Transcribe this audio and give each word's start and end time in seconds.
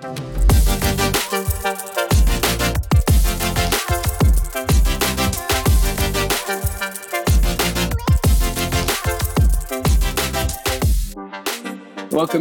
Welcome, 0.00 0.20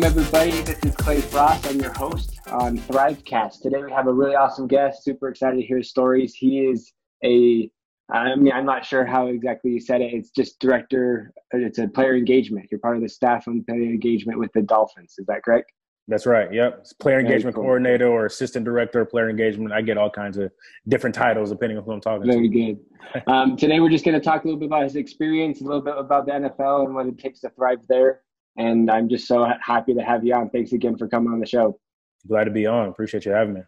everybody. 0.03 0.51
This 0.61 0.77
is 0.83 0.95
Clay 0.97 1.19
Frost. 1.21 1.65
I'm 1.65 1.79
your 1.79 1.93
host 1.93 2.39
on 2.51 2.77
Thrivecast. 2.77 3.61
Today 3.63 3.81
we 3.83 3.91
have 3.91 4.05
a 4.05 4.13
really 4.13 4.35
awesome 4.35 4.67
guest. 4.67 5.03
Super 5.03 5.29
excited 5.29 5.55
to 5.55 5.65
hear 5.65 5.77
his 5.77 5.89
stories. 5.89 6.35
He 6.35 6.59
is 6.59 6.93
a, 7.23 7.71
I 8.11 8.35
mean, 8.35 8.53
I'm 8.53 8.65
not 8.65 8.85
sure 8.85 9.03
how 9.03 9.27
exactly 9.27 9.71
you 9.71 9.79
said 9.79 10.01
it. 10.01 10.13
It's 10.13 10.29
just 10.29 10.59
director, 10.59 11.33
it's 11.51 11.79
a 11.79 11.87
player 11.87 12.15
engagement. 12.15 12.67
You're 12.69 12.79
part 12.81 12.97
of 12.97 13.01
the 13.01 13.09
staff 13.09 13.47
on 13.47 13.63
player 13.63 13.81
engagement 13.81 14.37
with 14.37 14.51
the 14.53 14.61
Dolphins. 14.61 15.15
Is 15.17 15.25
that 15.25 15.41
correct? 15.43 15.71
That's 16.07 16.25
right. 16.25 16.51
Yep. 16.53 16.77
It's 16.81 16.93
player 16.93 17.19
engagement 17.19 17.55
cool. 17.55 17.65
coordinator 17.65 18.07
or 18.07 18.25
assistant 18.25 18.63
director 18.63 19.01
of 19.01 19.09
player 19.09 19.29
engagement. 19.29 19.73
I 19.73 19.81
get 19.81 19.97
all 19.97 20.09
kinds 20.09 20.37
of 20.37 20.51
different 20.87 21.13
titles 21.13 21.49
depending 21.49 21.77
on 21.77 21.83
who 21.83 21.91
I'm 21.91 22.01
talking 22.01 22.25
Very 22.25 22.47
to. 22.47 22.53
Very 22.53 22.73
good. 22.73 22.79
Um, 23.27 23.55
today 23.55 23.79
we're 23.79 23.89
just 23.89 24.03
going 24.03 24.19
to 24.19 24.23
talk 24.23 24.43
a 24.43 24.47
little 24.47 24.59
bit 24.59 24.65
about 24.65 24.83
his 24.83 24.97
experience, 24.97 25.61
a 25.61 25.63
little 25.63 25.81
bit 25.81 25.93
about 25.97 26.25
the 26.25 26.33
NFL 26.33 26.85
and 26.85 26.93
what 26.93 27.07
it 27.07 27.17
takes 27.17 27.39
to 27.39 27.49
thrive 27.51 27.79
there. 27.87 28.21
And 28.57 28.91
I'm 28.91 29.07
just 29.07 29.29
so 29.29 29.47
happy 29.61 29.93
to 29.93 30.01
have 30.01 30.25
you 30.25 30.33
on. 30.33 30.49
Thanks 30.49 30.73
again 30.73 30.97
for 30.97 31.07
coming 31.07 31.31
on 31.31 31.39
the 31.39 31.45
show. 31.45 31.79
Glad 32.27 32.45
to 32.45 32.51
be 32.51 32.65
on. 32.65 32.89
Appreciate 32.89 33.23
you 33.23 33.31
having 33.31 33.53
me. 33.53 33.61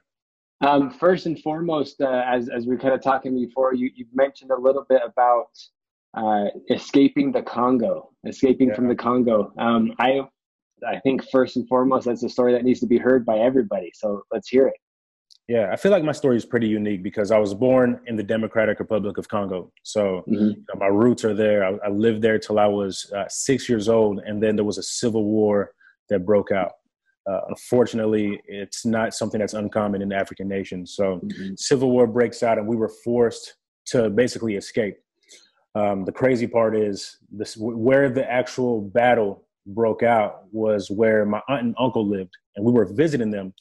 Um, 0.62 0.92
first 0.92 1.26
and 1.26 1.40
foremost, 1.40 2.02
uh, 2.02 2.24
as 2.28 2.50
as 2.50 2.66
we 2.66 2.76
kind 2.76 2.94
of 2.94 3.02
talking 3.02 3.34
before, 3.34 3.74
you 3.74 3.92
you 3.96 4.06
mentioned 4.14 4.52
a 4.52 4.60
little 4.60 4.86
bit 4.90 5.02
about 5.06 5.58
uh, 6.16 6.48
escaping 6.70 7.32
the 7.32 7.42
Congo, 7.42 8.10
escaping 8.28 8.70
yeah. 8.70 8.76
from 8.76 8.90
the 8.90 8.96
Congo. 8.96 9.54
Um, 9.58 9.94
I 10.00 10.22
I 10.88 11.00
think 11.00 11.24
first 11.30 11.56
and 11.56 11.68
foremost, 11.68 12.06
that's 12.06 12.24
a 12.24 12.30
story 12.30 12.54
that 12.54 12.64
needs 12.64 12.80
to 12.82 12.88
be 12.88 12.98
heard 12.98 13.26
by 13.26 13.40
everybody. 13.40 13.92
So 13.96 14.24
let's 14.32 14.50
hear 14.50 14.68
it. 14.68 14.76
Yeah, 15.50 15.70
I 15.72 15.78
feel 15.78 15.92
like 15.92 16.04
my 16.04 16.12
story 16.12 16.38
is 16.38 16.46
pretty 16.46 16.68
unique 16.68 17.02
because 17.02 17.32
I 17.32 17.40
was 17.40 17.56
born 17.56 18.00
in 18.06 18.16
the 18.16 18.22
Democratic 18.22 18.80
Republic 18.80 19.18
of 19.18 19.28
Congo. 19.28 19.72
So 19.82 20.24
mm-hmm. 20.28 20.34
you 20.34 20.50
know, 20.52 20.80
my 20.80 20.86
roots 20.86 21.26
are 21.26 21.34
there. 21.34 21.66
I, 21.66 21.88
I, 21.88 21.90
lived 21.90 22.22
there 22.22 22.38
till 22.38 22.60
I 22.60 22.68
was 22.68 23.12
uh, 23.18 23.24
six 23.30 23.68
years 23.68 23.90
old, 23.90 24.20
and 24.20 24.44
then 24.44 24.56
there 24.56 24.64
was 24.64 24.78
a 24.78 24.84
civil 24.84 25.24
war 25.24 25.72
that 26.10 26.24
broke 26.24 26.52
out. 26.52 26.74
Uh, 27.28 27.40
unfortunately, 27.50 28.40
it's 28.46 28.86
not 28.86 29.16
something 29.16 29.40
that's 29.40 29.56
uncommon 29.56 30.04
in 30.04 30.14
African 30.14 30.48
nations. 30.48 30.94
So 30.96 31.20
mm-hmm. 31.24 31.56
civil 31.58 31.90
war 31.90 32.06
breaks 32.06 32.44
out, 32.44 32.60
and 32.60 32.68
we 32.68 32.76
were 32.76 32.92
forced 33.04 33.56
to 33.88 34.12
basically 34.12 34.56
escape. 34.56 34.98
Um, 35.74 36.06
the 36.06 36.12
crazy 36.12 36.46
part 36.46 36.76
is 36.76 37.18
this: 37.32 37.58
where 37.58 38.08
the 38.12 38.32
actual 38.32 38.82
battle 38.82 39.48
broke 39.66 40.04
out 40.04 40.44
was 40.52 40.90
where 40.90 41.26
my 41.26 41.42
aunt 41.48 41.64
and 41.64 41.76
uncle 41.80 42.08
lived, 42.08 42.36
and 42.56 42.66
we 42.66 42.72
were 42.72 42.86
visiting 42.86 43.32
them 43.32 43.54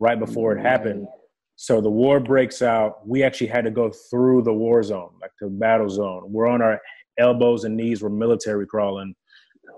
right 0.00 0.18
before 0.18 0.56
it 0.56 0.60
happened 0.60 1.06
mm. 1.06 1.10
so 1.56 1.80
the 1.80 1.90
war 1.90 2.20
breaks 2.20 2.62
out. 2.62 3.06
We 3.06 3.22
actually 3.22 3.46
had 3.48 3.64
to 3.64 3.70
go 3.70 3.90
through 4.10 4.42
the 4.42 4.52
war 4.52 4.82
zone, 4.82 5.12
like 5.20 5.30
the 5.40 5.48
battle 5.48 5.88
zone. 5.88 6.24
We're 6.26 6.48
on 6.48 6.62
our 6.62 6.80
elbows 7.18 7.64
and 7.64 7.76
knees. 7.76 8.02
We're 8.02 8.10
military 8.10 8.66
crawling. 8.66 9.14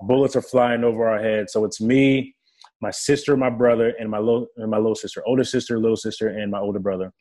Bullets 0.02 0.36
are 0.36 0.42
flying 0.42 0.84
over 0.84 1.08
our 1.08 1.22
heads. 1.22 1.52
So 1.52 1.64
it's 1.64 1.80
me, 1.80 2.34
my 2.80 2.90
sister, 2.90 3.36
my 3.36 3.50
brother, 3.50 3.94
and 3.98 4.10
my 4.10 4.18
little 4.18 4.46
and 4.56 4.70
my 4.70 4.76
little 4.76 4.94
sister, 4.94 5.22
older 5.26 5.44
sister, 5.44 5.78
little 5.78 5.96
sister, 5.96 6.28
and 6.28 6.50
my 6.50 6.58
older 6.60 6.78
brother. 6.78 7.12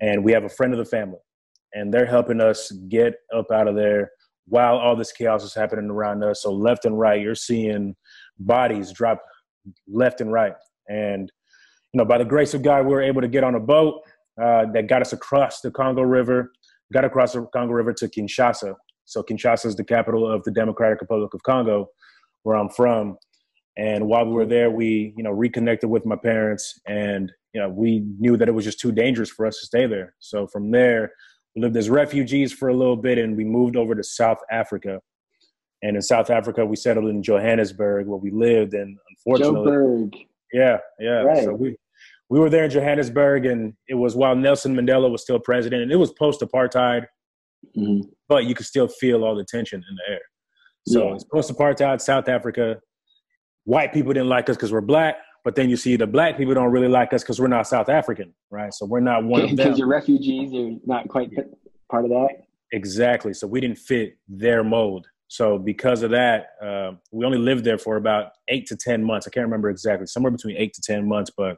And 0.00 0.24
we 0.24 0.32
have 0.32 0.44
a 0.44 0.48
friend 0.48 0.72
of 0.72 0.78
the 0.78 0.84
family, 0.84 1.18
and 1.72 1.92
they're 1.92 2.06
helping 2.06 2.40
us 2.40 2.70
get 2.88 3.14
up 3.34 3.50
out 3.50 3.68
of 3.68 3.76
there 3.76 4.10
while 4.48 4.76
all 4.76 4.96
this 4.96 5.12
chaos 5.12 5.42
is 5.42 5.54
happening 5.54 5.90
around 5.90 6.22
us. 6.22 6.42
So 6.42 6.52
left 6.52 6.84
and 6.84 6.98
right, 6.98 7.20
you're 7.20 7.34
seeing 7.34 7.96
bodies 8.38 8.92
drop 8.92 9.22
left 9.88 10.20
and 10.20 10.32
right, 10.32 10.54
and 10.88 11.30
you 11.92 11.98
know, 11.98 12.04
by 12.04 12.18
the 12.18 12.24
grace 12.24 12.52
of 12.52 12.62
God, 12.62 12.84
we 12.84 12.92
were 12.92 13.00
able 13.00 13.22
to 13.22 13.28
get 13.28 13.42
on 13.42 13.54
a 13.54 13.60
boat 13.60 14.02
uh, 14.38 14.66
that 14.74 14.86
got 14.86 15.00
us 15.00 15.14
across 15.14 15.62
the 15.62 15.70
Congo 15.70 16.02
River, 16.02 16.52
got 16.92 17.06
across 17.06 17.32
the 17.32 17.46
Congo 17.54 17.72
River 17.72 17.94
to 17.94 18.06
Kinshasa. 18.06 18.74
So 19.06 19.22
Kinshasa 19.22 19.64
is 19.64 19.76
the 19.76 19.84
capital 19.84 20.30
of 20.30 20.42
the 20.44 20.50
Democratic 20.50 21.00
Republic 21.00 21.32
of 21.32 21.42
Congo, 21.42 21.88
where 22.42 22.56
I'm 22.56 22.68
from. 22.68 23.16
And 23.78 24.08
while 24.08 24.26
we 24.26 24.32
were 24.32 24.44
there, 24.44 24.70
we, 24.70 25.14
you 25.16 25.22
know, 25.22 25.30
reconnected 25.30 25.88
with 25.88 26.04
my 26.04 26.16
parents, 26.16 26.78
and 26.86 27.32
you 27.54 27.60
know, 27.62 27.70
we 27.70 28.04
knew 28.18 28.36
that 28.36 28.48
it 28.48 28.52
was 28.52 28.66
just 28.66 28.80
too 28.80 28.92
dangerous 28.92 29.30
for 29.30 29.46
us 29.46 29.58
to 29.60 29.66
stay 29.66 29.86
there. 29.86 30.14
So 30.18 30.46
from 30.46 30.70
there, 30.70 31.12
we 31.54 31.62
lived 31.62 31.76
as 31.78 31.88
refugees 31.88 32.52
for 32.52 32.68
a 32.68 32.76
little 32.76 32.96
bit, 32.96 33.16
and 33.16 33.36
we 33.36 33.44
moved 33.44 33.76
over 33.76 33.94
to 33.94 34.04
South 34.04 34.38
Africa. 34.50 35.00
And 35.82 35.96
in 35.96 36.02
South 36.02 36.30
Africa, 36.30 36.64
we 36.64 36.76
settled 36.76 37.08
in 37.08 37.22
Johannesburg, 37.22 38.06
where 38.06 38.18
we 38.18 38.30
lived. 38.30 38.74
And 38.74 38.96
unfortunately, 39.10 39.70
Joburg. 39.70 40.14
Yeah, 40.52 40.78
yeah. 40.98 41.22
Right. 41.22 41.44
So 41.44 41.52
we 41.54 41.76
we 42.28 42.40
were 42.40 42.50
there 42.50 42.64
in 42.64 42.70
Johannesburg, 42.70 43.46
and 43.46 43.74
it 43.88 43.94
was 43.94 44.16
while 44.16 44.34
Nelson 44.34 44.74
Mandela 44.74 45.10
was 45.10 45.22
still 45.22 45.38
president, 45.38 45.82
and 45.82 45.92
it 45.92 45.96
was 45.96 46.12
post 46.12 46.40
apartheid, 46.40 47.06
mm-hmm. 47.76 48.08
but 48.28 48.44
you 48.44 48.54
could 48.54 48.66
still 48.66 48.88
feel 48.88 49.24
all 49.24 49.36
the 49.36 49.44
tension 49.44 49.82
in 49.88 49.96
the 49.96 50.14
air. 50.14 50.20
So 50.88 51.08
yeah. 51.08 51.14
it's 51.14 51.24
post 51.24 51.52
apartheid 51.52 52.00
South 52.00 52.28
Africa. 52.28 52.80
White 53.64 53.92
people 53.92 54.12
didn't 54.12 54.28
like 54.28 54.48
us 54.48 54.56
because 54.56 54.72
we're 54.72 54.80
black, 54.80 55.16
but 55.44 55.56
then 55.56 55.68
you 55.68 55.76
see 55.76 55.96
the 55.96 56.06
black 56.06 56.36
people 56.36 56.54
don't 56.54 56.70
really 56.70 56.88
like 56.88 57.12
us 57.12 57.22
because 57.22 57.40
we're 57.40 57.48
not 57.48 57.66
South 57.66 57.88
African, 57.88 58.32
right? 58.50 58.72
So 58.72 58.86
we're 58.86 59.00
not 59.00 59.24
one 59.24 59.42
of 59.42 59.48
them. 59.48 59.56
Because 59.56 59.78
you're 59.78 59.88
refugees, 59.88 60.52
you're 60.52 60.78
not 60.84 61.08
quite 61.08 61.30
part 61.90 62.04
of 62.04 62.10
that. 62.10 62.28
Exactly. 62.72 63.32
So 63.32 63.46
we 63.46 63.60
didn't 63.60 63.78
fit 63.78 64.18
their 64.28 64.64
mold. 64.64 65.06
So 65.28 65.58
because 65.58 66.02
of 66.02 66.10
that, 66.10 66.46
uh, 66.64 66.92
we 67.10 67.24
only 67.24 67.38
lived 67.38 67.64
there 67.64 67.78
for 67.78 67.96
about 67.96 68.32
eight 68.48 68.66
to 68.66 68.76
ten 68.76 69.02
months. 69.02 69.26
I 69.26 69.30
can't 69.30 69.46
remember 69.46 69.70
exactly, 69.70 70.06
somewhere 70.06 70.30
between 70.30 70.56
eight 70.56 70.72
to 70.74 70.80
ten 70.80 71.08
months. 71.08 71.30
But 71.36 71.56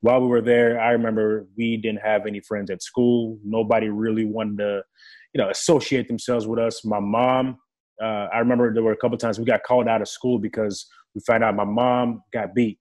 while 0.00 0.20
we 0.20 0.26
were 0.28 0.40
there, 0.40 0.80
I 0.80 0.92
remember 0.92 1.46
we 1.56 1.76
didn't 1.76 2.00
have 2.00 2.26
any 2.26 2.40
friends 2.40 2.70
at 2.70 2.82
school. 2.82 3.38
Nobody 3.44 3.88
really 3.90 4.24
wanted 4.24 4.58
to, 4.58 4.82
you 5.34 5.42
know, 5.42 5.50
associate 5.50 6.08
themselves 6.08 6.46
with 6.46 6.58
us. 6.58 6.84
My 6.84 7.00
mom, 7.00 7.58
uh, 8.02 8.28
I 8.32 8.38
remember 8.38 8.72
there 8.72 8.82
were 8.82 8.92
a 8.92 8.96
couple 8.96 9.18
times 9.18 9.38
we 9.38 9.44
got 9.44 9.62
called 9.64 9.88
out 9.88 10.00
of 10.00 10.08
school 10.08 10.38
because 10.38 10.86
we 11.14 11.20
found 11.26 11.44
out 11.44 11.54
my 11.54 11.64
mom 11.64 12.22
got 12.32 12.54
beat. 12.54 12.78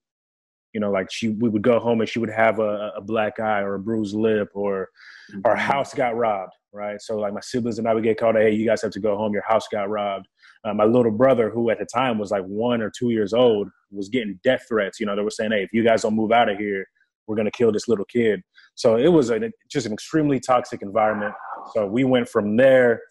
You 0.72 0.80
know, 0.80 0.92
like 0.92 1.12
she, 1.12 1.30
we 1.30 1.50
would 1.50 1.64
go 1.64 1.80
home 1.80 2.00
and 2.00 2.08
she 2.08 2.20
would 2.20 2.30
have 2.30 2.60
a, 2.60 2.92
a 2.96 3.02
black 3.02 3.40
eye 3.40 3.62
or 3.62 3.74
a 3.74 3.80
bruised 3.80 4.16
lip, 4.16 4.50
or 4.54 4.88
mm-hmm. 5.32 5.42
our 5.44 5.56
house 5.56 5.94
got 5.94 6.16
robbed. 6.16 6.54
Right, 6.72 7.02
so 7.02 7.18
like 7.18 7.34
my 7.34 7.40
siblings 7.40 7.80
and 7.80 7.88
I 7.88 7.96
would 7.96 8.04
get 8.04 8.20
called. 8.20 8.36
Hey, 8.36 8.52
you 8.52 8.66
guys 8.66 8.84
have 8.84 8.92
to 8.92 9.00
go 9.00 9.18
home. 9.18 9.34
Your 9.34 9.44
house 9.48 9.68
got 9.72 9.90
robbed. 9.90 10.28
Uh, 10.64 10.74
my 10.74 10.84
little 10.84 11.12
brother, 11.12 11.50
who 11.50 11.72
at 11.72 11.80
the 11.80 11.86
time 11.86 12.20
was 12.20 12.30
like 12.30 12.44
one 12.44 12.82
or 12.82 12.92
two 12.96 13.10
years 13.10 13.34
old, 13.34 13.70
was 13.90 14.08
getting 14.08 14.40
death 14.44 14.66
threats. 14.68 15.00
You 15.00 15.08
know, 15.08 15.16
they 15.16 15.24
were 15.24 15.32
saying, 15.32 15.52
"Hey, 15.52 15.64
if 15.64 15.74
you 15.74 15.84
guys 15.84 16.04
don't 16.04 16.16
move 16.16 16.32
out 16.32 16.48
of 16.48 16.60
here, 16.60 16.86
we're 17.30 17.36
going 17.36 17.46
to 17.46 17.52
kill 17.52 17.72
this 17.72 17.88
little 17.88 18.06
kid. 18.06 18.42
So 18.74 18.98
it 18.98 19.08
was 19.08 19.30
a, 19.30 19.40
just 19.70 19.86
an 19.86 19.94
extremely 19.94 20.40
toxic 20.40 20.82
environment. 20.82 21.34
So 21.74 21.86
we 21.86 22.04
went 22.04 22.28
from 22.28 22.58
there, 22.58 23.02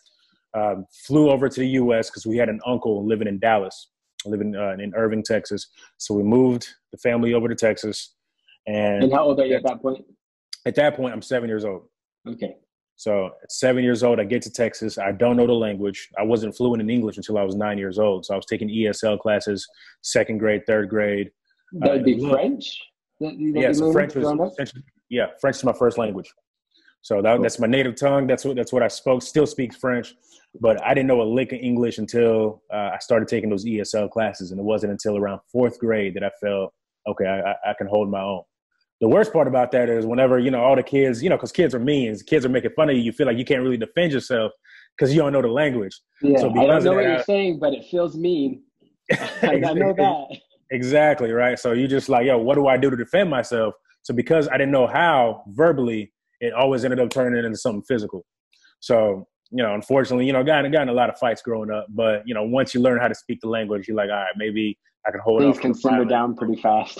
um, 0.54 0.86
flew 1.06 1.30
over 1.30 1.48
to 1.48 1.60
the 1.60 1.68
U.S. 1.68 2.10
because 2.10 2.26
we 2.26 2.36
had 2.36 2.48
an 2.48 2.60
uncle 2.66 3.06
living 3.06 3.28
in 3.28 3.38
Dallas, 3.38 3.90
living 4.26 4.56
uh, 4.56 4.72
in 4.72 4.92
Irving, 4.96 5.22
Texas. 5.22 5.68
So 5.96 6.14
we 6.14 6.24
moved 6.24 6.66
the 6.90 6.98
family 6.98 7.32
over 7.32 7.48
to 7.48 7.54
Texas. 7.54 8.14
And, 8.66 9.04
and 9.04 9.12
how 9.12 9.24
old 9.24 9.40
are 9.40 9.46
you 9.46 9.54
at 9.54 9.62
that 9.62 9.80
point? 9.80 10.04
At 10.66 10.74
that 10.74 10.96
point, 10.96 11.14
I'm 11.14 11.22
seven 11.22 11.48
years 11.48 11.64
old. 11.64 11.84
Okay. 12.26 12.56
So 12.98 13.30
at 13.44 13.52
seven 13.52 13.84
years 13.84 14.02
old, 14.02 14.18
I 14.18 14.24
get 14.24 14.42
to 14.42 14.50
Texas. 14.50 14.98
I 14.98 15.12
don't 15.12 15.36
know 15.36 15.46
the 15.46 15.52
language. 15.52 16.08
I 16.18 16.24
wasn't 16.24 16.56
fluent 16.56 16.82
in 16.82 16.90
English 16.90 17.16
until 17.16 17.38
I 17.38 17.44
was 17.44 17.54
nine 17.54 17.78
years 17.78 17.96
old. 17.96 18.26
So 18.26 18.34
I 18.34 18.36
was 18.36 18.44
taking 18.46 18.68
ESL 18.68 19.20
classes, 19.20 19.64
second 20.02 20.38
grade, 20.38 20.62
third 20.66 20.90
grade. 20.90 21.30
That 21.74 21.92
would 21.92 22.00
uh, 22.00 22.04
be 22.04 22.28
French? 22.28 22.76
yeah, 23.20 23.70
so 23.72 23.92
French 23.92 24.16
was 24.16 24.72
yeah, 25.08 25.28
French 25.40 25.58
is 25.58 25.64
my 25.64 25.72
first 25.72 25.96
language. 25.96 26.32
So 27.02 27.22
that, 27.22 27.40
that's 27.40 27.60
my 27.60 27.68
native 27.68 27.94
tongue. 27.94 28.26
That's 28.26 28.44
what 28.44 28.56
that's 28.56 28.72
what 28.72 28.82
I 28.82 28.88
spoke. 28.88 29.22
Still 29.22 29.46
speaks 29.46 29.76
French, 29.76 30.16
but 30.60 30.82
I 30.84 30.92
didn't 30.92 31.06
know 31.06 31.22
a 31.22 31.30
lick 31.30 31.52
of 31.52 31.60
English 31.60 31.98
until 31.98 32.62
uh, 32.72 32.90
I 32.94 32.98
started 32.98 33.28
taking 33.28 33.48
those 33.48 33.64
ESL 33.64 34.10
classes, 34.10 34.50
and 34.50 34.58
it 34.58 34.64
wasn't 34.64 34.90
until 34.90 35.16
around 35.16 35.40
fourth 35.52 35.78
grade 35.78 36.14
that 36.14 36.24
I 36.24 36.30
felt 36.40 36.74
okay, 37.06 37.26
I, 37.26 37.70
I 37.70 37.74
can 37.74 37.86
hold 37.86 38.10
my 38.10 38.20
own. 38.20 38.42
The 39.00 39.08
worst 39.08 39.32
part 39.32 39.46
about 39.46 39.70
that 39.72 39.88
is 39.88 40.06
whenever 40.06 40.38
you 40.38 40.50
know 40.50 40.62
all 40.62 40.74
the 40.74 40.82
kids, 40.82 41.22
you 41.22 41.28
know, 41.28 41.36
because 41.36 41.52
kids 41.52 41.74
are 41.74 41.78
mean, 41.78 42.16
kids 42.26 42.44
are 42.44 42.48
making 42.48 42.72
fun 42.74 42.90
of 42.90 42.96
you. 42.96 43.02
You 43.02 43.12
feel 43.12 43.26
like 43.26 43.38
you 43.38 43.44
can't 43.44 43.62
really 43.62 43.76
defend 43.76 44.12
yourself 44.12 44.52
because 44.96 45.14
you 45.14 45.20
don't 45.20 45.32
know 45.32 45.42
the 45.42 45.48
language. 45.48 45.98
Yeah, 46.20 46.38
so 46.38 46.50
I 46.50 46.66
don't 46.66 46.84
know 46.84 46.94
what 46.94 47.04
you're 47.04 47.22
saying, 47.22 47.58
but 47.60 47.72
it 47.74 47.84
feels 47.90 48.16
mean. 48.16 48.62
I 49.42 49.56
know 49.56 49.94
that. 49.96 50.38
Exactly, 50.70 51.32
right? 51.32 51.58
So 51.58 51.72
you 51.72 51.88
just 51.88 52.10
like, 52.10 52.26
yo, 52.26 52.36
what 52.36 52.56
do 52.56 52.66
I 52.66 52.76
do 52.76 52.90
to 52.90 52.96
defend 52.96 53.30
myself? 53.30 53.72
So 54.02 54.12
because 54.12 54.48
I 54.48 54.58
didn't 54.58 54.70
know 54.70 54.86
how 54.86 55.42
verbally, 55.48 56.12
it 56.40 56.52
always 56.52 56.84
ended 56.84 57.00
up 57.00 57.08
turning 57.08 57.42
into 57.42 57.56
something 57.56 57.82
physical. 57.88 58.26
So, 58.80 59.26
you 59.50 59.62
know, 59.62 59.74
unfortunately, 59.74 60.26
you 60.26 60.34
know, 60.34 60.44
got, 60.44 60.70
got 60.70 60.82
in 60.82 60.88
a 60.90 60.92
lot 60.92 61.08
of 61.08 61.18
fights 61.18 61.40
growing 61.40 61.70
up. 61.70 61.86
But, 61.88 62.22
you 62.26 62.34
know, 62.34 62.42
once 62.44 62.74
you 62.74 62.82
learn 62.82 63.00
how 63.00 63.08
to 63.08 63.14
speak 63.14 63.40
the 63.40 63.48
language, 63.48 63.88
you're 63.88 63.96
like, 63.96 64.10
all 64.10 64.16
right, 64.16 64.34
maybe 64.36 64.78
I 65.06 65.10
can 65.10 65.20
hold 65.20 65.40
Things 65.40 65.58
can 65.58 65.72
simmer 65.72 66.04
down 66.04 66.36
pretty 66.36 66.60
fast. 66.60 66.98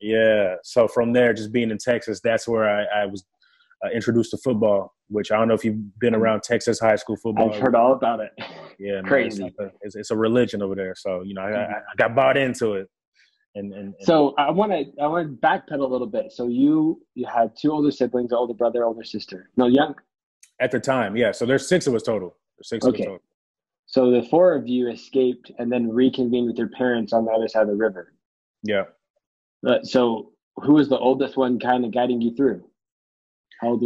Yeah. 0.00 0.56
So 0.62 0.88
from 0.88 1.12
there, 1.12 1.32
just 1.32 1.52
being 1.52 1.70
in 1.70 1.78
Texas, 1.78 2.20
that's 2.22 2.46
where 2.46 2.68
I, 2.68 3.02
I 3.02 3.06
was 3.06 3.24
uh, 3.84 3.90
introduced 3.90 4.30
to 4.32 4.38
football, 4.38 4.94
which 5.08 5.30
I 5.30 5.36
don't 5.36 5.48
know 5.48 5.54
if 5.54 5.64
you've 5.64 5.98
been 5.98 6.14
mm. 6.14 6.18
around 6.18 6.42
Texas 6.42 6.80
high 6.80 6.96
school 6.96 7.16
football. 7.16 7.52
I've 7.52 7.60
heard 7.60 7.74
all 7.74 7.92
about 7.92 8.20
it. 8.20 8.30
Yeah, 8.78 9.00
crazy. 9.02 9.42
Man, 9.42 9.48
it's, 9.48 9.58
like 9.58 9.68
a, 9.68 9.72
it's, 9.82 9.96
it's, 9.96 10.10
a 10.10 10.16
religion 10.16 10.62
over 10.62 10.74
there. 10.74 10.94
So 10.96 11.22
you 11.22 11.34
know, 11.34 11.42
I, 11.42 11.46
I, 11.46 11.50
mm-hmm. 11.50 11.72
I, 11.72 11.96
got 11.96 12.14
bought 12.14 12.36
into 12.36 12.74
it, 12.74 12.88
And, 13.54 13.72
and, 13.72 13.94
and 13.94 13.94
so 14.02 14.34
I 14.38 14.50
want 14.50 14.72
to 14.72 15.02
I 15.02 15.06
want 15.06 15.28
to 15.28 15.46
backpedal 15.46 15.80
a 15.80 15.86
little 15.86 16.06
bit. 16.06 16.32
So 16.32 16.48
you 16.48 17.00
you 17.14 17.26
had 17.26 17.52
two 17.60 17.72
older 17.72 17.90
siblings, 17.90 18.32
older 18.32 18.54
brother, 18.54 18.84
older 18.84 19.04
sister. 19.04 19.50
No, 19.56 19.66
young. 19.66 19.94
At 20.60 20.72
the 20.72 20.80
time, 20.80 21.16
yeah. 21.16 21.30
So 21.30 21.46
there's 21.46 21.68
six 21.68 21.86
of 21.86 21.94
us 21.94 22.02
total. 22.02 22.36
There's 22.56 22.68
six 22.68 22.84
okay. 22.84 23.04
total. 23.04 23.22
So 23.86 24.10
the 24.10 24.22
four 24.22 24.54
of 24.54 24.68
you 24.68 24.90
escaped 24.90 25.50
and 25.58 25.72
then 25.72 25.88
reconvened 25.88 26.46
with 26.46 26.58
your 26.58 26.68
parents 26.68 27.12
on 27.12 27.24
the 27.24 27.30
other 27.30 27.48
side 27.48 27.62
of 27.62 27.68
the 27.68 27.76
river. 27.76 28.12
Yeah. 28.62 28.82
Uh, 29.66 29.78
so 29.82 30.32
who 30.56 30.74
was 30.74 30.88
the 30.88 30.98
oldest 30.98 31.36
one 31.36 31.58
kind 31.58 31.84
of 31.84 31.92
guiding 31.92 32.20
you 32.20 32.34
through? 32.34 32.64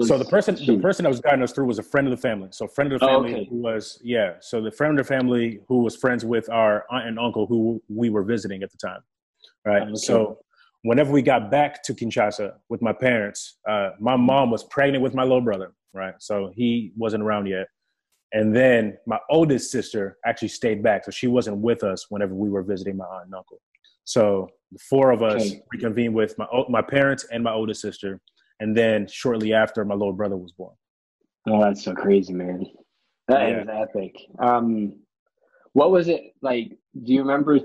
so 0.02 0.18
the 0.18 0.26
person 0.26 0.54
she? 0.54 0.76
the 0.76 0.82
person 0.82 1.04
that 1.04 1.08
was 1.08 1.20
guiding 1.20 1.42
us 1.42 1.52
through 1.52 1.64
was 1.64 1.78
a 1.78 1.82
friend 1.82 2.06
of 2.06 2.10
the 2.10 2.20
family. 2.20 2.48
So 2.52 2.66
friend 2.66 2.92
of 2.92 3.00
the 3.00 3.06
family 3.06 3.32
oh, 3.32 3.36
okay. 3.36 3.48
who 3.48 3.56
was 3.56 3.98
yeah. 4.02 4.34
So 4.40 4.60
the 4.60 4.70
friend 4.70 4.98
of 4.98 5.06
the 5.06 5.08
family 5.08 5.60
who 5.66 5.82
was 5.82 5.96
friends 5.96 6.24
with 6.24 6.50
our 6.50 6.84
aunt 6.90 7.06
and 7.06 7.18
uncle 7.18 7.46
who 7.46 7.82
we 7.88 8.10
were 8.10 8.22
visiting 8.22 8.62
at 8.62 8.70
the 8.70 8.76
time. 8.76 9.00
Right. 9.64 9.82
Okay. 9.82 9.94
So 9.94 10.38
whenever 10.82 11.10
we 11.10 11.22
got 11.22 11.50
back 11.50 11.82
to 11.84 11.94
Kinshasa 11.94 12.52
with 12.68 12.82
my 12.82 12.92
parents, 12.92 13.58
uh, 13.68 13.90
my 13.98 14.16
mom 14.16 14.50
was 14.50 14.64
pregnant 14.64 15.02
with 15.02 15.14
my 15.14 15.22
little 15.22 15.40
brother. 15.40 15.72
Right. 15.94 16.14
So 16.18 16.52
he 16.54 16.92
wasn't 16.96 17.22
around 17.22 17.46
yet. 17.46 17.66
And 18.34 18.54
then 18.54 18.96
my 19.06 19.18
oldest 19.30 19.70
sister 19.70 20.18
actually 20.24 20.48
stayed 20.48 20.82
back, 20.82 21.04
so 21.04 21.10
she 21.10 21.26
wasn't 21.26 21.58
with 21.58 21.82
us 21.82 22.06
whenever 22.08 22.34
we 22.34 22.48
were 22.48 22.62
visiting 22.62 22.96
my 22.96 23.04
aunt 23.04 23.26
and 23.26 23.34
uncle. 23.34 23.60
So 24.04 24.48
the 24.72 24.78
four 24.78 25.10
of 25.10 25.22
us 25.22 25.50
okay. 25.50 25.62
reconvened 25.72 26.14
with 26.14 26.36
my 26.38 26.46
my 26.68 26.82
parents 26.82 27.26
and 27.30 27.44
my 27.44 27.52
oldest 27.52 27.80
sister, 27.80 28.20
and 28.60 28.76
then 28.76 29.06
shortly 29.06 29.52
after, 29.52 29.84
my 29.84 29.94
little 29.94 30.12
brother 30.12 30.36
was 30.36 30.52
born. 30.52 30.74
Oh, 31.48 31.60
that's 31.60 31.84
so 31.84 31.94
crazy, 31.94 32.32
man! 32.32 32.66
That 33.28 33.48
yeah. 33.48 33.62
is 33.62 33.68
epic. 33.68 34.16
Um, 34.38 34.94
what 35.72 35.90
was 35.90 36.08
it 36.08 36.34
like? 36.40 36.70
Do 37.02 37.12
you 37.12 37.20
remember 37.20 37.60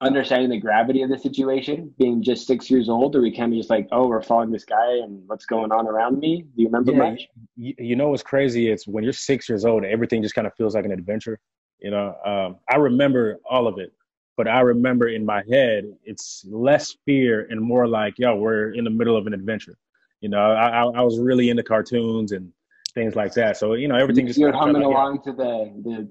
understanding 0.00 0.48
the 0.48 0.60
gravity 0.60 1.02
of 1.02 1.10
the 1.10 1.18
situation, 1.18 1.92
being 1.98 2.22
just 2.22 2.46
six 2.46 2.70
years 2.70 2.88
old, 2.88 3.16
or 3.16 3.20
we 3.20 3.36
kind 3.36 3.52
of 3.52 3.58
just 3.58 3.70
like, 3.70 3.88
oh, 3.90 4.06
we're 4.06 4.22
following 4.22 4.50
this 4.50 4.64
guy 4.64 4.92
and 5.02 5.22
what's 5.26 5.44
going 5.44 5.72
on 5.72 5.88
around 5.88 6.18
me? 6.20 6.42
Do 6.42 6.62
you 6.62 6.68
remember 6.68 6.92
yeah, 6.92 7.10
much? 7.10 7.28
You, 7.56 7.74
you 7.78 7.96
know 7.96 8.10
what's 8.10 8.22
crazy? 8.22 8.70
It's 8.70 8.86
when 8.86 9.02
you're 9.02 9.12
six 9.12 9.48
years 9.48 9.64
old, 9.64 9.84
everything 9.84 10.22
just 10.22 10.34
kind 10.34 10.46
of 10.46 10.54
feels 10.54 10.74
like 10.74 10.84
an 10.84 10.92
adventure. 10.92 11.40
You 11.80 11.90
know, 11.90 12.14
um, 12.24 12.56
I 12.70 12.76
remember 12.76 13.38
all 13.48 13.66
of 13.66 13.78
it, 13.78 13.92
but 14.38 14.46
I 14.46 14.60
remember 14.60 15.08
in 15.08 15.26
my 15.26 15.42
head, 15.50 15.84
it's 16.04 16.46
less 16.48 16.96
fear 17.04 17.48
and 17.50 17.60
more 17.60 17.88
like, 17.88 18.14
yo, 18.18 18.36
we're 18.36 18.72
in 18.72 18.84
the 18.84 18.90
middle 18.90 19.16
of 19.16 19.26
an 19.26 19.34
adventure. 19.34 19.76
You 20.20 20.28
know, 20.30 20.38
I, 20.38 20.84
I 20.84 21.02
was 21.02 21.18
really 21.18 21.50
into 21.50 21.64
cartoons 21.64 22.30
and 22.30 22.52
things 22.94 23.16
like 23.16 23.34
that. 23.34 23.56
So 23.56 23.74
you 23.74 23.88
know, 23.88 23.96
everything 23.96 24.28
just 24.28 24.38
you're 24.38 24.52
humming 24.52 24.82
along 24.82 25.16
like, 25.16 25.22
to 25.24 25.32
the 25.32 25.72
the 25.84 26.08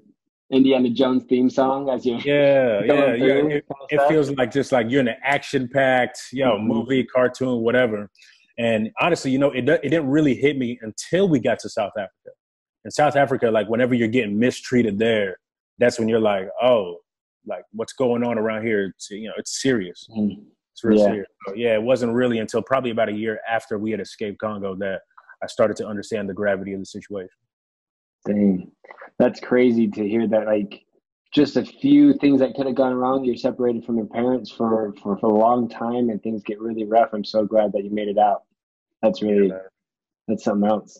Indiana 0.55 0.89
Jones 0.89 1.23
theme 1.23 1.49
song 1.49 1.89
as 1.89 2.05
you 2.05 2.17
yeah 2.17 2.81
yeah 2.85 3.13
yeah 3.15 3.33
it, 3.33 3.65
it 3.89 4.07
feels 4.07 4.29
like 4.31 4.51
just 4.51 4.71
like 4.71 4.87
you're 4.89 5.01
in 5.01 5.07
an 5.09 5.17
action 5.23 5.67
packed 5.67 6.19
you 6.31 6.45
know 6.45 6.53
mm-hmm. 6.53 6.67
movie 6.67 7.03
cartoon 7.03 7.59
whatever 7.63 8.09
and 8.57 8.89
honestly 9.01 9.29
you 9.29 9.39
know 9.39 9.51
it 9.51 9.67
it 9.67 9.89
didn't 9.89 10.07
really 10.07 10.33
hit 10.33 10.57
me 10.57 10.79
until 10.81 11.27
we 11.27 11.37
got 11.41 11.59
to 11.59 11.69
South 11.69 11.91
Africa 11.97 12.29
in 12.85 12.91
South 12.91 13.17
Africa 13.17 13.51
like 13.51 13.67
whenever 13.67 13.93
you're 13.93 14.07
getting 14.07 14.39
mistreated 14.39 14.97
there 14.97 15.37
that's 15.79 15.99
when 15.99 16.07
you're 16.07 16.21
like 16.21 16.47
oh 16.61 16.95
like 17.47 17.63
what's 17.71 17.93
going 17.93 18.23
on 18.23 18.37
around 18.37 18.65
here 18.65 18.93
it's, 18.95 19.09
you 19.09 19.27
know 19.27 19.33
it's 19.37 19.61
serious 19.61 20.07
mm-hmm. 20.11 20.41
it's 20.73 20.83
real 20.83 20.99
yeah. 20.99 21.05
serious 21.05 21.27
so, 21.47 21.53
yeah 21.55 21.73
it 21.73 21.81
wasn't 21.81 22.11
really 22.11 22.39
until 22.39 22.61
probably 22.61 22.91
about 22.91 23.09
a 23.09 23.13
year 23.13 23.39
after 23.49 23.77
we 23.77 23.91
had 23.91 23.99
escaped 23.99 24.39
Congo 24.39 24.75
that 24.75 25.01
I 25.43 25.47
started 25.47 25.77
to 25.77 25.87
understand 25.87 26.29
the 26.29 26.33
gravity 26.33 26.73
of 26.73 26.79
the 26.79 26.85
situation 26.85 27.29
Dang, 28.25 28.71
that's 29.19 29.39
crazy 29.39 29.87
to 29.87 30.07
hear 30.07 30.27
that. 30.27 30.45
Like, 30.45 30.83
just 31.33 31.57
a 31.57 31.65
few 31.65 32.13
things 32.13 32.39
that 32.39 32.55
could 32.55 32.65
have 32.65 32.75
gone 32.75 32.93
wrong. 32.93 33.23
You're 33.23 33.35
separated 33.35 33.85
from 33.85 33.97
your 33.97 34.05
parents 34.05 34.51
for, 34.51 34.93
for, 35.01 35.17
for 35.17 35.25
a 35.27 35.37
long 35.37 35.69
time, 35.69 36.09
and 36.09 36.21
things 36.21 36.43
get 36.43 36.59
really 36.59 36.85
rough. 36.85 37.09
I'm 37.13 37.23
so 37.23 37.45
glad 37.45 37.71
that 37.73 37.83
you 37.83 37.91
made 37.91 38.07
it 38.07 38.17
out. 38.17 38.43
That's 39.01 39.21
really 39.21 39.49
yeah, 39.49 39.59
that's 40.27 40.43
something 40.43 40.67
else. 40.67 40.99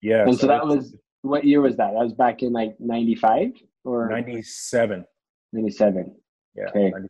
Yeah. 0.00 0.22
And 0.22 0.34
so, 0.34 0.42
so 0.42 0.46
that 0.48 0.66
was 0.66 0.94
what 1.22 1.44
year 1.44 1.60
was 1.60 1.76
that? 1.76 1.92
That 1.92 2.04
was 2.04 2.12
back 2.12 2.42
in 2.42 2.52
like 2.52 2.76
'95 2.78 3.52
or 3.84 4.08
'97. 4.08 5.04
'97. 5.52 6.14
Yeah. 6.54 6.64
Okay. 6.68 6.90
97. 6.90 7.08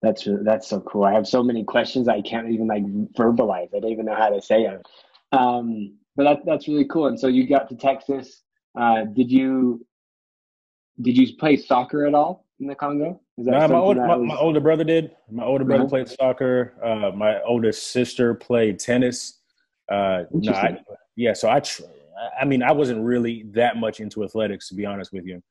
That's 0.00 0.28
that's 0.44 0.68
so 0.68 0.80
cool. 0.80 1.04
I 1.04 1.12
have 1.12 1.26
so 1.26 1.42
many 1.42 1.64
questions 1.64 2.08
I 2.08 2.20
can't 2.22 2.50
even 2.50 2.68
like 2.68 2.84
verbalize. 3.14 3.74
I 3.74 3.80
don't 3.80 3.90
even 3.90 4.06
know 4.06 4.14
how 4.14 4.28
to 4.28 4.40
say 4.40 4.64
them. 4.64 4.80
Um, 5.32 5.98
but 6.16 6.24
that, 6.24 6.38
that's 6.46 6.68
really 6.68 6.84
cool. 6.84 7.06
And 7.06 7.18
so 7.18 7.26
you 7.26 7.48
got 7.48 7.68
to 7.68 7.76
Texas. 7.76 8.42
Uh, 8.78 9.04
did 9.04 9.30
you 9.30 9.84
did 11.00 11.16
you 11.16 11.36
play 11.36 11.56
soccer 11.56 12.06
at 12.06 12.14
all 12.14 12.44
in 12.60 12.66
the 12.66 12.74
Congo? 12.74 13.20
Nah, 13.36 13.68
my, 13.68 13.76
old, 13.76 13.96
my, 13.96 14.16
was... 14.16 14.26
my, 14.26 14.36
older 14.36 14.60
brother 14.60 14.84
did. 14.84 15.12
My 15.30 15.44
older 15.44 15.64
brother 15.64 15.84
uh-huh. 15.84 15.90
played 15.90 16.08
soccer. 16.08 16.74
Uh, 16.82 17.14
my 17.14 17.40
oldest 17.42 17.92
sister 17.92 18.34
played 18.34 18.80
tennis. 18.80 19.40
Uh, 19.90 20.24
nah, 20.32 20.70
yeah, 21.14 21.32
so 21.32 21.48
I, 21.48 21.60
tr- 21.60 21.82
I 22.40 22.44
mean, 22.44 22.62
I 22.62 22.72
wasn't 22.72 23.04
really 23.04 23.44
that 23.52 23.76
much 23.76 24.00
into 24.00 24.24
athletics, 24.24 24.68
to 24.68 24.74
be 24.74 24.84
honest 24.84 25.12
with 25.12 25.24
you. 25.24 25.42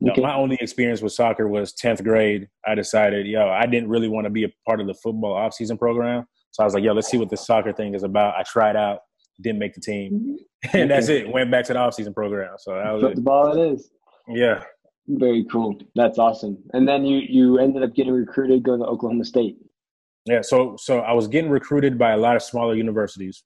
No, 0.00 0.12
my 0.18 0.34
only 0.34 0.56
experience 0.60 1.00
with 1.00 1.12
soccer 1.12 1.48
was 1.48 1.72
10th 1.72 2.04
grade. 2.04 2.48
I 2.66 2.74
decided, 2.74 3.26
yo, 3.26 3.48
I 3.48 3.66
didn't 3.66 3.88
really 3.88 4.08
want 4.08 4.26
to 4.26 4.30
be 4.30 4.44
a 4.44 4.48
part 4.66 4.80
of 4.80 4.86
the 4.86 4.94
football 4.94 5.32
off-season 5.32 5.78
program. 5.78 6.24
So 6.50 6.62
I 6.62 6.66
was 6.66 6.74
like, 6.74 6.84
yo, 6.84 6.92
let's 6.92 7.08
see 7.08 7.16
what 7.16 7.30
this 7.30 7.46
soccer 7.46 7.72
thing 7.72 7.94
is 7.94 8.02
about. 8.02 8.34
I 8.36 8.42
tried 8.42 8.76
out 8.76 9.00
didn't 9.40 9.58
make 9.58 9.74
the 9.74 9.80
team, 9.80 10.12
mm-hmm. 10.64 10.76
and 10.76 10.90
that's 10.90 11.08
it. 11.08 11.30
Went 11.30 11.50
back 11.50 11.64
to 11.66 11.72
the 11.72 11.78
offseason 11.78 12.14
program. 12.14 12.54
So 12.58 12.74
that 12.74 12.90
was 12.90 13.14
the 13.14 13.20
ball. 13.20 13.56
It 13.56 13.72
is. 13.72 13.90
Yeah. 14.28 14.64
Very 15.06 15.44
cool. 15.50 15.78
That's 15.94 16.18
awesome. 16.18 16.58
And 16.72 16.86
then 16.86 17.04
you 17.04 17.18
you 17.18 17.58
ended 17.58 17.82
up 17.82 17.94
getting 17.94 18.12
recruited 18.12 18.62
going 18.62 18.80
to 18.80 18.86
Oklahoma 18.86 19.24
State. 19.24 19.56
Yeah. 20.26 20.42
So 20.42 20.76
so 20.78 21.00
I 21.00 21.12
was 21.12 21.28
getting 21.28 21.50
recruited 21.50 21.98
by 21.98 22.12
a 22.12 22.16
lot 22.16 22.36
of 22.36 22.42
smaller 22.42 22.74
universities, 22.74 23.44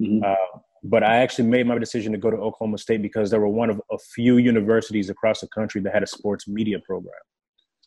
mm-hmm. 0.00 0.22
uh, 0.24 0.58
but 0.82 1.02
I 1.02 1.16
actually 1.16 1.48
made 1.48 1.66
my 1.66 1.78
decision 1.78 2.12
to 2.12 2.18
go 2.18 2.30
to 2.30 2.36
Oklahoma 2.36 2.78
State 2.78 3.02
because 3.02 3.30
they 3.30 3.38
were 3.38 3.48
one 3.48 3.70
of 3.70 3.80
a 3.90 3.98
few 3.98 4.36
universities 4.36 5.10
across 5.10 5.40
the 5.40 5.48
country 5.48 5.80
that 5.82 5.92
had 5.92 6.02
a 6.02 6.06
sports 6.06 6.48
media 6.48 6.78
program. 6.86 7.14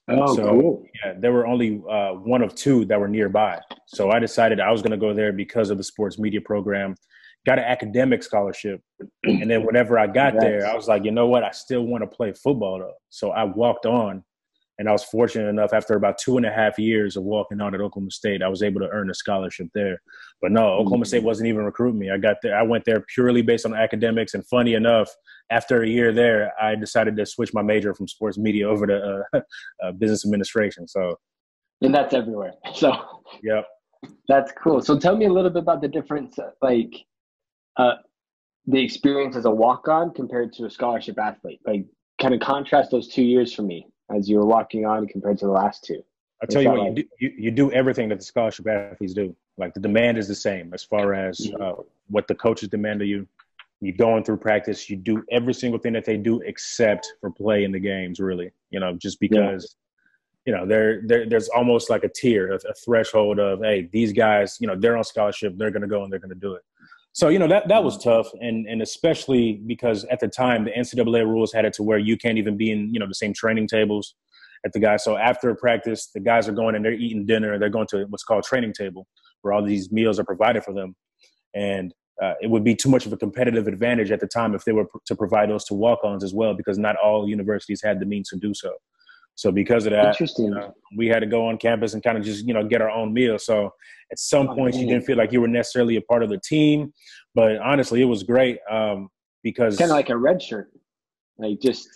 Oh, 0.09 0.35
so, 0.35 0.43
cool. 0.43 0.83
Yeah, 1.03 1.13
there 1.19 1.31
were 1.31 1.45
only 1.45 1.81
uh, 1.89 2.13
one 2.13 2.41
of 2.41 2.55
two 2.55 2.85
that 2.85 2.99
were 2.99 3.07
nearby. 3.07 3.59
So 3.87 4.11
I 4.11 4.19
decided 4.19 4.59
I 4.59 4.71
was 4.71 4.81
going 4.81 4.91
to 4.91 4.97
go 4.97 5.13
there 5.13 5.31
because 5.31 5.69
of 5.69 5.77
the 5.77 5.83
sports 5.83 6.19
media 6.19 6.41
program 6.41 6.95
got 7.45 7.59
an 7.59 7.65
academic 7.65 8.23
scholarship. 8.23 8.81
And 9.23 9.49
then 9.49 9.65
whenever 9.65 9.97
I 9.97 10.07
got 10.07 10.33
yes. 10.35 10.43
there, 10.43 10.67
I 10.67 10.75
was 10.75 10.87
like, 10.87 11.03
you 11.03 11.11
know 11.11 11.27
what? 11.27 11.43
I 11.43 11.51
still 11.51 11.83
want 11.83 12.03
to 12.03 12.07
play 12.07 12.33
football 12.33 12.79
though. 12.79 12.93
So 13.09 13.31
I 13.31 13.43
walked 13.43 13.85
on 13.85 14.23
and 14.81 14.89
I 14.89 14.93
was 14.93 15.03
fortunate 15.03 15.47
enough 15.47 15.73
after 15.73 15.93
about 15.93 16.17
two 16.17 16.37
and 16.37 16.45
a 16.45 16.51
half 16.51 16.79
years 16.79 17.15
of 17.15 17.21
walking 17.21 17.61
on 17.61 17.75
at 17.75 17.81
Oklahoma 17.81 18.09
State, 18.09 18.41
I 18.41 18.47
was 18.47 18.63
able 18.63 18.81
to 18.81 18.89
earn 18.89 19.11
a 19.11 19.13
scholarship 19.13 19.67
there. 19.75 20.01
But 20.41 20.51
no, 20.51 20.69
Oklahoma 20.69 21.05
State 21.05 21.21
wasn't 21.21 21.49
even 21.49 21.65
recruiting 21.65 21.99
me. 21.99 22.09
I 22.09 22.17
got 22.17 22.37
there, 22.41 22.57
I 22.57 22.63
went 22.63 22.85
there 22.85 23.05
purely 23.13 23.43
based 23.43 23.63
on 23.63 23.75
academics. 23.75 24.33
And 24.33 24.43
funny 24.47 24.73
enough, 24.73 25.07
after 25.51 25.83
a 25.83 25.87
year 25.87 26.11
there, 26.11 26.51
I 26.59 26.73
decided 26.73 27.15
to 27.17 27.27
switch 27.27 27.53
my 27.53 27.61
major 27.61 27.93
from 27.93 28.07
sports 28.07 28.39
media 28.39 28.67
over 28.67 28.87
to 28.87 29.23
uh, 29.35 29.41
uh, 29.83 29.91
business 29.91 30.25
administration. 30.25 30.87
So, 30.87 31.15
and 31.81 31.93
that's 31.93 32.15
everywhere. 32.15 32.53
So, 32.73 32.91
yep. 33.43 33.67
That's 34.27 34.51
cool. 34.63 34.81
So 34.81 34.97
tell 34.97 35.15
me 35.15 35.27
a 35.27 35.31
little 35.31 35.51
bit 35.51 35.61
about 35.61 35.81
the 35.81 35.89
difference, 35.89 36.39
like 36.63 36.91
uh, 37.77 37.97
the 38.65 38.83
experience 38.83 39.35
as 39.35 39.45
a 39.45 39.51
walk 39.51 39.87
on 39.87 40.11
compared 40.11 40.53
to 40.53 40.65
a 40.65 40.71
scholarship 40.71 41.19
athlete? 41.19 41.59
Like, 41.67 41.85
kind 42.19 42.33
of 42.33 42.39
contrast 42.39 42.89
those 42.89 43.07
two 43.07 43.23
years 43.23 43.53
for 43.53 43.61
me 43.61 43.85
as 44.15 44.29
you're 44.29 44.45
walking 44.45 44.85
on 44.85 45.07
compared 45.07 45.37
to 45.39 45.45
the 45.45 45.51
last 45.51 45.83
two. 45.83 46.03
I'll 46.41 46.47
tell 46.47 46.61
you 46.61 46.69
what, 46.69 46.79
like? 46.79 46.97
you, 46.97 47.03
do, 47.03 47.09
you, 47.19 47.33
you 47.37 47.51
do 47.51 47.71
everything 47.71 48.09
that 48.09 48.19
the 48.19 48.25
scholarship 48.25 48.67
athletes 48.67 49.13
do. 49.13 49.35
Like, 49.57 49.73
the 49.73 49.79
demand 49.79 50.17
is 50.17 50.27
the 50.27 50.35
same 50.35 50.73
as 50.73 50.83
far 50.83 51.13
as 51.13 51.37
mm-hmm. 51.37 51.61
uh, 51.61 51.83
what 52.09 52.27
the 52.27 52.35
coaches 52.35 52.69
demand 52.69 53.01
of 53.01 53.07
you. 53.07 53.27
You're 53.79 53.97
going 53.97 54.23
through 54.23 54.37
practice, 54.37 54.89
you 54.89 54.95
do 54.95 55.23
every 55.31 55.55
single 55.55 55.79
thing 55.79 55.93
that 55.93 56.05
they 56.05 56.15
do 56.17 56.39
except 56.41 57.13
for 57.19 57.31
play 57.31 57.63
in 57.63 57.71
the 57.71 57.79
games, 57.79 58.19
really. 58.19 58.51
You 58.69 58.79
know, 58.79 58.93
just 58.93 59.19
because. 59.19 59.63
Yeah 59.63 59.77
you 60.45 60.53
know, 60.53 60.65
there, 60.65 61.03
there's 61.05 61.49
almost 61.49 61.89
like 61.89 62.03
a 62.03 62.09
tier, 62.09 62.51
a, 62.51 62.55
a, 62.55 62.73
threshold 62.73 63.37
of, 63.37 63.59
hey, 63.61 63.87
these 63.91 64.11
guys, 64.11 64.57
you 64.59 64.65
know, 64.65 64.75
they're 64.75 64.97
on 64.97 65.03
scholarship, 65.03 65.53
they're 65.55 65.69
going 65.69 65.83
to 65.83 65.87
go 65.87 66.03
and 66.03 66.11
they're 66.11 66.19
going 66.19 66.29
to 66.29 66.35
do 66.35 66.55
it. 66.55 66.63
So 67.13 67.27
you 67.27 67.39
know 67.39 67.47
that 67.47 67.67
that 67.67 67.83
was 67.83 68.01
tough, 68.01 68.27
and 68.39 68.65
and 68.67 68.81
especially 68.81 69.61
because 69.65 70.05
at 70.05 70.19
the 70.19 70.29
time 70.29 70.63
the 70.63 70.71
NCAA 70.71 71.25
rules 71.25 71.51
had 71.51 71.65
it 71.65 71.73
to 71.73 71.83
where 71.83 71.99
you 71.99 72.17
can't 72.17 72.37
even 72.37 72.55
be 72.55 72.71
in 72.71 72.93
you 72.93 72.99
know 72.99 73.07
the 73.07 73.15
same 73.15 73.33
training 73.33 73.67
tables 73.67 74.15
at 74.65 74.71
the 74.73 74.79
guys. 74.79 75.03
So 75.03 75.17
after 75.17 75.53
practice, 75.55 76.09
the 76.13 76.19
guys 76.19 76.47
are 76.47 76.53
going 76.53 76.75
and 76.75 76.85
they're 76.85 76.93
eating 76.93 77.25
dinner. 77.25 77.53
And 77.53 77.61
they're 77.61 77.69
going 77.69 77.87
to 77.87 78.05
what's 78.09 78.23
called 78.23 78.43
training 78.43 78.73
table, 78.73 79.07
where 79.41 79.53
all 79.53 79.63
these 79.63 79.91
meals 79.91 80.19
are 80.19 80.23
provided 80.23 80.63
for 80.63 80.73
them, 80.73 80.95
and 81.53 81.93
uh, 82.21 82.33
it 82.39 82.49
would 82.49 82.63
be 82.63 82.75
too 82.75 82.89
much 82.89 83.05
of 83.05 83.13
a 83.13 83.17
competitive 83.17 83.67
advantage 83.67 84.11
at 84.11 84.19
the 84.19 84.27
time 84.27 84.53
if 84.53 84.63
they 84.63 84.71
were 84.71 84.85
to 85.05 85.15
provide 85.15 85.49
those 85.49 85.65
to 85.65 85.73
walk-ons 85.73 86.23
as 86.23 86.33
well, 86.33 86.53
because 86.53 86.77
not 86.77 86.95
all 86.97 87.27
universities 87.27 87.81
had 87.83 87.99
the 87.99 88.05
means 88.05 88.29
to 88.29 88.37
do 88.37 88.53
so. 88.53 88.71
So 89.35 89.51
because 89.51 89.85
of 89.85 89.91
that, 89.91 90.19
you 90.37 90.51
know, 90.51 90.73
we 90.95 91.07
had 91.07 91.19
to 91.19 91.25
go 91.25 91.47
on 91.47 91.57
campus 91.57 91.93
and 91.93 92.03
kind 92.03 92.17
of 92.17 92.23
just 92.23 92.45
you 92.45 92.53
know 92.53 92.63
get 92.63 92.81
our 92.81 92.89
own 92.89 93.13
meal. 93.13 93.39
So 93.39 93.71
at 94.11 94.19
some 94.19 94.49
oh, 94.49 94.55
points, 94.55 94.77
you 94.77 94.85
didn't 94.85 95.05
feel 95.05 95.17
like 95.17 95.31
you 95.31 95.41
were 95.41 95.47
necessarily 95.47 95.95
a 95.95 96.01
part 96.01 96.23
of 96.23 96.29
the 96.29 96.39
team, 96.39 96.93
but 97.33 97.57
honestly, 97.57 98.01
it 98.01 98.05
was 98.05 98.23
great 98.23 98.59
um, 98.69 99.09
because 99.43 99.77
kind 99.77 99.91
of 99.91 99.95
like 99.95 100.09
a 100.09 100.17
red 100.17 100.41
shirt, 100.41 100.71
like 101.37 101.59
just 101.61 101.87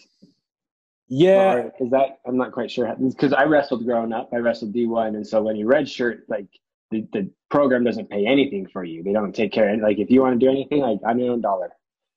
Yeah, 1.08 1.70
is 1.80 1.92
that 1.92 2.20
I'm 2.25 2.38
not 2.38 2.51
quite 2.51 2.72
sure 2.72 2.96
because 2.98 3.34
I 3.34 3.44
wrestled 3.44 3.86
growing 3.86 4.13
up. 4.13 4.30
I 4.34 4.38
wrestled 4.38 4.74
D1, 4.74 5.10
and 5.10 5.27
so 5.27 5.42
when 5.44 5.56
you 5.56 5.68
redshirt, 5.68 6.22
like 6.27 6.48
the, 6.92 7.08
the 7.13 7.30
program 7.50 7.84
doesn't 7.84 8.10
pay 8.10 8.25
anything 8.25 8.68
for 8.72 8.84
you. 8.84 9.04
They 9.04 9.13
don't 9.13 9.34
take 9.34 9.51
care. 9.51 9.74
of 9.74 9.82
Like 9.82 10.00
if 10.00 10.10
you 10.10 10.22
want 10.22 10.39
to 10.39 10.46
do 10.46 10.50
anything, 10.50 10.80
like 10.80 11.00
I'm 11.06 11.20
your 11.20 11.34
own 11.34 11.42
dollar. 11.42 11.70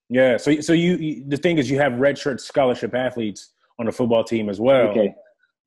Yeah. 0.08 0.36
So 0.36 0.60
so 0.60 0.72
you, 0.72 0.96
you 0.96 1.24
the 1.26 1.36
thing 1.36 1.58
is 1.58 1.70
you 1.70 1.78
have 1.78 1.92
redshirt 1.92 2.40
scholarship 2.40 2.94
athletes 2.94 3.52
on 3.78 3.86
the 3.86 3.92
football 3.92 4.24
team 4.24 4.48
as 4.48 4.60
well. 4.60 4.88
Okay. 4.88 5.14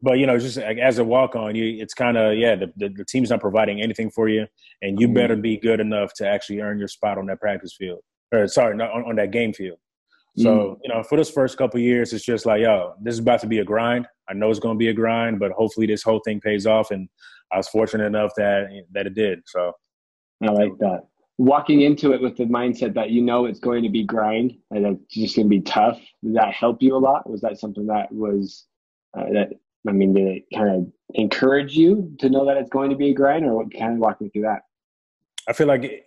But 0.02 0.18
you 0.18 0.26
know, 0.26 0.38
just 0.38 0.58
as 0.58 0.98
a 0.98 1.04
walk 1.04 1.36
on, 1.36 1.56
you 1.56 1.82
it's 1.82 1.94
kind 1.94 2.18
of 2.18 2.36
yeah. 2.36 2.56
The, 2.56 2.74
the, 2.76 2.90
the 2.90 3.06
team's 3.06 3.30
not 3.30 3.40
providing 3.40 3.82
anything 3.82 4.10
for 4.10 4.28
you, 4.28 4.48
and 4.82 5.00
you 5.00 5.08
mm-hmm. 5.08 5.14
better 5.14 5.36
be 5.36 5.58
good 5.58 5.80
enough 5.80 6.14
to 6.16 6.28
actually 6.28 6.60
earn 6.60 6.80
your 6.80 6.88
spot 6.88 7.18
on 7.20 7.28
that 7.28 7.40
practice 7.40 7.76
field, 7.78 8.00
or 8.34 8.48
sorry, 8.48 8.76
not 8.76 8.92
on, 8.92 9.04
on 9.04 9.16
that 9.18 9.32
game 9.32 9.54
field. 9.54 9.78
So 10.38 10.50
mm. 10.50 10.78
you 10.84 10.94
know, 10.94 11.04
for 11.04 11.18
this 11.18 11.30
first 11.30 11.58
couple 11.58 11.80
years, 11.80 12.14
it's 12.14 12.26
just 12.26 12.46
like, 12.46 12.62
yo, 12.62 12.94
this 13.02 13.14
is 13.14 13.20
about 13.20 13.42
to 13.42 13.48
be 13.48 13.60
a 13.60 13.66
grind. 13.66 14.08
I 14.30 14.34
know 14.34 14.50
it's 14.50 14.60
going 14.60 14.76
to 14.76 14.80
be 14.80 14.88
a 14.88 14.94
grind, 14.94 15.40
but 15.40 15.52
hopefully 15.52 15.88
this 15.88 16.04
whole 16.04 16.22
thing 16.24 16.40
pays 16.40 16.66
off. 16.66 16.90
And 16.92 17.10
I 17.52 17.58
was 17.58 17.68
fortunate 17.68 18.06
enough 18.06 18.32
that 18.38 18.70
that 18.94 19.06
it 19.06 19.14
did. 19.14 19.42
So 19.46 19.74
I 20.42 20.48
like 20.48 20.72
that. 20.80 21.02
Walking 21.42 21.82
into 21.82 22.14
it 22.14 22.22
with 22.22 22.38
the 22.38 22.44
mindset 22.44 22.94
that 22.94 23.10
you 23.10 23.22
know 23.22 23.46
it's 23.46 23.60
going 23.60 23.82
to 23.82 23.90
be 23.90 24.04
grind 24.04 24.54
and 24.70 24.86
it's 24.86 25.16
just 25.16 25.36
going 25.36 25.48
to 25.48 25.50
be 25.50 25.62
tough. 25.62 26.00
Did 26.24 26.36
that 26.36 26.54
help 26.54 26.84
you 26.84 26.96
a 26.96 27.00
lot? 27.00 27.28
Was 27.28 27.42
that 27.42 27.60
something 27.60 27.88
that 27.88 28.12
was 28.12 28.68
uh, 29.18 29.26
that 29.34 29.50
I 29.88 29.92
mean, 29.92 30.14
did 30.14 30.28
it 30.28 30.44
kind 30.56 30.70
of 30.70 30.88
encourage 31.16 31.76
you 31.76 32.14
to 32.20 32.30
know 32.30 32.46
that 32.46 32.58
it's 32.58 32.70
going 32.70 32.92
to 32.92 32.96
be 32.96 33.10
a 33.10 33.14
grind, 33.14 33.46
or 33.46 33.56
what 33.56 33.74
kind 33.74 33.94
of 33.94 33.98
walk 34.00 34.22
me 34.22 34.30
through 34.30 34.44
that? 34.44 34.62
I 35.48 35.54
feel 35.54 35.68
like 35.68 36.06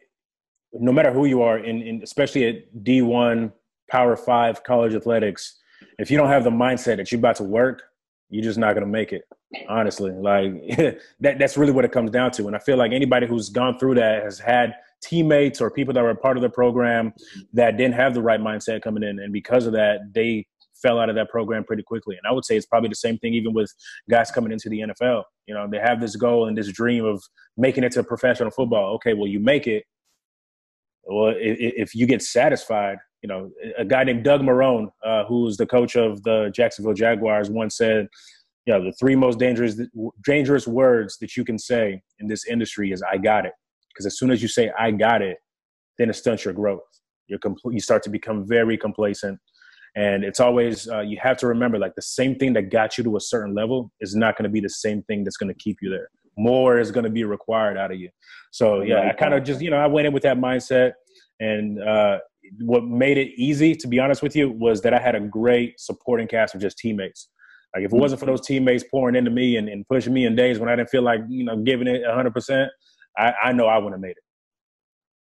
no 0.72 0.92
matter 0.92 1.12
who 1.12 1.24
you 1.24 1.42
are, 1.42 1.58
in, 1.58 1.82
in 1.82 2.02
especially 2.02 2.46
at 2.46 2.84
D 2.84 3.02
one, 3.02 3.52
Power 3.90 4.16
Five 4.16 4.62
college 4.62 4.94
athletics, 4.94 5.60
if 5.98 6.10
you 6.10 6.16
don't 6.16 6.28
have 6.28 6.44
the 6.44 6.50
mindset 6.50 6.98
that 6.98 7.10
you're 7.10 7.18
about 7.18 7.36
to 7.36 7.44
work, 7.44 7.82
you're 8.30 8.44
just 8.44 8.58
not 8.58 8.74
going 8.74 8.84
to 8.84 8.90
make 8.90 9.12
it. 9.12 9.22
Honestly, 9.68 10.10
like 10.10 10.52
that, 11.20 11.38
that's 11.38 11.56
really 11.56 11.72
what 11.72 11.84
it 11.84 11.92
comes 11.92 12.10
down 12.10 12.30
to. 12.32 12.46
And 12.46 12.56
I 12.56 12.58
feel 12.58 12.76
like 12.76 12.92
anybody 12.92 13.26
who's 13.26 13.48
gone 13.48 13.78
through 13.78 13.96
that 13.96 14.22
has 14.22 14.38
had 14.38 14.74
teammates 15.02 15.60
or 15.60 15.70
people 15.70 15.94
that 15.94 16.02
were 16.02 16.14
part 16.14 16.36
of 16.36 16.42
the 16.42 16.48
program 16.48 17.12
that 17.52 17.76
didn't 17.76 17.94
have 17.94 18.14
the 18.14 18.22
right 18.22 18.40
mindset 18.40 18.82
coming 18.82 19.02
in, 19.02 19.18
and 19.18 19.32
because 19.32 19.66
of 19.66 19.72
that, 19.72 20.00
they 20.14 20.46
fell 20.84 20.98
out 20.98 21.08
of 21.08 21.16
that 21.16 21.30
program 21.30 21.64
pretty 21.64 21.82
quickly. 21.82 22.16
And 22.16 22.30
I 22.30 22.32
would 22.32 22.44
say 22.44 22.56
it's 22.56 22.66
probably 22.66 22.90
the 22.90 22.94
same 22.94 23.18
thing 23.18 23.32
even 23.34 23.54
with 23.54 23.72
guys 24.10 24.30
coming 24.30 24.52
into 24.52 24.68
the 24.68 24.80
NFL. 24.80 25.22
You 25.46 25.54
know, 25.54 25.66
they 25.70 25.78
have 25.78 26.00
this 26.00 26.14
goal 26.14 26.46
and 26.46 26.56
this 26.56 26.70
dream 26.70 27.04
of 27.04 27.22
making 27.56 27.84
it 27.84 27.92
to 27.92 28.04
professional 28.04 28.50
football. 28.50 28.94
Okay, 28.96 29.14
well, 29.14 29.26
you 29.26 29.40
make 29.40 29.66
it. 29.66 29.84
Well, 31.04 31.34
if 31.36 31.94
you 31.94 32.06
get 32.06 32.22
satisfied, 32.22 32.98
you 33.22 33.28
know, 33.28 33.50
a 33.78 33.84
guy 33.84 34.04
named 34.04 34.24
Doug 34.24 34.42
Marrone, 34.42 34.88
uh, 35.04 35.24
who's 35.24 35.56
the 35.56 35.66
coach 35.66 35.96
of 35.96 36.22
the 36.22 36.50
Jacksonville 36.54 36.94
Jaguars, 36.94 37.50
once 37.50 37.76
said, 37.76 38.08
"You 38.66 38.74
know, 38.74 38.84
the 38.84 38.92
three 38.92 39.16
most 39.16 39.38
dangerous 39.38 39.80
dangerous 40.24 40.66
words 40.66 41.18
that 41.18 41.36
you 41.36 41.44
can 41.44 41.58
say 41.58 42.02
in 42.18 42.26
this 42.26 42.46
industry 42.46 42.90
is 42.92 43.02
I 43.02 43.18
got 43.18 43.46
it." 43.46 43.52
Because 43.94 44.06
as 44.06 44.18
soon 44.18 44.30
as 44.30 44.42
you 44.42 44.48
say 44.48 44.72
I 44.78 44.90
got 44.90 45.22
it, 45.22 45.38
then 45.98 46.10
it 46.10 46.14
stunts 46.14 46.44
your 46.44 46.54
growth. 46.54 46.82
You're 47.28 47.38
compl- 47.38 47.72
you 47.72 47.80
start 47.80 48.02
to 48.04 48.10
become 48.10 48.46
very 48.46 48.76
complacent. 48.76 49.38
And 49.96 50.24
it's 50.24 50.40
always 50.40 50.88
uh, 50.88 51.00
you 51.00 51.18
have 51.22 51.36
to 51.38 51.46
remember 51.46 51.78
like 51.78 51.94
the 51.94 52.02
same 52.02 52.34
thing 52.36 52.52
that 52.54 52.70
got 52.70 52.98
you 52.98 53.04
to 53.04 53.16
a 53.16 53.20
certain 53.20 53.54
level 53.54 53.92
is 54.00 54.14
not 54.14 54.36
going 54.36 54.44
to 54.44 54.50
be 54.50 54.60
the 54.60 54.68
same 54.68 55.02
thing 55.04 55.22
that's 55.22 55.36
going 55.36 55.52
to 55.52 55.58
keep 55.58 55.78
you 55.80 55.88
there. 55.88 56.08
More 56.36 56.80
is 56.80 56.90
going 56.90 57.04
to 57.04 57.10
be 57.10 57.22
required 57.22 57.78
out 57.78 57.92
of 57.92 57.98
you. 57.98 58.10
So 58.50 58.82
yeah 58.82 59.08
i 59.08 59.12
kind 59.12 59.34
of 59.34 59.44
just 59.44 59.60
you 59.60 59.70
know 59.70 59.76
i 59.76 59.86
went 59.86 60.06
in 60.06 60.12
with 60.12 60.24
that 60.24 60.36
mindset. 60.36 60.92
And 61.40 61.82
uh, 61.82 62.18
what 62.60 62.84
made 62.84 63.18
it 63.18 63.32
easy 63.36 63.74
to 63.76 63.88
be 63.88 63.98
honest 64.00 64.22
with 64.22 64.34
you 64.36 64.50
was 64.50 64.80
that 64.82 64.92
i 64.92 64.98
had 64.98 65.14
a 65.14 65.20
great 65.20 65.78
supporting 65.78 66.26
cast 66.26 66.54
of 66.54 66.60
just 66.60 66.76
teammates. 66.78 67.28
Like 67.74 67.84
if 67.84 67.92
it 67.92 67.96
wasn't 67.96 68.20
for 68.20 68.26
those 68.26 68.40
teammates 68.40 68.84
pouring 68.88 69.16
into 69.16 69.30
me 69.30 69.56
and, 69.56 69.68
and 69.68 69.86
pushing 69.88 70.12
me 70.12 70.26
in 70.26 70.34
days 70.34 70.58
when 70.58 70.68
i 70.68 70.74
didn't 70.74 70.90
feel 70.90 71.02
like 71.02 71.20
you 71.28 71.44
know 71.44 71.56
giving 71.58 71.86
it 71.86 72.02
100% 72.02 72.68
i, 73.16 73.32
I 73.44 73.52
know 73.52 73.66
i 73.66 73.76
wouldn't 73.76 73.94
have 73.94 74.00
made 74.00 74.10
it 74.10 74.24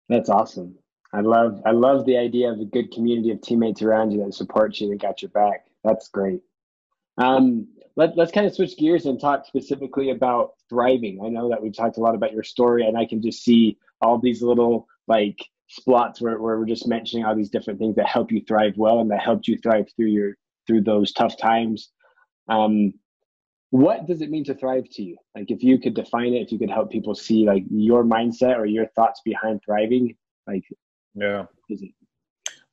that's 0.09 0.29
awesome 0.29 0.77
I 1.13 1.21
love 1.21 1.61
I 1.67 1.73
love 1.73 2.07
the 2.07 2.17
idea 2.17 2.51
of 2.53 2.61
a 2.61 2.65
good 2.65 2.93
community 2.93 3.31
of 3.31 3.41
teammates 3.41 3.83
around 3.83 4.13
you 4.13 4.25
that 4.25 4.35
support 4.35 4.79
you 4.81 4.91
and 4.91 5.01
got 5.01 5.23
your 5.23 5.31
back. 5.31 5.67
That's 5.83 6.09
great. 6.09 6.41
Um, 7.19 7.67
let, 7.97 8.17
let's 8.17 8.33
kind 8.33 8.47
of 8.47 8.55
switch 8.55 8.77
gears 8.79 9.07
and 9.07 9.21
talk 9.21 9.45
specifically 9.45 10.11
about 10.11 10.53
thriving. 10.69 11.21
I 11.25 11.29
know 11.29 11.49
that 11.51 11.61
we've 11.61 11.77
talked 11.77 11.97
a 11.97 12.01
lot 12.01 12.15
about 12.15 12.33
your 12.33 12.45
story, 12.45 12.87
and 12.87 12.97
I 12.97 13.05
can 13.05 13.21
just 13.21 13.43
see 13.43 13.77
all 14.01 14.19
these 14.19 14.43
little 14.43 14.87
like 15.09 15.39
spots 15.67 16.21
where, 16.21 16.41
where 16.41 16.59
we're 16.59 16.67
just 16.67 16.87
mentioning 16.87 17.25
all 17.25 17.35
these 17.35 17.51
different 17.51 17.79
things 17.79 17.97
that 17.97 18.07
help 18.07 18.31
you 18.31 18.43
thrive 18.47 18.75
well 18.77 19.01
and 19.01 19.11
that 19.11 19.21
helped 19.21 19.49
you 19.49 19.59
thrive 19.59 19.87
through 19.97 20.07
your 20.07 20.37
through 20.67 20.83
those 20.83 21.13
tough 21.13 21.37
times. 21.37 21.91
Um, 22.49 22.95
what 23.71 24.07
does 24.07 24.21
it 24.21 24.31
mean 24.31 24.45
to 24.45 24.55
thrive 24.55 24.89
to 24.93 25.03
you? 25.03 25.17
Like 25.35 25.51
if 25.51 25.63
you 25.63 25.79
could 25.79 25.95
define 25.95 26.35
it, 26.35 26.43
if 26.43 26.53
you 26.53 26.59
could 26.59 26.71
help 26.71 26.91
people 26.91 27.15
see 27.15 27.47
like 27.47 27.65
your 27.71 28.05
mindset 28.05 28.59
or 28.59 28.67
your 28.67 28.87
thoughts 28.97 29.21
behind 29.25 29.61
thriving, 29.65 30.17
like 30.47 30.65
yeah. 31.15 31.45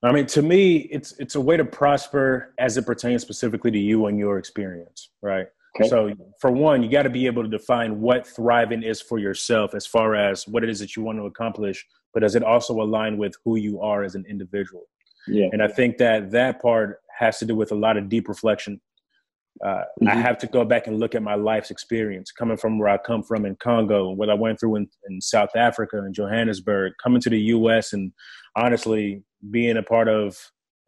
I 0.03 0.11
mean, 0.11 0.25
to 0.27 0.41
me, 0.41 0.77
it's 0.91 1.13
it's 1.19 1.35
a 1.35 1.41
way 1.41 1.57
to 1.57 1.65
prosper 1.65 2.53
as 2.57 2.77
it 2.77 2.85
pertains 2.85 3.21
specifically 3.21 3.71
to 3.71 3.79
you 3.79 4.07
and 4.07 4.17
your 4.17 4.37
experience, 4.37 5.09
right? 5.21 5.47
Okay. 5.79 5.89
So, 5.89 6.11
for 6.39 6.51
one, 6.51 6.81
you 6.83 6.89
got 6.89 7.03
to 7.03 7.09
be 7.09 7.25
able 7.25 7.43
to 7.43 7.49
define 7.49 7.99
what 7.99 8.27
thriving 8.27 8.83
is 8.83 9.01
for 9.01 9.19
yourself, 9.19 9.75
as 9.75 9.85
far 9.85 10.15
as 10.15 10.47
what 10.47 10.63
it 10.63 10.69
is 10.69 10.79
that 10.79 10.95
you 10.95 11.03
want 11.03 11.17
to 11.19 11.25
accomplish. 11.25 11.85
But 12.13 12.21
does 12.21 12.35
it 12.35 12.43
also 12.43 12.81
align 12.81 13.17
with 13.17 13.33
who 13.43 13.57
you 13.57 13.81
are 13.81 14.03
as 14.03 14.15
an 14.15 14.25
individual? 14.27 14.87
Yeah. 15.27 15.49
And 15.51 15.61
I 15.61 15.67
think 15.67 15.97
that 15.97 16.31
that 16.31 16.61
part 16.61 17.01
has 17.17 17.39
to 17.39 17.45
do 17.45 17.55
with 17.55 17.71
a 17.71 17.75
lot 17.75 17.97
of 17.97 18.09
deep 18.09 18.27
reflection 18.27 18.79
uh, 19.63 19.69
mm-hmm. 19.69 20.07
I 20.07 20.15
have 20.15 20.37
to 20.39 20.47
go 20.47 20.63
back 20.63 20.87
and 20.87 20.99
look 20.99 21.15
at 21.15 21.23
my 21.23 21.35
life's 21.35 21.71
experience, 21.71 22.31
coming 22.31 22.57
from 22.57 22.77
where 22.77 22.89
I 22.89 22.97
come 22.97 23.23
from 23.23 23.45
in 23.45 23.55
Congo, 23.55 24.11
what 24.11 24.29
I 24.29 24.33
went 24.33 24.59
through 24.59 24.75
in, 24.75 24.87
in 25.09 25.21
South 25.21 25.55
Africa 25.55 25.97
and 25.97 26.13
Johannesburg, 26.13 26.93
coming 27.01 27.21
to 27.21 27.29
the 27.29 27.39
U.S. 27.39 27.93
and 27.93 28.11
honestly 28.55 29.23
being 29.49 29.77
a 29.77 29.83
part 29.83 30.07
of 30.07 30.37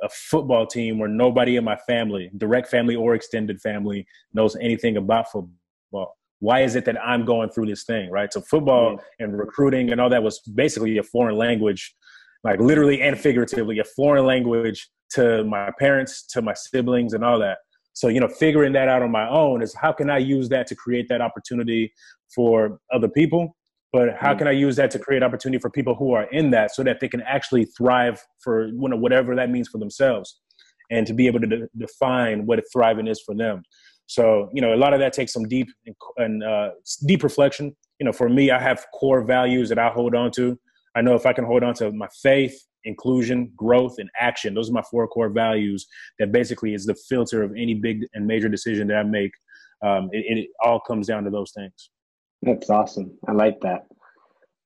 a 0.01 0.09
football 0.09 0.65
team 0.65 0.99
where 0.99 1.09
nobody 1.09 1.55
in 1.55 1.63
my 1.63 1.75
family, 1.88 2.31
direct 2.38 2.69
family 2.69 2.95
or 2.95 3.15
extended 3.15 3.61
family, 3.61 4.05
knows 4.33 4.55
anything 4.57 4.97
about 4.97 5.31
football. 5.31 6.15
Why 6.39 6.61
is 6.61 6.75
it 6.75 6.85
that 6.85 7.01
I'm 7.03 7.25
going 7.25 7.49
through 7.49 7.65
this 7.65 7.83
thing, 7.83 8.09
right? 8.09 8.31
So 8.31 8.41
football 8.41 8.93
mm-hmm. 8.93 9.23
and 9.23 9.38
recruiting 9.38 9.91
and 9.91 9.99
all 9.99 10.09
that 10.09 10.23
was 10.23 10.39
basically 10.39 10.97
a 10.97 11.03
foreign 11.03 11.38
language, 11.38 11.93
like 12.43 12.61
literally 12.61 13.01
and 13.01 13.19
figuratively, 13.19 13.79
a 13.79 13.83
foreign 13.83 14.25
language 14.25 14.89
to 15.11 15.43
my 15.43 15.71
parents, 15.79 16.25
to 16.27 16.41
my 16.41 16.53
siblings, 16.53 17.13
and 17.13 17.25
all 17.25 17.39
that. 17.39 17.57
So, 18.00 18.08
you 18.08 18.22
know, 18.22 18.29
figuring 18.29 18.72
that 18.72 18.88
out 18.88 19.01
on 19.01 19.12
my 19.12 19.27
own 19.27 19.62
is 19.62 19.75
how 19.75 19.91
can 19.91 20.10
I 20.10 20.20
use 20.20 20.48
that 20.50 20.68
to 20.68 20.75
create 20.75 21.10
that 21.10 21.20
opportunity 21.20 21.91
for 22.34 22.79
other 22.94 23.10
people? 23.10 23.58
But 23.91 24.15
how 24.18 24.34
mm. 24.34 24.38
can 24.38 24.48
I 24.48 24.51
use 24.51 24.77
that 24.77 24.89
to 24.91 25.00
create 25.00 25.22
opportunity 25.22 25.60
for 25.60 25.70
people 25.70 25.96
who 25.96 26.13
are 26.13 26.24
in 26.32 26.50
that 26.51 26.74
so 26.74 26.82
that 26.84 27.01
they 27.01 27.10
can 27.10 27.20
actually 27.24 27.65
thrive 27.65 28.24
for 28.41 28.68
you 28.68 28.88
know, 28.88 28.96
whatever 28.96 29.36
that 29.36 29.50
means 29.50 29.68
for 29.68 29.79
themselves 29.79 30.39
and 30.89 31.06
to 31.08 31.13
be 31.13 31.27
able 31.27 31.41
to 31.41 31.48
de- 31.48 31.68
define 31.77 32.46
what 32.46 32.63
thriving 32.72 33.06
is 33.06 33.20
for 33.20 33.36
them. 33.36 33.63
So, 34.06 34.50
you 34.53 34.62
know, 34.62 34.74
a 34.74 34.77
lot 34.77 34.94
of 34.94 35.01
that 35.01 35.12
takes 35.12 35.34
some 35.34 35.44
deep 35.44 35.68
and 36.15 36.41
uh, 36.41 36.70
deep 37.06 37.22
reflection. 37.22 37.75
You 38.00 38.06
know, 38.06 38.13
for 38.13 38.29
me, 38.29 38.50
I 38.50 38.62
have 38.62 38.86
core 38.94 39.25
values 39.25 39.68
that 39.68 39.77
I 39.77 39.89
hold 39.89 40.15
on 40.15 40.32
to. 40.38 40.58
I 40.96 41.01
know 41.01 41.15
if 41.15 41.25
I 41.25 41.34
can 41.34 41.44
hold 41.44 41.63
on 41.63 41.74
to 41.75 41.91
my 41.91 42.08
faith, 42.24 42.58
inclusion, 42.86 43.51
growth, 43.55 43.95
and 43.98 44.09
action. 44.19 44.53
Those 44.53 44.69
are 44.69 44.74
my 44.74 44.83
four 44.89 45.07
core 45.07 45.29
values 45.29 45.88
that 46.19 46.31
basically 46.31 46.74
is 46.74 46.86
the 46.86 46.95
filter 46.95 47.43
of 47.43 47.51
any 47.51 47.74
big 47.74 48.05
and 48.13 48.25
major 48.25 48.50
decision 48.50 48.88
that 48.88 48.98
I 48.98 49.03
make. 49.03 49.31
Um, 49.81 50.09
it, 50.12 50.38
it, 50.38 50.50
all 50.63 50.79
comes 50.79 51.07
down 51.07 51.24
to 51.24 51.29
those 51.29 51.51
things. 51.51 51.89
That's 52.41 52.69
awesome. 52.69 53.17
I 53.27 53.31
like 53.31 53.62
that. 53.62 53.86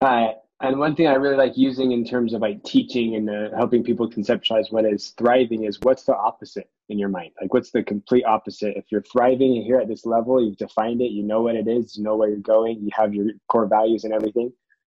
Uh, 0.01 0.34
and 0.62 0.79
one 0.79 0.96
thing 0.96 1.08
I 1.08 1.15
really 1.15 1.36
like 1.36 1.58
using 1.58 1.91
in 1.91 2.05
terms 2.05 2.34
of 2.34 2.41
like 2.41 2.63
teaching 2.63 3.15
and 3.15 3.29
uh, 3.29 3.55
helping 3.55 3.84
people 3.84 4.10
conceptualize 4.10 4.72
what 4.72 4.86
is 4.86 5.13
thriving 5.17 5.65
is 5.65 5.79
what's 5.82 6.03
the 6.03 6.15
opposite 6.15 6.70
in 6.89 6.98
your 6.98 7.10
mind? 7.10 7.32
Like, 7.41 7.53
what's 7.53 7.72
the 7.72 7.84
complete 7.84 8.24
opposite? 8.24 8.77
If 8.77 8.86
you're 8.89 9.01
thriving 9.01 9.58
and 9.58 9.63
here 9.65 9.77
at 9.79 9.88
this 9.88 10.05
level, 10.05 10.43
you've 10.43 10.58
defined 10.58 11.01
it, 11.01 11.12
you 11.12 11.24
know 11.24 11.41
what 11.41 11.55
it 11.55 11.67
is, 11.67 11.98
you 11.98 12.03
know 12.03 12.15
where 12.15 12.29
you're 12.29 12.38
going, 12.38 12.79
you 12.82 12.89
have 12.93 13.13
your 13.13 13.32
core 13.50 13.67
values 13.67 14.03
and 14.05 14.13
everything. 14.13 14.53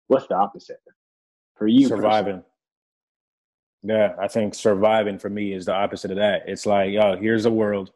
What's 0.08 0.27
the 0.27 0.36
opposite 0.36 0.82
for 1.55 1.67
you? 1.67 1.88
Surviving. 1.88 2.34
Personally? 2.34 2.52
Yeah, 3.84 4.16
I 4.20 4.28
think 4.30 4.56
surviving 4.56 5.20
for 5.20 5.30
me 5.30 5.54
is 5.54 5.66
the 5.66 5.74
opposite 5.74 6.12
of 6.12 6.18
that. 6.18 6.44
It's 6.48 6.66
like, 6.66 6.92
yo, 6.92 7.18
here's 7.18 7.46
a 7.46 7.52
world. 7.52 7.92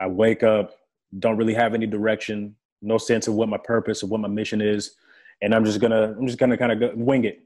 I 0.00 0.06
wake 0.06 0.42
up, 0.42 0.76
don't 1.18 1.36
really 1.36 1.54
have 1.54 1.74
any 1.74 1.86
direction, 1.86 2.54
no 2.80 2.96
sense 2.96 3.26
of 3.26 3.34
what 3.34 3.48
my 3.48 3.58
purpose 3.58 4.02
or 4.02 4.06
what 4.06 4.20
my 4.20 4.28
mission 4.28 4.60
is, 4.60 4.94
and 5.42 5.54
I'm 5.54 5.64
just 5.64 5.80
gonna, 5.80 6.14
I'm 6.16 6.26
just 6.26 6.38
gonna 6.38 6.56
kind 6.56 6.72
of 6.72 6.96
wing 6.96 7.24
it 7.24 7.40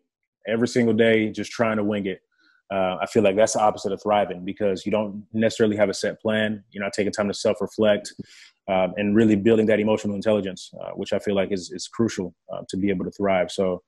every 0.47 0.69
single 0.69 0.95
day, 0.95 1.31
just 1.31 1.51
trying 1.51 1.79
to 1.79 1.85
wing 1.85 2.07
it. 2.07 2.21
Uh, 2.73 2.97
I 3.01 3.07
feel 3.07 3.23
like 3.23 3.37
that's 3.37 3.53
the 3.53 3.61
opposite 3.61 3.93
of 3.93 4.03
thriving 4.03 4.45
because 4.45 4.85
you 4.85 4.93
don't 4.93 5.25
necessarily 5.33 5.77
have 5.77 5.89
a 5.89 5.95
set 5.95 6.21
plan. 6.21 6.65
You're 6.71 6.83
not 6.83 6.93
taking 6.93 7.13
time 7.13 7.29
to 7.29 7.35
self-reflect 7.35 8.13
um, 8.69 8.93
and 8.97 9.15
really 9.15 9.37
building 9.37 9.67
that 9.67 9.79
emotional 9.79 10.17
intelligence, 10.17 10.73
uh, 10.81 10.91
which 10.91 11.13
I 11.13 11.19
feel 11.21 11.37
like 11.37 11.53
is 11.53 11.71
is 11.71 11.87
crucial 11.89 12.35
uh, 12.53 12.63
to 12.69 12.77
be 12.77 12.91
able 12.91 13.05
to 13.05 13.11
thrive. 13.13 13.53
So 13.53 13.83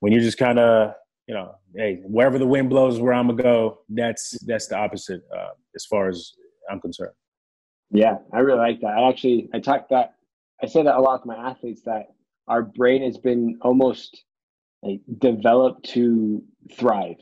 when 0.00 0.12
you're 0.12 0.22
just 0.22 0.38
kind 0.38 0.58
of 0.58 0.94
you 1.26 1.34
know, 1.34 1.54
hey, 1.74 2.00
wherever 2.04 2.38
the 2.38 2.46
wind 2.46 2.70
blows, 2.70 3.00
where 3.00 3.12
I'm 3.12 3.28
gonna 3.28 3.42
go. 3.42 3.78
That's 3.88 4.38
that's 4.44 4.66
the 4.66 4.76
opposite 4.76 5.22
uh, 5.34 5.50
as 5.74 5.86
far 5.86 6.08
as 6.08 6.32
I'm 6.70 6.80
concerned. 6.80 7.12
Yeah, 7.90 8.18
I 8.32 8.40
really 8.40 8.58
like 8.58 8.80
that. 8.80 8.98
I 8.98 9.08
actually 9.08 9.48
I 9.54 9.60
talk 9.60 9.88
that 9.90 10.14
I 10.62 10.66
say 10.66 10.82
that 10.82 10.94
a 10.94 11.00
lot 11.00 11.22
to 11.22 11.28
my 11.28 11.36
athletes 11.36 11.82
that 11.86 12.08
our 12.48 12.62
brain 12.62 13.02
has 13.02 13.18
been 13.18 13.58
almost 13.62 14.22
like 14.82 15.00
developed 15.18 15.84
to 15.90 16.42
thrive. 16.76 17.16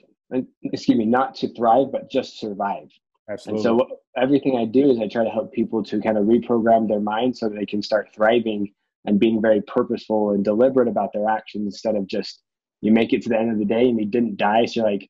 Excuse 0.64 0.98
me, 0.98 1.04
not 1.04 1.34
to 1.36 1.54
thrive, 1.54 1.92
but 1.92 2.10
just 2.10 2.40
survive. 2.40 2.88
Absolutely. 3.30 3.68
And 3.70 3.78
so 3.78 3.98
everything 4.16 4.56
I 4.56 4.64
do 4.64 4.90
is 4.90 4.98
I 4.98 5.08
try 5.08 5.24
to 5.24 5.30
help 5.30 5.52
people 5.52 5.82
to 5.84 6.00
kind 6.00 6.18
of 6.18 6.24
reprogram 6.24 6.88
their 6.88 7.00
mind 7.00 7.36
so 7.36 7.48
that 7.48 7.54
they 7.54 7.66
can 7.66 7.82
start 7.82 8.08
thriving 8.14 8.72
and 9.04 9.18
being 9.20 9.40
very 9.40 9.60
purposeful 9.62 10.30
and 10.30 10.44
deliberate 10.44 10.88
about 10.88 11.12
their 11.12 11.28
actions 11.28 11.66
instead 11.66 11.96
of 11.96 12.06
just 12.06 12.42
you 12.82 12.92
make 12.92 13.12
it 13.14 13.22
to 13.22 13.30
the 13.30 13.38
end 13.38 13.50
of 13.50 13.58
the 13.58 13.64
day 13.64 13.88
and 13.88 13.98
you 13.98 14.04
didn't 14.04 14.36
die. 14.36 14.66
So 14.66 14.80
you're 14.80 14.90
like, 14.90 15.08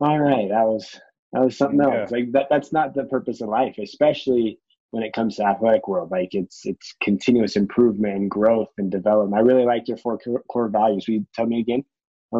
all 0.00 0.18
right, 0.18 0.48
that 0.50 0.66
was 0.66 1.00
that 1.32 1.42
was 1.42 1.56
something 1.56 1.80
else. 1.80 2.10
Like 2.10 2.32
that 2.32 2.48
that's 2.50 2.72
not 2.72 2.94
the 2.94 3.04
purpose 3.04 3.40
of 3.40 3.48
life, 3.48 3.76
especially 3.78 4.58
when 4.90 5.02
it 5.02 5.12
comes 5.12 5.36
to 5.36 5.44
athletic 5.44 5.88
world. 5.88 6.10
Like 6.10 6.30
it's 6.32 6.60
it's 6.64 6.94
continuous 7.02 7.56
improvement 7.56 8.16
and 8.16 8.30
growth 8.30 8.68
and 8.76 8.90
development. 8.90 9.40
I 9.40 9.42
really 9.42 9.64
like 9.64 9.88
your 9.88 9.96
four 9.96 10.18
core 10.50 10.68
values. 10.68 11.06
Will 11.08 11.14
you 11.14 11.26
tell 11.34 11.46
me 11.46 11.60
again? 11.60 11.84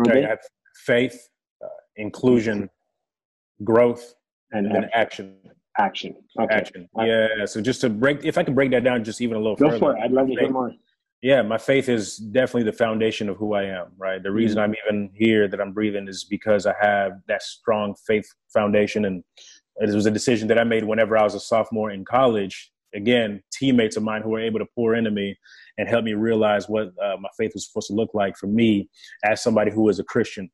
Yeah, 0.07 0.35
faith, 0.85 1.29
uh, 1.65 1.69
inclusion, 1.95 2.69
growth, 3.65 4.15
and, 4.53 4.67
and 4.67 4.87
action. 4.93 5.37
Action. 5.79 6.17
Okay. 6.41 6.55
Action. 6.55 6.89
Yeah. 6.99 7.45
So 7.45 7.61
just 7.61 7.83
to 7.83 7.91
break, 7.91 8.25
if 8.25 8.39
I 8.39 8.43
could 8.43 8.55
break 8.55 8.71
that 8.71 8.83
down 8.83 9.05
just 9.05 9.21
even 9.21 9.37
a 9.37 9.41
little 9.41 9.57
Go 9.57 9.67
further. 9.67 9.79
for 9.79 9.97
it. 9.97 10.01
I'd 10.03 10.11
love 10.11 10.27
to 10.27 10.33
hear 10.33 10.51
more. 10.51 10.73
Yeah, 11.23 11.43
my 11.43 11.59
faith 11.59 11.89
is 11.89 12.19
definitely 12.19 12.71
the 12.71 12.77
foundation 12.77 13.29
of 13.29 13.37
who 13.37 13.55
I 13.55 13.65
am, 13.65 13.87
right? 13.97 14.23
The 14.23 14.31
reason 14.31 14.59
mm-hmm. 14.59 14.73
I'm 14.73 14.95
even 14.95 15.11
here 15.15 15.49
that 15.49 15.61
I'm 15.61 15.73
breathing 15.73 16.09
is 16.09 16.25
because 16.25 16.67
I 16.67 16.75
have 16.81 17.13
that 17.27 17.43
strong 17.43 17.95
faith 18.07 18.29
foundation. 18.53 19.05
And 19.07 19.25
it 19.81 19.95
was 19.95 20.07
a 20.07 20.11
decision 20.11 20.47
that 20.49 20.59
I 20.59 20.65
made 20.65 20.85
whenever 20.85 21.17
I 21.17 21.23
was 21.23 21.35
a 21.35 21.41
sophomore 21.41 21.91
in 21.91 22.05
college. 22.05 22.71
Again, 22.95 23.43
teammates 23.53 23.97
of 23.97 24.03
mine 24.03 24.23
who 24.23 24.31
were 24.31 24.41
able 24.41 24.59
to 24.59 24.67
pour 24.75 24.95
into 24.95 25.11
me 25.11 25.37
and 25.79 25.89
help 25.89 26.05
me 26.05 26.15
realize 26.15 26.69
what 26.69 26.89
uh, 27.03 27.17
my 27.19 27.29
faith 27.37 27.53
was 27.55 27.67
supposed 27.67 27.89
to 27.89 27.95
look 27.95 28.15
like 28.15 28.37
for 28.37 28.47
me 28.47 28.89
as 29.25 29.43
somebody 29.43 29.71
who 29.71 29.83
was 29.83 29.99
a 29.99 30.05
Christian. 30.05 30.51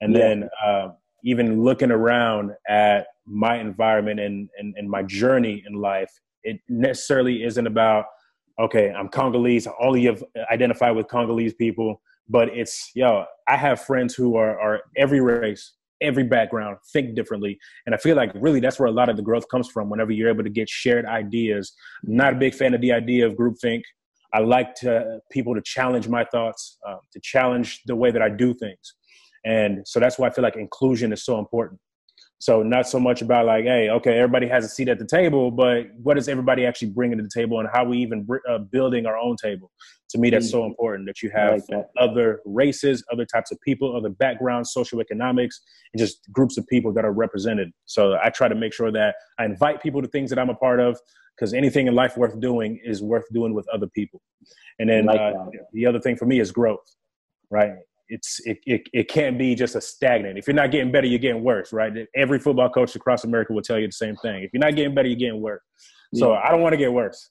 And 0.00 0.14
yeah. 0.14 0.20
then 0.20 0.48
uh, 0.64 0.88
even 1.24 1.62
looking 1.62 1.90
around 1.90 2.52
at 2.68 3.06
my 3.26 3.58
environment 3.58 4.20
and, 4.20 4.48
and, 4.58 4.74
and 4.76 4.88
my 4.88 5.02
journey 5.02 5.64
in 5.66 5.74
life, 5.74 6.10
it 6.44 6.60
necessarily 6.68 7.44
isn't 7.44 7.66
about, 7.66 8.06
okay, 8.58 8.90
I'm 8.90 9.08
Congolese, 9.08 9.66
all 9.66 9.94
of 9.94 10.00
you 10.00 10.08
have 10.08 10.24
identified 10.50 10.96
with 10.96 11.08
Congolese 11.08 11.54
people, 11.54 12.00
but 12.28 12.48
it's, 12.48 12.90
yo, 12.94 13.24
I 13.48 13.56
have 13.56 13.80
friends 13.80 14.14
who 14.14 14.36
are, 14.36 14.58
are 14.58 14.82
every 14.96 15.20
race, 15.20 15.74
every 16.00 16.24
background, 16.24 16.76
think 16.92 17.14
differently. 17.14 17.58
And 17.86 17.94
I 17.94 17.98
feel 17.98 18.16
like 18.16 18.32
really 18.34 18.60
that's 18.60 18.78
where 18.78 18.88
a 18.88 18.92
lot 18.92 19.08
of 19.08 19.16
the 19.16 19.22
growth 19.22 19.48
comes 19.48 19.68
from 19.68 19.88
whenever 19.88 20.12
you're 20.12 20.28
able 20.28 20.44
to 20.44 20.50
get 20.50 20.68
shared 20.68 21.06
ideas. 21.06 21.72
I'm 22.06 22.16
not 22.16 22.34
a 22.34 22.36
big 22.36 22.54
fan 22.54 22.74
of 22.74 22.80
the 22.80 22.92
idea 22.92 23.26
of 23.26 23.34
groupthink. 23.34 23.82
I 24.34 24.40
like 24.40 24.74
to 24.76 25.20
people 25.30 25.54
to 25.54 25.62
challenge 25.62 26.08
my 26.08 26.24
thoughts, 26.24 26.78
uh, 26.88 26.96
to 27.12 27.20
challenge 27.20 27.82
the 27.86 27.94
way 27.94 28.10
that 28.10 28.22
I 28.22 28.30
do 28.30 28.54
things. 28.54 28.94
And 29.44 29.86
so 29.86 30.00
that's 30.00 30.18
why 30.18 30.28
I 30.28 30.30
feel 30.30 30.42
like 30.42 30.56
inclusion 30.56 31.12
is 31.12 31.24
so 31.24 31.38
important. 31.38 31.80
So 32.42 32.60
not 32.60 32.88
so 32.88 32.98
much 32.98 33.22
about 33.22 33.46
like, 33.46 33.66
hey, 33.66 33.88
okay, 33.88 34.18
everybody 34.18 34.48
has 34.48 34.64
a 34.64 34.68
seat 34.68 34.88
at 34.88 34.98
the 34.98 35.06
table, 35.06 35.52
but 35.52 35.86
what 36.02 36.18
is 36.18 36.26
everybody 36.26 36.66
actually 36.66 36.90
bringing 36.90 37.18
to 37.18 37.22
the 37.22 37.30
table, 37.32 37.60
and 37.60 37.68
how 37.72 37.84
we 37.84 37.98
even 37.98 38.26
uh, 38.50 38.58
building 38.58 39.06
our 39.06 39.16
own 39.16 39.36
table? 39.36 39.70
To 40.10 40.18
me, 40.18 40.28
that's 40.28 40.50
so 40.50 40.62
mm. 40.62 40.66
important 40.66 41.06
that 41.06 41.22
you 41.22 41.30
have 41.30 41.52
like 41.52 41.66
that. 41.68 41.90
other 42.00 42.40
races, 42.44 43.04
other 43.12 43.24
types 43.24 43.52
of 43.52 43.60
people, 43.60 43.96
other 43.96 44.08
backgrounds, 44.08 44.74
socioeconomics, 44.76 45.54
and 45.92 45.98
just 45.98 46.18
groups 46.32 46.58
of 46.58 46.66
people 46.66 46.92
that 46.94 47.04
are 47.04 47.12
represented. 47.12 47.70
So 47.84 48.18
I 48.20 48.30
try 48.30 48.48
to 48.48 48.56
make 48.56 48.72
sure 48.72 48.90
that 48.90 49.14
I 49.38 49.44
invite 49.44 49.80
people 49.80 50.02
to 50.02 50.08
things 50.08 50.28
that 50.30 50.40
I'm 50.40 50.50
a 50.50 50.56
part 50.56 50.80
of, 50.80 50.98
because 51.36 51.54
anything 51.54 51.86
in 51.86 51.94
life 51.94 52.16
worth 52.16 52.40
doing 52.40 52.80
is 52.82 53.04
worth 53.04 53.26
doing 53.32 53.54
with 53.54 53.68
other 53.68 53.86
people. 53.86 54.20
And 54.80 54.90
then 54.90 55.04
like 55.04 55.20
uh, 55.20 55.46
the 55.72 55.86
other 55.86 56.00
thing 56.00 56.16
for 56.16 56.26
me 56.26 56.40
is 56.40 56.50
growth, 56.50 56.80
right? 57.50 57.74
It's 58.12 58.40
it, 58.46 58.58
it, 58.66 58.82
it 58.92 59.08
can't 59.08 59.38
be 59.38 59.54
just 59.54 59.74
a 59.74 59.80
stagnant. 59.80 60.38
If 60.38 60.46
you're 60.46 60.54
not 60.54 60.70
getting 60.70 60.92
better, 60.92 61.06
you're 61.06 61.18
getting 61.18 61.42
worse, 61.42 61.72
right? 61.72 61.92
Every 62.14 62.38
football 62.38 62.68
coach 62.68 62.94
across 62.94 63.24
America 63.24 63.54
will 63.54 63.62
tell 63.62 63.78
you 63.78 63.86
the 63.86 63.92
same 63.92 64.16
thing. 64.16 64.42
If 64.42 64.50
you're 64.52 64.60
not 64.60 64.76
getting 64.76 64.94
better, 64.94 65.08
you're 65.08 65.16
getting 65.16 65.40
worse. 65.40 65.62
So 66.14 66.32
yeah. 66.32 66.42
I 66.44 66.50
don't 66.50 66.60
want 66.60 66.74
to 66.74 66.76
get 66.76 66.92
worse. 66.92 67.30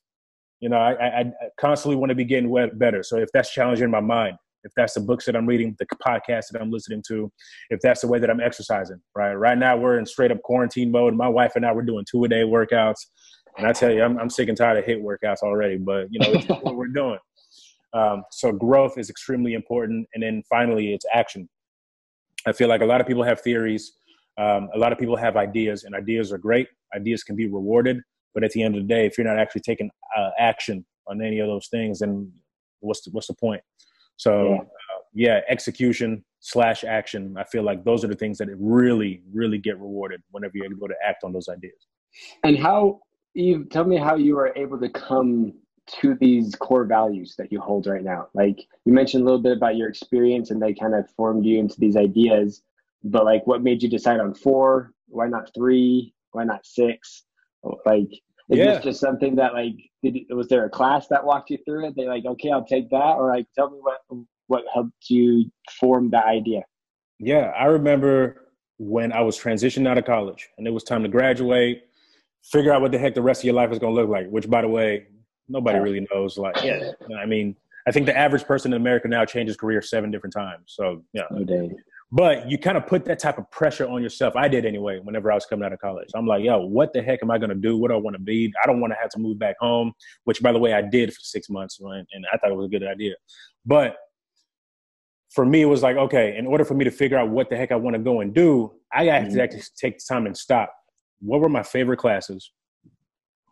You 0.60 0.70
know, 0.70 0.78
I, 0.78 0.94
I, 0.94 1.20
I 1.20 1.26
constantly 1.60 1.98
want 1.98 2.10
to 2.10 2.16
be 2.16 2.26
getting 2.26 2.52
better. 2.74 3.04
So 3.04 3.18
if 3.18 3.30
that's 3.32 3.52
challenging 3.52 3.92
my 3.92 4.00
mind, 4.00 4.38
if 4.64 4.72
that's 4.76 4.94
the 4.94 5.02
books 5.02 5.26
that 5.26 5.36
I'm 5.36 5.46
reading, 5.46 5.76
the 5.78 5.86
podcasts 6.06 6.50
that 6.52 6.62
I'm 6.62 6.72
listening 6.72 7.04
to, 7.10 7.32
if 7.70 7.80
that's 7.82 8.02
the 8.02 8.08
way 8.08 8.18
that 8.18 8.30
I'm 8.30 8.40
exercising, 8.40 9.02
right? 9.16 9.34
Right 9.34 9.58
now 9.58 9.78
we're 9.78 10.00
in 10.00 10.06
straight 10.06 10.32
up 10.32 10.42
quarantine 10.42 10.92
mode. 10.92 11.16
My 11.16 11.30
wife 11.30 11.54
and 11.56 11.66
I 11.66 11.72
we're 11.72 11.84
doing 11.84 12.06
two 12.10 12.24
a 12.24 12.28
day 12.28 12.42
workouts, 12.42 13.06
and 13.58 13.68
I 13.68 13.74
tell 13.74 13.92
you, 13.92 14.04
I'm, 14.04 14.18
I'm 14.18 14.30
sick 14.30 14.50
and 14.50 14.58
tired 14.58 14.78
of 14.78 14.86
HIIT 14.86 15.04
workouts 15.04 15.44
already. 15.44 15.78
But 15.78 16.08
you 16.12 16.20
know, 16.20 16.32
it's 16.32 16.48
what 16.48 16.76
we're 16.76 16.88
doing. 16.88 17.20
Um, 17.94 18.24
so 18.32 18.52
growth 18.52 18.98
is 18.98 19.10
extremely 19.10 19.54
important. 19.54 20.08
And 20.14 20.24
then 20.24 20.44
finally, 20.50 20.94
it's 20.94 21.06
action. 21.14 21.50
I 22.48 22.52
feel 22.52 22.68
like 22.68 22.82
a 22.82 22.86
lot 22.86 23.02
of 23.02 23.08
people 23.08 23.24
have 23.24 23.42
theories. 23.42 23.94
Um, 24.38 24.70
a 24.74 24.78
lot 24.78 24.92
of 24.92 24.98
people 24.98 25.16
have 25.18 25.36
ideas, 25.38 25.84
and 25.84 25.94
ideas 25.94 26.32
are 26.32 26.38
great. 26.38 26.68
Ideas 26.96 27.24
can 27.24 27.36
be 27.36 27.48
rewarded, 27.48 28.02
but 28.34 28.44
at 28.44 28.52
the 28.52 28.64
end 28.64 28.76
of 28.76 28.82
the 28.82 28.88
day, 28.88 29.06
if 29.06 29.18
you're 29.18 29.28
not 29.28 29.38
actually 29.38 29.62
taking 29.62 29.90
uh, 30.18 30.30
action 30.40 30.86
on 31.08 31.22
any 31.22 31.40
of 31.40 31.48
those 31.48 31.68
things, 31.68 32.00
then 32.00 32.32
what's 32.80 33.02
the, 33.02 33.12
what's 33.12 33.28
the 33.28 33.36
point? 33.36 33.62
So, 34.18 34.50
yeah. 34.50 34.62
Uh, 34.62 34.66
yeah, 35.14 35.42
execution 35.50 36.24
slash 36.40 36.84
action. 36.84 37.36
I 37.38 37.44
feel 37.44 37.64
like 37.64 37.84
those 37.84 38.04
are 38.06 38.08
the 38.08 38.16
things 38.16 38.38
that 38.38 38.48
really, 38.58 39.22
really 39.34 39.58
get 39.58 39.78
rewarded 39.78 40.22
whenever 40.32 40.54
you're 40.56 40.66
able 40.66 40.88
to 40.88 40.96
act 41.06 41.24
on 41.24 41.34
those 41.34 41.50
ideas. 41.50 41.88
And 42.44 42.58
how, 42.58 43.00
Eve, 43.36 43.68
tell 43.70 43.84
me 43.84 43.98
how 43.98 44.16
you 44.16 44.36
were 44.36 44.54
able 44.56 44.80
to 44.80 44.90
come 44.90 45.54
to 46.00 46.16
these 46.16 46.56
core 46.56 46.86
values 46.86 47.36
that 47.38 47.52
you 47.52 47.60
hold 47.60 47.88
right 47.88 48.04
now? 48.04 48.28
Like 48.34 48.60
you 48.86 48.94
mentioned 48.94 49.24
a 49.24 49.26
little 49.26 49.42
bit 49.42 49.58
about 49.58 49.76
your 49.76 49.90
experience 49.90 50.52
and 50.52 50.62
they 50.62 50.74
kind 50.74 50.96
of 50.96 51.10
formed 51.12 51.46
you 51.46 51.60
into 51.60 51.80
these 51.80 51.98
ideas, 51.98 52.62
but 53.04 53.26
like 53.26 53.46
what 53.48 53.62
made 53.62 53.84
you 53.84 53.90
decide 53.90 54.20
on 54.20 54.34
four? 54.34 54.94
Why 55.08 55.28
not 55.28 55.54
three? 55.54 56.14
Why 56.32 56.44
not 56.44 56.66
six? 56.66 57.24
Like, 57.86 58.10
is 58.50 58.58
yeah. 58.58 58.76
this 58.76 58.84
just 58.84 59.00
something 59.00 59.36
that 59.36 59.54
like, 59.54 59.76
did, 60.04 60.18
was 60.30 60.48
there 60.48 60.66
a 60.66 60.70
class 60.70 61.08
that 61.08 61.26
walked 61.26 61.50
you 61.50 61.58
through 61.66 61.88
it? 61.88 61.96
They 61.96 62.08
like, 62.08 62.26
okay, 62.26 62.52
I'll 62.52 62.66
take 62.66 62.90
that. 62.90 63.16
Or 63.18 63.28
like, 63.28 63.48
tell 63.56 63.70
me 63.70 63.80
what, 63.82 64.00
what 64.48 64.64
helped 64.74 65.10
you 65.10 65.52
form 65.80 66.10
that 66.12 66.26
idea? 66.26 66.62
Yeah. 67.20 67.52
I 67.58 67.66
remember 67.66 68.48
when 68.78 69.12
I 69.12 69.22
was 69.22 69.38
transitioning 69.38 69.88
out 69.88 69.98
of 69.98 70.06
college 70.06 70.50
and 70.58 70.66
it 70.66 70.72
was 70.72 70.84
time 70.84 71.04
to 71.04 71.10
graduate, 71.10 71.84
figure 72.44 72.74
out 72.74 72.82
what 72.82 72.92
the 72.92 72.98
heck 72.98 73.14
the 73.14 73.22
rest 73.22 73.42
of 73.42 73.46
your 73.46 73.54
life 73.54 73.72
is 73.72 73.80
going 73.80 73.94
to 73.94 74.02
look 74.02 74.10
like, 74.10 74.28
which 74.28 74.50
by 74.50 74.62
the 74.62 74.68
way, 74.68 75.06
nobody 75.52 75.80
really 75.80 76.08
knows. 76.12 76.38
Like, 76.38 76.64
yeah, 76.64 76.92
I 77.20 77.26
mean, 77.26 77.56
I 77.88 77.92
think 77.92 78.06
the 78.06 78.18
average 78.18 78.44
person 78.44 78.74
in 78.74 78.82
America 78.82 79.08
now 79.08 79.26
changes 79.26 79.58
career 79.58 79.82
seven 79.82 80.12
different 80.12 80.34
times. 80.34 80.64
So, 80.68 81.04
yeah. 81.14 81.24
But 82.14 82.50
you 82.52 82.58
kind 82.58 82.78
of 82.78 82.86
put 82.88 83.06
that 83.06 83.20
type 83.20 83.38
of 83.38 83.50
pressure 83.52 83.88
on 83.88 84.04
yourself. 84.04 84.36
I 84.36 84.50
did 84.50 84.66
anyway, 84.66 85.00
whenever 85.00 85.32
I 85.32 85.36
was 85.36 85.46
coming 85.46 85.66
out 85.66 85.72
of 85.72 85.80
college. 85.80 86.10
I'm 86.14 86.28
like, 86.28 86.44
yo, 86.44 86.60
what 86.60 86.92
the 86.92 87.02
heck 87.02 87.20
am 87.24 87.32
I 87.32 87.38
going 87.38 87.52
to 87.52 87.56
do? 87.56 87.78
What 87.78 87.88
do 87.88 87.94
I 87.94 88.00
want 88.00 88.16
to 88.18 88.22
be? 88.22 88.52
I 88.62 88.68
don't 88.68 88.82
want 88.82 88.92
to 88.92 88.98
have 89.02 89.10
to 89.12 89.20
move 89.20 89.40
back 89.40 89.56
home, 89.62 89.94
which, 90.26 90.42
by 90.42 90.52
the 90.52 90.60
way, 90.60 90.74
I 90.74 90.82
did 90.82 91.14
for 91.14 91.22
six 91.22 91.50
months, 91.50 91.80
right? 91.82 92.04
and 92.12 92.26
I 92.34 92.38
thought 92.38 92.52
it 92.52 92.58
was 92.58 92.66
a 92.66 92.70
good 92.70 92.84
idea. 92.84 93.14
But 93.66 93.96
for 95.30 95.46
me, 95.46 95.62
it 95.62 95.66
was 95.66 95.82
like, 95.82 95.96
okay, 95.96 96.36
in 96.38 96.46
order 96.46 96.66
for 96.66 96.74
me 96.74 96.84
to 96.84 96.92
figure 96.92 97.18
out 97.18 97.30
what 97.30 97.50
the 97.50 97.56
heck 97.56 97.72
I 97.72 97.78
want 97.78 97.96
to 97.96 98.02
go 98.02 98.20
and 98.20 98.34
do, 98.34 98.74
I 98.92 99.06
got 99.06 99.22
mm-hmm. 99.22 99.36
to 99.36 99.44
actually 99.44 99.64
take 99.78 100.06
time 100.06 100.26
and 100.26 100.36
stop. 100.36 100.74
What 101.22 101.40
were 101.40 101.48
my 101.48 101.64
favorite 101.64 101.98
classes? 101.98 102.52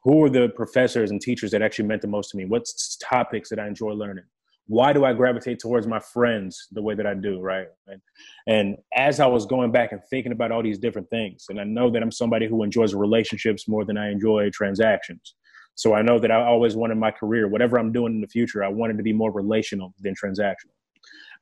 Who 0.10 0.16
were 0.16 0.30
the 0.30 0.50
professors 0.50 1.12
and 1.12 1.22
teachers 1.22 1.52
that 1.52 1.62
actually 1.62 1.88
meant 1.88 2.02
the 2.02 2.08
most 2.08 2.32
to 2.32 2.38
me? 2.38 2.44
What 2.44 2.66
topics 3.00 3.48
that 3.50 3.60
I 3.60 3.68
enjoy 3.68 3.92
learning? 3.92 4.24
Why 4.66 4.92
do 4.92 5.06
I 5.06 5.14
gravitate 5.14 5.60
towards 5.60 5.86
my 5.86 6.00
friends 6.00 6.68
the 6.72 6.82
way 6.82 6.96
that 6.96 7.06
I 7.06 7.14
do, 7.14 7.40
right? 7.40 7.68
And, 7.86 8.02
and 8.48 8.78
as 8.96 9.20
I 9.20 9.28
was 9.28 9.46
going 9.46 9.72
back 9.72 9.92
and 9.92 10.02
thinking 10.10 10.32
about 10.32 10.52
all 10.52 10.64
these 10.64 10.80
different 10.80 11.12
things, 11.12 11.46
and 11.50 11.62
I 11.62 11.64
know 11.64 11.92
that 11.92 12.02
I'm 12.02 12.12
somebody 12.12 12.48
who 12.48 12.64
enjoys 12.64 12.96
relationships 12.96 13.68
more 13.68 13.86
than 13.86 13.98
I 13.98 14.10
enjoy 14.10 14.50
transactions. 14.50 15.36
So 15.76 15.94
I 15.94 16.02
know 16.02 16.18
that 16.18 16.32
I 16.32 16.44
always 16.44 16.76
wanted 16.76 16.98
my 16.98 17.12
career, 17.12 17.48
whatever 17.48 17.78
I'm 17.78 17.92
doing 17.92 18.14
in 18.14 18.22
the 18.22 18.28
future, 18.28 18.64
I 18.64 18.70
wanted 18.70 18.98
to 18.98 19.04
be 19.04 19.14
more 19.14 19.32
relational 19.32 19.94
than 20.00 20.16
transactional. 20.16 20.74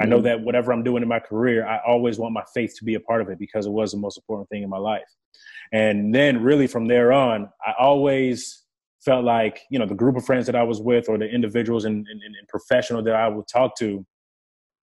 I 0.01 0.05
know 0.05 0.17
mm-hmm. 0.17 0.25
that 0.25 0.41
whatever 0.41 0.73
I'm 0.73 0.83
doing 0.83 1.03
in 1.03 1.09
my 1.09 1.19
career, 1.19 1.65
I 1.65 1.79
always 1.87 2.19
want 2.19 2.33
my 2.33 2.43
faith 2.53 2.75
to 2.79 2.83
be 2.83 2.95
a 2.95 2.99
part 2.99 3.21
of 3.21 3.29
it 3.29 3.39
because 3.39 3.65
it 3.65 3.71
was 3.71 3.93
the 3.93 3.97
most 3.97 4.17
important 4.17 4.49
thing 4.49 4.63
in 4.63 4.69
my 4.69 4.77
life. 4.77 5.07
And 5.71 6.13
then 6.13 6.41
really 6.41 6.67
from 6.67 6.87
there 6.87 7.11
on, 7.11 7.49
I 7.65 7.73
always 7.79 8.63
felt 9.03 9.23
like, 9.23 9.61
you 9.69 9.79
know, 9.79 9.85
the 9.85 9.95
group 9.95 10.17
of 10.17 10.25
friends 10.25 10.45
that 10.45 10.55
I 10.55 10.63
was 10.63 10.81
with 10.81 11.09
or 11.09 11.17
the 11.17 11.29
individuals 11.29 11.85
and, 11.85 12.05
and, 12.09 12.21
and 12.21 12.47
professional 12.47 13.01
that 13.03 13.15
I 13.15 13.27
would 13.27 13.47
talk 13.47 13.77
to, 13.79 14.05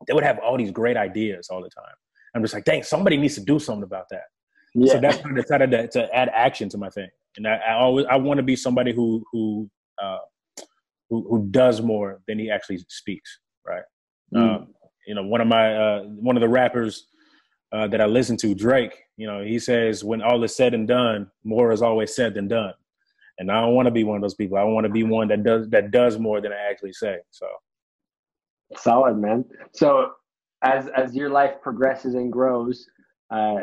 they 0.07 0.13
would 0.13 0.23
have 0.23 0.39
all 0.39 0.57
these 0.57 0.71
great 0.71 0.97
ideas 0.97 1.49
all 1.49 1.61
the 1.61 1.69
time. 1.69 1.93
I'm 2.35 2.41
just 2.41 2.53
like, 2.53 2.65
dang, 2.65 2.83
somebody 2.83 3.17
needs 3.17 3.35
to 3.35 3.41
do 3.41 3.59
something 3.59 3.83
about 3.83 4.05
that. 4.11 4.23
Yeah. 4.75 4.93
So 4.93 4.99
that's 4.99 5.23
when 5.23 5.33
I 5.37 5.41
decided 5.41 5.71
to, 5.71 5.87
to, 5.89 6.15
add 6.15 6.29
action 6.33 6.69
to 6.69 6.77
my 6.77 6.89
thing. 6.89 7.09
And 7.37 7.47
I, 7.47 7.55
I 7.55 7.73
always, 7.73 8.05
I 8.09 8.15
want 8.15 8.37
to 8.37 8.43
be 8.43 8.55
somebody 8.55 8.93
who, 8.93 9.23
who, 9.31 9.69
uh, 10.01 10.19
who, 11.09 11.27
who 11.29 11.47
does 11.49 11.81
more 11.81 12.21
than 12.27 12.37
he 12.37 12.51
actually 12.51 12.79
speaks. 12.87 13.39
Right. 13.67 13.83
Mm. 14.33 14.55
Um, 14.55 14.67
you 15.07 15.15
know, 15.15 15.23
one 15.23 15.41
of 15.41 15.47
my, 15.47 15.75
uh, 15.75 16.03
one 16.03 16.37
of 16.37 16.41
the 16.41 16.49
rappers, 16.49 17.07
uh, 17.71 17.87
that 17.87 18.01
I 18.01 18.05
listen 18.05 18.37
to, 18.37 18.55
Drake, 18.55 19.03
you 19.17 19.27
know, 19.27 19.43
he 19.43 19.59
says, 19.59 20.03
when 20.03 20.21
all 20.21 20.43
is 20.43 20.55
said 20.55 20.73
and 20.73 20.87
done, 20.87 21.29
more 21.43 21.71
is 21.71 21.81
always 21.81 22.15
said 22.15 22.33
than 22.33 22.47
done. 22.47 22.73
and 23.39 23.51
I 23.51 23.61
don't 23.61 23.73
want 23.73 23.87
to 23.87 23.91
be 23.91 24.03
one 24.03 24.17
of 24.17 24.21
those 24.21 24.35
people. 24.35 24.57
I 24.57 24.63
want 24.63 24.85
to 24.85 24.91
be 24.91 25.03
one 25.03 25.29
that 25.29 25.43
does 25.43 25.69
that 25.69 25.91
does 25.91 26.19
more 26.19 26.41
than 26.41 26.51
I 26.51 26.69
actually 26.69 26.93
say. 26.93 27.17
So 27.31 27.47
solid, 28.75 29.17
man. 29.17 29.45
So 29.73 30.11
as 30.63 30.87
as 30.95 31.15
your 31.15 31.29
life 31.29 31.53
progresses 31.61 32.15
and 32.15 32.31
grows, 32.31 32.85
uh, 33.31 33.55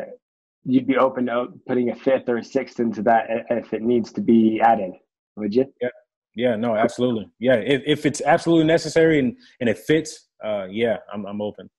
you'd 0.65 0.87
be 0.87 0.97
open 0.97 1.27
to 1.27 1.47
putting 1.67 1.91
a 1.91 1.95
fifth 1.95 2.27
or 2.27 2.37
a 2.37 2.43
sixth 2.43 2.79
into 2.79 3.01
that 3.03 3.25
if 3.49 3.73
it 3.73 3.83
needs 3.83 4.11
to 4.13 4.21
be 4.21 4.59
added, 4.61 4.91
would 5.35 5.53
you? 5.53 5.65
Yeah, 5.79 5.89
yeah, 6.35 6.55
no, 6.55 6.75
absolutely. 6.75 7.29
Yeah, 7.39 7.55
if, 7.55 7.83
if 7.85 8.05
it's 8.05 8.21
absolutely 8.21 8.65
necessary 8.65 9.19
and 9.19 9.37
and 9.59 9.69
it 9.69 9.77
fits, 9.77 10.27
uh, 10.43 10.65
yeah, 10.69 10.97
I'm 11.13 11.25
I'm 11.25 11.41
open. 11.41 11.69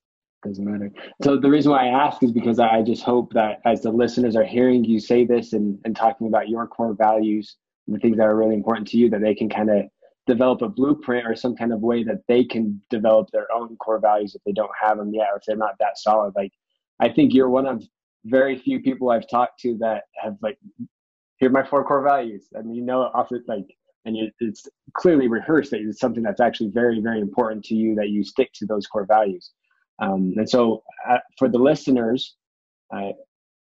Doesn't 0.43 0.63
matter. 0.63 0.89
So 1.21 1.37
the 1.37 1.49
reason 1.49 1.71
why 1.71 1.87
I 1.87 2.05
ask 2.05 2.23
is 2.23 2.31
because 2.31 2.59
I 2.59 2.81
just 2.81 3.03
hope 3.03 3.33
that 3.33 3.59
as 3.65 3.81
the 3.81 3.91
listeners 3.91 4.35
are 4.35 4.45
hearing 4.45 4.85
you 4.85 4.99
say 4.99 5.25
this 5.25 5.53
and, 5.53 5.77
and 5.83 5.95
talking 5.95 6.27
about 6.27 6.47
your 6.47 6.65
core 6.65 6.93
values, 6.93 7.57
and 7.87 7.95
the 7.95 7.99
things 7.99 8.17
that 8.17 8.23
are 8.23 8.37
really 8.37 8.55
important 8.55 8.87
to 8.89 8.97
you, 8.97 9.09
that 9.09 9.21
they 9.21 9.35
can 9.35 9.49
kind 9.49 9.69
of 9.69 9.85
develop 10.27 10.61
a 10.61 10.69
blueprint 10.69 11.27
or 11.27 11.35
some 11.35 11.55
kind 11.55 11.73
of 11.73 11.81
way 11.81 12.03
that 12.03 12.21
they 12.27 12.43
can 12.43 12.81
develop 12.89 13.29
their 13.31 13.51
own 13.51 13.75
core 13.77 13.99
values 13.99 14.35
if 14.35 14.41
they 14.45 14.51
don't 14.51 14.71
have 14.79 14.97
them 14.97 15.13
yet 15.13 15.27
or 15.31 15.37
if 15.37 15.43
they're 15.45 15.57
not 15.57 15.75
that 15.79 15.97
solid. 15.97 16.33
Like 16.35 16.53
I 16.99 17.09
think 17.09 17.33
you're 17.33 17.49
one 17.49 17.65
of 17.65 17.83
very 18.25 18.57
few 18.57 18.79
people 18.79 19.09
I've 19.09 19.27
talked 19.29 19.59
to 19.61 19.77
that 19.79 20.03
have 20.21 20.37
like 20.41 20.57
here 21.37 21.49
are 21.49 21.51
my 21.51 21.63
four 21.63 21.83
core 21.83 22.03
values. 22.03 22.47
I 22.57 22.61
mean, 22.61 22.75
you 22.75 22.83
know, 22.83 23.01
off 23.01 23.31
it 23.31 23.41
like, 23.47 23.65
and 24.05 24.15
you, 24.15 24.29
it's 24.39 24.67
clearly 24.93 25.27
rehearsed 25.27 25.71
that 25.71 25.81
it's 25.81 25.99
something 25.99 26.23
that's 26.23 26.41
actually 26.41 26.69
very, 26.69 26.99
very 27.01 27.21
important 27.21 27.63
to 27.65 27.75
you 27.75 27.95
that 27.95 28.09
you 28.09 28.23
stick 28.23 28.51
to 28.55 28.65
those 28.65 28.87
core 28.87 29.05
values. 29.05 29.51
Um, 30.01 30.33
and 30.37 30.49
so, 30.49 30.83
uh, 31.09 31.17
for 31.37 31.49
the 31.49 31.57
listeners, 31.57 32.35
uh, 32.93 33.11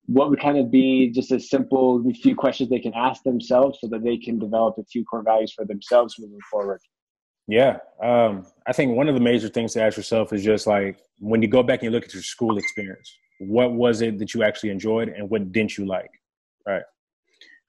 what 0.06 0.30
would 0.30 0.40
kind 0.40 0.58
of 0.58 0.72
be 0.72 1.10
just 1.10 1.32
a 1.32 1.40
simple 1.40 2.04
few 2.22 2.36
questions 2.36 2.70
they 2.70 2.80
can 2.80 2.94
ask 2.94 3.24
themselves 3.24 3.80
so 3.82 3.88
that 3.88 4.04
they 4.04 4.18
can 4.18 4.40
develop 4.40 4.78
a 4.78 4.84
few 4.86 5.04
core 5.04 5.24
values 5.24 5.54
for 5.54 5.66
themselves 5.66 6.16
moving 6.18 6.40
forward? 6.50 6.80
Yeah, 7.48 7.78
um, 8.04 8.46
I 8.66 8.74
think 8.74 8.96
one 8.96 9.08
of 9.08 9.16
the 9.16 9.22
major 9.22 9.48
things 9.48 9.74
to 9.74 9.82
ask 9.82 9.96
yourself 9.96 10.34
is 10.34 10.44
just 10.44 10.68
like 10.68 11.00
when 11.20 11.42
you 11.42 11.48
go 11.48 11.64
back 11.64 11.80
and 11.80 11.84
you 11.84 11.92
look 11.92 12.06
at 12.06 12.14
your 12.14 12.24
school 12.24 12.58
experience, 12.58 13.14
what 13.40 13.74
was 13.74 14.02
it 14.02 14.20
that 14.20 14.34
you 14.34 14.44
actually 14.44 14.70
enjoyed 14.70 15.10
and 15.10 15.30
what 15.30 15.52
didn't 15.52 15.78
you 15.78 15.86
like? 15.86 16.12
Right. 16.66 16.84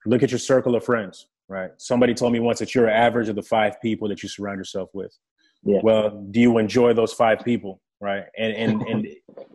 Look 0.05 0.23
at 0.23 0.31
your 0.31 0.39
circle 0.39 0.75
of 0.75 0.83
friends. 0.83 1.27
Right. 1.47 1.71
Somebody 1.77 2.13
told 2.13 2.33
me 2.33 2.39
once 2.39 2.59
that 2.59 2.75
you're 2.75 2.87
an 2.87 2.95
average 2.95 3.29
of 3.29 3.35
the 3.35 3.41
five 3.41 3.81
people 3.81 4.07
that 4.09 4.21
you 4.21 4.29
surround 4.29 4.57
yourself 4.57 4.89
with. 4.93 5.17
Yeah. 5.63 5.79
Well, 5.81 6.25
do 6.29 6.39
you 6.39 6.57
enjoy 6.57 6.93
those 6.93 7.13
five 7.13 7.39
people? 7.43 7.81
Right. 8.01 8.23
And 8.37 8.53
and 8.53 8.81
and 8.83 9.07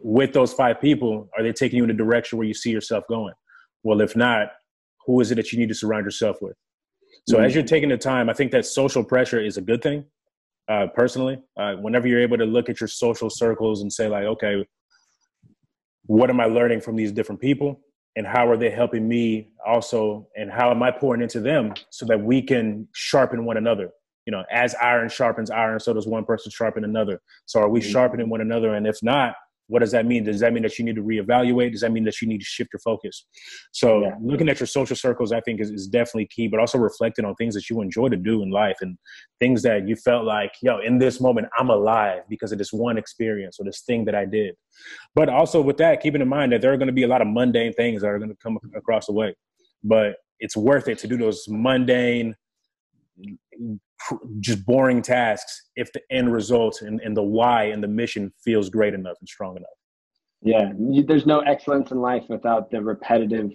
with 0.03 0.33
those 0.33 0.53
five 0.53 0.81
people, 0.81 1.31
are 1.37 1.43
they 1.43 1.53
taking 1.53 1.79
you 1.79 1.85
in 1.85 1.91
a 1.91 1.95
direction 1.95 2.37
where 2.39 2.47
you 2.47 2.55
see 2.55 2.71
yourself 2.71 3.05
going? 3.09 3.35
Well, 3.83 4.01
if 4.01 4.17
not, 4.17 4.49
who 5.07 5.21
is 5.21 5.31
it 5.31 5.37
that 5.37 5.53
you 5.53 5.59
need 5.59 5.69
to 5.69 5.75
surround 5.75 6.05
yourself 6.05 6.39
with? 6.41 6.57
So 7.27 7.37
mm-hmm. 7.37 7.47
as 7.47 7.55
you're 7.55 7.65
taking 7.65 7.89
the 7.89 7.97
time, 7.97 8.29
I 8.29 8.35
think 8.35 8.53
that 8.53 8.67
social 8.67 9.03
pressure 9.03 9.41
is 9.41 9.57
a 9.57 9.63
good 9.63 9.83
thing. 9.83 10.05
Uh, 10.69 10.87
personally, 10.95 11.39
uh, 11.59 11.75
whenever 11.75 12.09
you're 12.09 12.23
able 12.23 12.39
to 12.39 12.47
look 12.47 12.69
at 12.69 12.81
your 12.81 12.89
social 12.89 13.29
circles 13.29 13.83
and 13.83 13.93
say 13.93 14.09
like, 14.09 14.25
okay, 14.25 14.67
what 16.07 16.31
am 16.31 16.41
I 16.41 16.47
learning 16.47 16.81
from 16.81 16.97
these 16.97 17.13
different 17.13 17.41
people? 17.41 17.81
And 18.17 18.27
how 18.27 18.49
are 18.49 18.57
they 18.57 18.71
helping 18.71 19.07
me 19.09 19.49
also? 19.67 20.29
And 20.37 20.51
how 20.51 20.71
am 20.71 20.83
I 20.83 20.91
pouring 20.91 21.21
into 21.21 21.41
them 21.41 21.75
so 21.91 22.07
that 22.07 22.21
we 22.21 22.41
can 22.41 22.89
sharpen 22.95 23.45
one 23.45 23.57
another? 23.57 23.91
You 24.27 24.33
know, 24.33 24.45
as 24.51 24.75
iron 24.77 25.09
sharpens 25.09 25.51
iron, 25.51 25.81
so 25.81 25.93
does 25.93 26.07
one 26.07 26.25
person 26.25 26.51
sharpen 26.51 26.85
another. 26.85 27.21
So 27.47 27.61
are 27.61 27.69
we 27.69 27.81
mm-hmm. 27.81 27.91
sharpening 27.91 28.29
one 28.31 28.41
another? 28.41 28.75
And 28.75 28.87
if 28.87 28.97
not, 29.03 29.35
what 29.67 29.79
does 29.81 29.93
that 29.93 30.05
mean? 30.05 30.25
Does 30.25 30.41
that 30.41 30.53
mean 30.53 30.63
that 30.63 30.79
you 30.79 30.85
need 30.85 30.97
to 30.97 31.03
reevaluate? 31.03 31.73
Does 31.73 31.81
that 31.81 31.93
mean 31.93 32.05
that 32.05 32.21
you 32.21 32.29
need 32.29 32.39
to 32.39 32.45
shift 32.45 32.71
your 32.73 32.81
focus? 32.81 33.27
So 33.73 34.03
yeah. 34.03 34.15
looking 34.21 34.49
at 34.49 34.61
your 34.61 34.67
social 34.67 34.97
circles, 34.97 35.33
I 35.33 35.41
think 35.41 35.61
is, 35.61 35.71
is 35.71 35.87
definitely 35.87 36.27
key, 36.27 36.49
but 36.49 36.61
also 36.61 36.79
reflecting 36.79 37.25
on 37.25 37.35
things 37.37 37.55
that 37.55 37.71
you 37.71 37.81
enjoy 37.81 38.09
to 38.11 38.17
do 38.17 38.43
in 38.43 38.51
life 38.51 38.77
and 38.83 38.99
things 39.41 39.63
that 39.63 39.89
you 39.89 39.97
felt 39.97 40.25
like, 40.25 40.53
yo, 40.63 40.81
in 40.81 40.99
this 40.99 41.21
moment, 41.21 41.49
I'm 41.59 41.71
alive 41.71 42.23
because 42.29 42.53
of 42.53 42.59
this 42.59 42.73
one 42.73 42.99
experience 42.99 43.59
or 43.59 43.65
this 43.65 43.83
thing 43.87 44.05
that 44.05 44.15
I 44.15 44.27
did. 44.27 44.55
But 45.15 45.29
also 45.29 45.63
with 45.63 45.79
that, 45.79 46.03
keeping 46.03 46.21
in 46.21 46.29
mind 46.29 46.53
that 46.53 46.61
there 46.61 46.73
are 46.73 46.77
going 46.77 46.89
to 46.89 46.93
be 46.93 47.05
a 47.05 47.09
lot 47.09 47.23
of 47.23 47.29
mundane 47.29 47.73
things 47.73 48.03
that 48.03 48.09
are 48.09 48.19
going 48.19 48.31
to 48.31 48.37
come 48.43 48.59
across 48.77 49.07
the 49.07 49.13
way, 49.13 49.35
but 49.83 50.17
it's 50.41 50.57
worth 50.57 50.89
it 50.89 50.99
to 50.99 51.09
do 51.09 51.17
those 51.17 51.47
mundane, 51.49 52.35
just 54.40 54.64
boring 54.66 55.03
tasks 55.03 55.70
if 55.77 55.92
the 55.92 56.00
end 56.11 56.33
result 56.33 56.83
and, 56.83 57.00
and 57.00 57.16
the 57.16 57.22
why 57.22 57.64
and 57.64 57.83
the 57.83 57.88
mission 57.88 58.33
feels 58.44 58.68
great 58.68 58.94
enough 58.94 59.16
and 59.20 59.29
strong 59.29 59.57
enough. 59.57 59.68
Yeah, 60.42 60.72
there's 61.07 61.27
no 61.27 61.40
excellence 61.40 61.90
in 61.90 62.00
life 62.00 62.24
without 62.29 62.70
the 62.70 62.83
repetitive, 62.83 63.50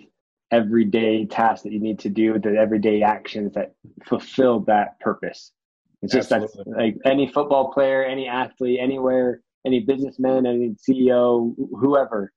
everyday 0.51 1.25
tasks 1.25 1.63
that 1.63 1.71
you 1.71 1.79
need 1.79 1.99
to 1.99 2.09
do, 2.09 2.39
the 2.39 2.57
everyday 2.57 3.03
actions 3.03 3.53
that 3.53 3.73
fulfill 4.05 4.61
that 4.61 4.99
purpose. 4.99 5.51
It's 6.01 6.13
just 6.13 6.29
that, 6.29 6.49
like 6.65 6.95
any 7.05 7.27
football 7.27 7.71
player, 7.71 8.03
any 8.03 8.27
athlete, 8.27 8.79
anywhere, 8.81 9.41
any 9.65 9.81
businessman, 9.81 10.45
any 10.45 10.75
CEO, 10.89 11.53
whoever, 11.79 12.31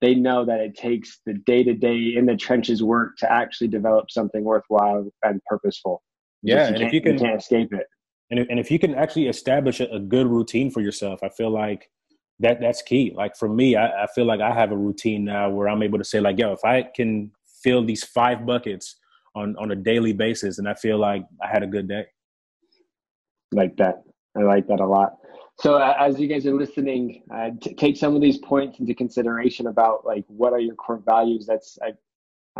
they 0.00 0.14
know 0.14 0.44
that 0.44 0.60
it 0.60 0.76
takes 0.76 1.20
the 1.26 1.34
day 1.34 1.62
to 1.62 1.74
day 1.74 2.14
in 2.16 2.24
the 2.24 2.36
trenches 2.36 2.82
work 2.82 3.16
to 3.18 3.30
actually 3.30 3.68
develop 3.68 4.10
something 4.10 4.44
worthwhile 4.44 5.10
and 5.22 5.42
purposeful. 5.44 6.02
Yeah, 6.42 6.68
and 6.68 6.82
if 6.82 6.92
you 6.92 7.00
can, 7.00 7.14
you 7.14 7.20
can't 7.20 7.40
escape 7.40 7.72
it. 7.72 7.86
And 8.30 8.40
if, 8.40 8.46
and 8.48 8.58
if 8.58 8.70
you 8.70 8.78
can 8.78 8.94
actually 8.94 9.28
establish 9.28 9.80
a, 9.80 9.90
a, 9.90 9.98
good 9.98 10.26
routine 10.26 10.70
for 10.70 10.80
yourself, 10.80 11.20
I 11.22 11.28
feel 11.28 11.50
like 11.50 11.90
that 12.38 12.60
that's 12.60 12.80
key. 12.80 13.12
Like 13.14 13.36
for 13.36 13.48
me, 13.48 13.76
I, 13.76 14.04
I 14.04 14.06
feel 14.14 14.24
like 14.24 14.40
I 14.40 14.52
have 14.52 14.72
a 14.72 14.76
routine 14.76 15.24
now 15.24 15.50
where 15.50 15.68
I'm 15.68 15.82
able 15.82 15.98
to 15.98 16.04
say 16.04 16.20
like, 16.20 16.38
yo, 16.38 16.52
if 16.52 16.64
I 16.64 16.82
can 16.94 17.32
fill 17.62 17.84
these 17.84 18.04
five 18.04 18.46
buckets 18.46 18.96
on 19.34 19.56
on 19.58 19.72
a 19.72 19.76
daily 19.76 20.12
basis, 20.12 20.58
and 20.58 20.68
I 20.68 20.74
feel 20.74 20.98
like 20.98 21.24
I 21.42 21.48
had 21.48 21.62
a 21.62 21.66
good 21.66 21.88
day. 21.88 22.06
Like 23.52 23.76
that, 23.76 24.02
I 24.36 24.42
like 24.42 24.68
that 24.68 24.80
a 24.80 24.86
lot. 24.86 25.16
So 25.58 25.74
uh, 25.74 25.94
as 25.98 26.18
you 26.18 26.26
guys 26.26 26.46
are 26.46 26.54
listening, 26.54 27.22
uh, 27.34 27.50
t- 27.60 27.74
take 27.74 27.96
some 27.96 28.14
of 28.14 28.22
these 28.22 28.38
points 28.38 28.80
into 28.80 28.94
consideration 28.94 29.66
about 29.66 30.06
like 30.06 30.24
what 30.28 30.54
are 30.54 30.60
your 30.60 30.74
core 30.76 31.02
values. 31.04 31.46
That's 31.46 31.78
I, 31.82 31.92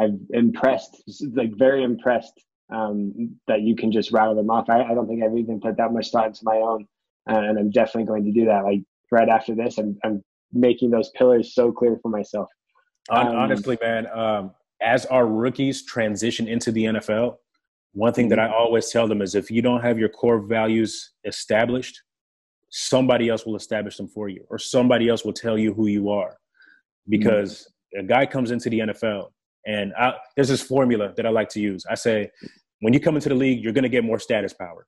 I'm 0.00 0.26
impressed, 0.30 1.02
like 1.32 1.56
very 1.56 1.82
impressed 1.82 2.44
um, 2.70 3.36
that 3.46 3.62
you 3.62 3.74
can 3.74 3.90
just 3.90 4.12
rattle 4.12 4.34
them 4.34 4.50
off. 4.50 4.68
I, 4.68 4.82
I, 4.82 4.94
don't 4.94 5.08
think 5.08 5.22
I've 5.22 5.36
even 5.36 5.60
put 5.60 5.76
that 5.76 5.92
much 5.92 6.10
thought 6.10 6.28
into 6.28 6.40
my 6.44 6.56
own, 6.56 6.86
uh, 7.28 7.36
and 7.36 7.58
I'm 7.58 7.70
definitely 7.70 8.04
going 8.04 8.24
to 8.24 8.32
do 8.32 8.44
that. 8.46 8.64
Like 8.64 8.82
right 9.10 9.28
after 9.28 9.54
this, 9.54 9.78
I'm, 9.78 9.98
I'm 10.04 10.22
making 10.52 10.90
those 10.90 11.10
pillars 11.10 11.54
so 11.54 11.72
clear 11.72 11.98
for 12.02 12.10
myself. 12.10 12.48
Um, 13.08 13.28
Honestly, 13.28 13.76
man, 13.82 14.06
um, 14.12 14.52
as 14.80 15.06
our 15.06 15.26
rookies 15.26 15.84
transition 15.84 16.46
into 16.46 16.70
the 16.70 16.84
NFL, 16.84 17.36
one 17.92 18.12
thing 18.12 18.28
that 18.28 18.38
mm-hmm. 18.38 18.52
I 18.52 18.56
always 18.56 18.90
tell 18.90 19.08
them 19.08 19.20
is 19.20 19.34
if 19.34 19.50
you 19.50 19.62
don't 19.62 19.80
have 19.80 19.98
your 19.98 20.08
core 20.08 20.40
values 20.40 21.12
established, 21.24 22.00
somebody 22.68 23.28
else 23.28 23.44
will 23.44 23.56
establish 23.56 23.96
them 23.96 24.06
for 24.06 24.28
you, 24.28 24.44
or 24.48 24.58
somebody 24.58 25.08
else 25.08 25.24
will 25.24 25.32
tell 25.32 25.58
you 25.58 25.74
who 25.74 25.88
you 25.88 26.10
are. 26.10 26.36
Because 27.08 27.68
mm-hmm. 27.94 28.04
a 28.04 28.08
guy 28.08 28.26
comes 28.26 28.52
into 28.52 28.70
the 28.70 28.78
NFL 28.80 29.30
and 29.66 29.92
I, 29.98 30.14
there's 30.36 30.48
this 30.48 30.62
formula 30.62 31.12
that 31.16 31.26
I 31.26 31.30
like 31.30 31.48
to 31.50 31.60
use. 31.60 31.84
I 31.88 31.94
say, 31.94 32.30
when 32.80 32.92
you 32.92 33.00
come 33.00 33.14
into 33.14 33.28
the 33.28 33.34
league, 33.34 33.62
you're 33.62 33.72
going 33.72 33.84
to 33.84 33.88
get 33.88 34.04
more 34.04 34.18
status 34.18 34.52
power. 34.52 34.86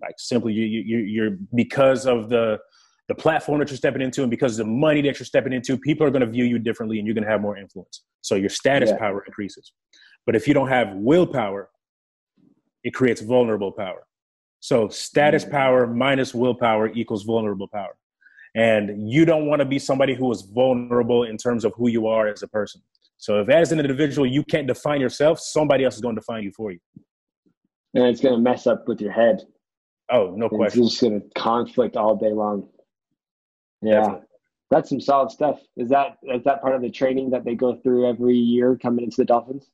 Like 0.00 0.14
simply, 0.18 0.52
you, 0.52 0.64
you, 0.64 0.98
you're 0.98 1.36
because 1.54 2.06
of 2.06 2.28
the 2.28 2.58
the 3.08 3.14
platform 3.14 3.58
that 3.58 3.68
you're 3.68 3.76
stepping 3.76 4.00
into, 4.00 4.22
and 4.22 4.30
because 4.30 4.58
of 4.58 4.66
the 4.66 4.72
money 4.72 5.02
that 5.02 5.18
you're 5.18 5.26
stepping 5.26 5.52
into, 5.52 5.76
people 5.76 6.06
are 6.06 6.10
going 6.10 6.24
to 6.24 6.30
view 6.30 6.44
you 6.44 6.58
differently, 6.58 6.98
and 6.98 7.06
you're 7.06 7.14
going 7.14 7.24
to 7.24 7.30
have 7.30 7.40
more 7.40 7.56
influence. 7.56 8.04
So 8.20 8.36
your 8.36 8.48
status 8.48 8.90
yeah. 8.90 8.98
power 8.98 9.22
increases. 9.26 9.72
But 10.24 10.36
if 10.36 10.46
you 10.46 10.54
don't 10.54 10.68
have 10.68 10.94
willpower, 10.94 11.68
it 12.84 12.94
creates 12.94 13.20
vulnerable 13.20 13.72
power. 13.72 14.06
So 14.60 14.88
status 14.88 15.42
mm-hmm. 15.42 15.52
power 15.52 15.86
minus 15.86 16.34
willpower 16.34 16.88
equals 16.92 17.24
vulnerable 17.24 17.68
power. 17.68 17.96
And 18.54 19.10
you 19.10 19.24
don't 19.24 19.46
want 19.46 19.60
to 19.60 19.66
be 19.66 19.78
somebody 19.78 20.14
who 20.14 20.30
is 20.30 20.42
vulnerable 20.42 21.24
in 21.24 21.36
terms 21.36 21.64
of 21.64 21.72
who 21.76 21.88
you 21.88 22.06
are 22.06 22.28
as 22.28 22.42
a 22.42 22.48
person. 22.48 22.82
So 23.16 23.40
if 23.40 23.48
as 23.48 23.72
an 23.72 23.80
individual 23.80 24.26
you 24.26 24.44
can't 24.44 24.66
define 24.66 25.00
yourself, 25.00 25.40
somebody 25.40 25.84
else 25.84 25.94
is 25.96 26.00
going 26.00 26.14
to 26.14 26.20
define 26.20 26.42
you 26.42 26.52
for 26.52 26.70
you. 26.70 26.78
And 27.94 28.04
it's 28.06 28.20
going 28.20 28.34
to 28.34 28.40
mess 28.40 28.66
up 28.66 28.88
with 28.88 29.00
your 29.00 29.12
head. 29.12 29.42
Oh, 30.10 30.34
no 30.36 30.48
question. 30.48 30.82
It's 30.82 30.92
just 30.92 31.02
going 31.02 31.20
to 31.20 31.28
conflict 31.38 31.96
all 31.96 32.16
day 32.16 32.32
long. 32.32 32.68
Yeah. 33.82 34.00
Definitely. 34.00 34.26
That's 34.70 34.88
some 34.88 35.00
solid 35.00 35.30
stuff. 35.30 35.60
Is 35.76 35.90
that 35.90 36.16
is 36.22 36.42
that 36.44 36.62
part 36.62 36.74
of 36.74 36.80
the 36.80 36.90
training 36.90 37.28
that 37.30 37.44
they 37.44 37.54
go 37.54 37.76
through 37.82 38.08
every 38.08 38.36
year 38.36 38.78
coming 38.80 39.04
into 39.04 39.16
the 39.18 39.26
Dolphins? 39.26 39.70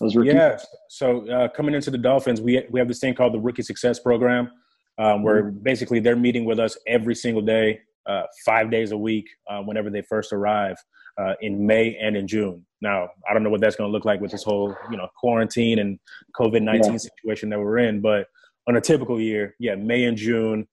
Those 0.00 0.16
rookies? 0.16 0.32
Yeah. 0.32 0.58
So 0.88 1.28
uh, 1.30 1.48
coming 1.48 1.74
into 1.74 1.90
the 1.90 1.98
Dolphins, 1.98 2.40
we 2.40 2.64
we 2.70 2.80
have 2.80 2.88
this 2.88 3.00
thing 3.00 3.14
called 3.14 3.34
the 3.34 3.38
Rookie 3.38 3.60
Success 3.60 3.98
Program, 3.98 4.50
um, 4.96 5.22
where 5.22 5.44
mm-hmm. 5.44 5.58
basically 5.62 6.00
they're 6.00 6.16
meeting 6.16 6.46
with 6.46 6.58
us 6.58 6.78
every 6.86 7.14
single 7.14 7.42
day, 7.42 7.80
uh, 8.06 8.22
five 8.46 8.70
days 8.70 8.92
a 8.92 8.96
week, 8.96 9.28
uh, 9.50 9.60
whenever 9.60 9.90
they 9.90 10.00
first 10.00 10.32
arrive 10.32 10.76
uh, 11.18 11.34
in 11.42 11.66
May 11.66 11.96
and 12.00 12.16
in 12.16 12.26
June. 12.26 12.64
Now, 12.80 13.08
I 13.28 13.34
don't 13.34 13.42
know 13.42 13.50
what 13.50 13.60
that's 13.60 13.76
going 13.76 13.88
to 13.88 13.92
look 13.92 14.04
like 14.04 14.20
with 14.20 14.30
this 14.30 14.42
whole, 14.42 14.74
you 14.90 14.96
know, 14.96 15.08
quarantine 15.18 15.78
and 15.78 15.98
COVID 16.38 16.62
nineteen 16.62 16.92
yeah. 16.92 16.98
situation 16.98 17.50
that 17.50 17.58
we're 17.58 17.78
in, 17.78 18.00
but 18.00 18.26
on 18.68 18.76
a 18.76 18.80
typical 18.80 19.20
year, 19.20 19.54
yeah, 19.58 19.74
May 19.74 20.04
and 20.04 20.16
June, 20.16 20.66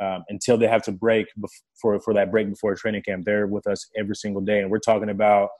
um, 0.00 0.24
until 0.28 0.56
they 0.58 0.66
have 0.66 0.82
to 0.84 0.92
break 0.92 1.26
for 1.80 2.00
for 2.00 2.14
that 2.14 2.30
break 2.30 2.48
before 2.48 2.74
training 2.74 3.02
camp, 3.02 3.24
they're 3.24 3.46
with 3.46 3.66
us 3.66 3.88
every 3.98 4.16
single 4.16 4.42
day, 4.42 4.60
and 4.60 4.70
we're 4.70 4.78
talking 4.78 5.10
about 5.10 5.50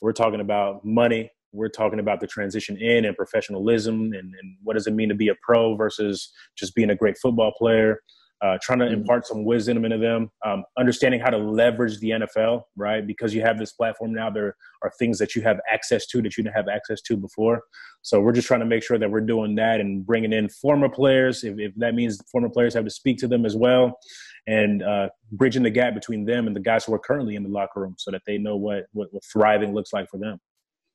we're 0.00 0.12
talking 0.12 0.40
about 0.40 0.84
money, 0.84 1.30
we're 1.52 1.68
talking 1.68 1.98
about 1.98 2.20
the 2.20 2.26
transition 2.26 2.76
in 2.76 3.04
and 3.04 3.16
professionalism 3.16 4.12
and, 4.12 4.14
and 4.14 4.56
what 4.62 4.74
does 4.74 4.86
it 4.86 4.92
mean 4.92 5.08
to 5.08 5.14
be 5.14 5.28
a 5.28 5.34
pro 5.42 5.74
versus 5.74 6.30
just 6.56 6.74
being 6.74 6.90
a 6.90 6.94
great 6.94 7.16
football 7.18 7.52
player 7.56 8.00
uh, 8.40 8.56
trying 8.62 8.78
to 8.78 8.84
mm-hmm. 8.84 8.94
impart 8.94 9.26
some 9.26 9.44
wisdom 9.44 9.84
into 9.84 9.98
them, 9.98 10.30
um, 10.44 10.64
understanding 10.78 11.20
how 11.20 11.30
to 11.30 11.38
leverage 11.38 11.98
the 11.98 12.10
NFL, 12.10 12.62
right? 12.76 13.06
Because 13.06 13.34
you 13.34 13.42
have 13.42 13.58
this 13.58 13.72
platform 13.72 14.12
now, 14.12 14.30
there 14.30 14.54
are 14.82 14.92
things 14.98 15.18
that 15.18 15.34
you 15.34 15.42
have 15.42 15.58
access 15.70 16.06
to 16.06 16.22
that 16.22 16.36
you 16.36 16.44
didn't 16.44 16.54
have 16.54 16.68
access 16.68 17.00
to 17.02 17.16
before. 17.16 17.62
So 18.02 18.20
we're 18.20 18.32
just 18.32 18.46
trying 18.46 18.60
to 18.60 18.66
make 18.66 18.84
sure 18.84 18.98
that 18.98 19.10
we're 19.10 19.20
doing 19.20 19.56
that 19.56 19.80
and 19.80 20.06
bringing 20.06 20.32
in 20.32 20.48
former 20.48 20.88
players, 20.88 21.42
if, 21.42 21.58
if 21.58 21.72
that 21.76 21.94
means 21.94 22.20
former 22.30 22.48
players 22.48 22.74
have 22.74 22.84
to 22.84 22.90
speak 22.90 23.18
to 23.18 23.28
them 23.28 23.44
as 23.44 23.56
well, 23.56 23.98
and 24.46 24.82
uh, 24.82 25.08
bridging 25.32 25.62
the 25.64 25.70
gap 25.70 25.94
between 25.94 26.24
them 26.24 26.46
and 26.46 26.54
the 26.54 26.60
guys 26.60 26.84
who 26.84 26.94
are 26.94 26.98
currently 26.98 27.34
in 27.34 27.42
the 27.42 27.48
locker 27.48 27.80
room 27.80 27.96
so 27.98 28.10
that 28.10 28.22
they 28.26 28.38
know 28.38 28.56
what, 28.56 28.84
what, 28.92 29.08
what 29.12 29.22
thriving 29.24 29.74
looks 29.74 29.92
like 29.92 30.08
for 30.08 30.18
them. 30.18 30.38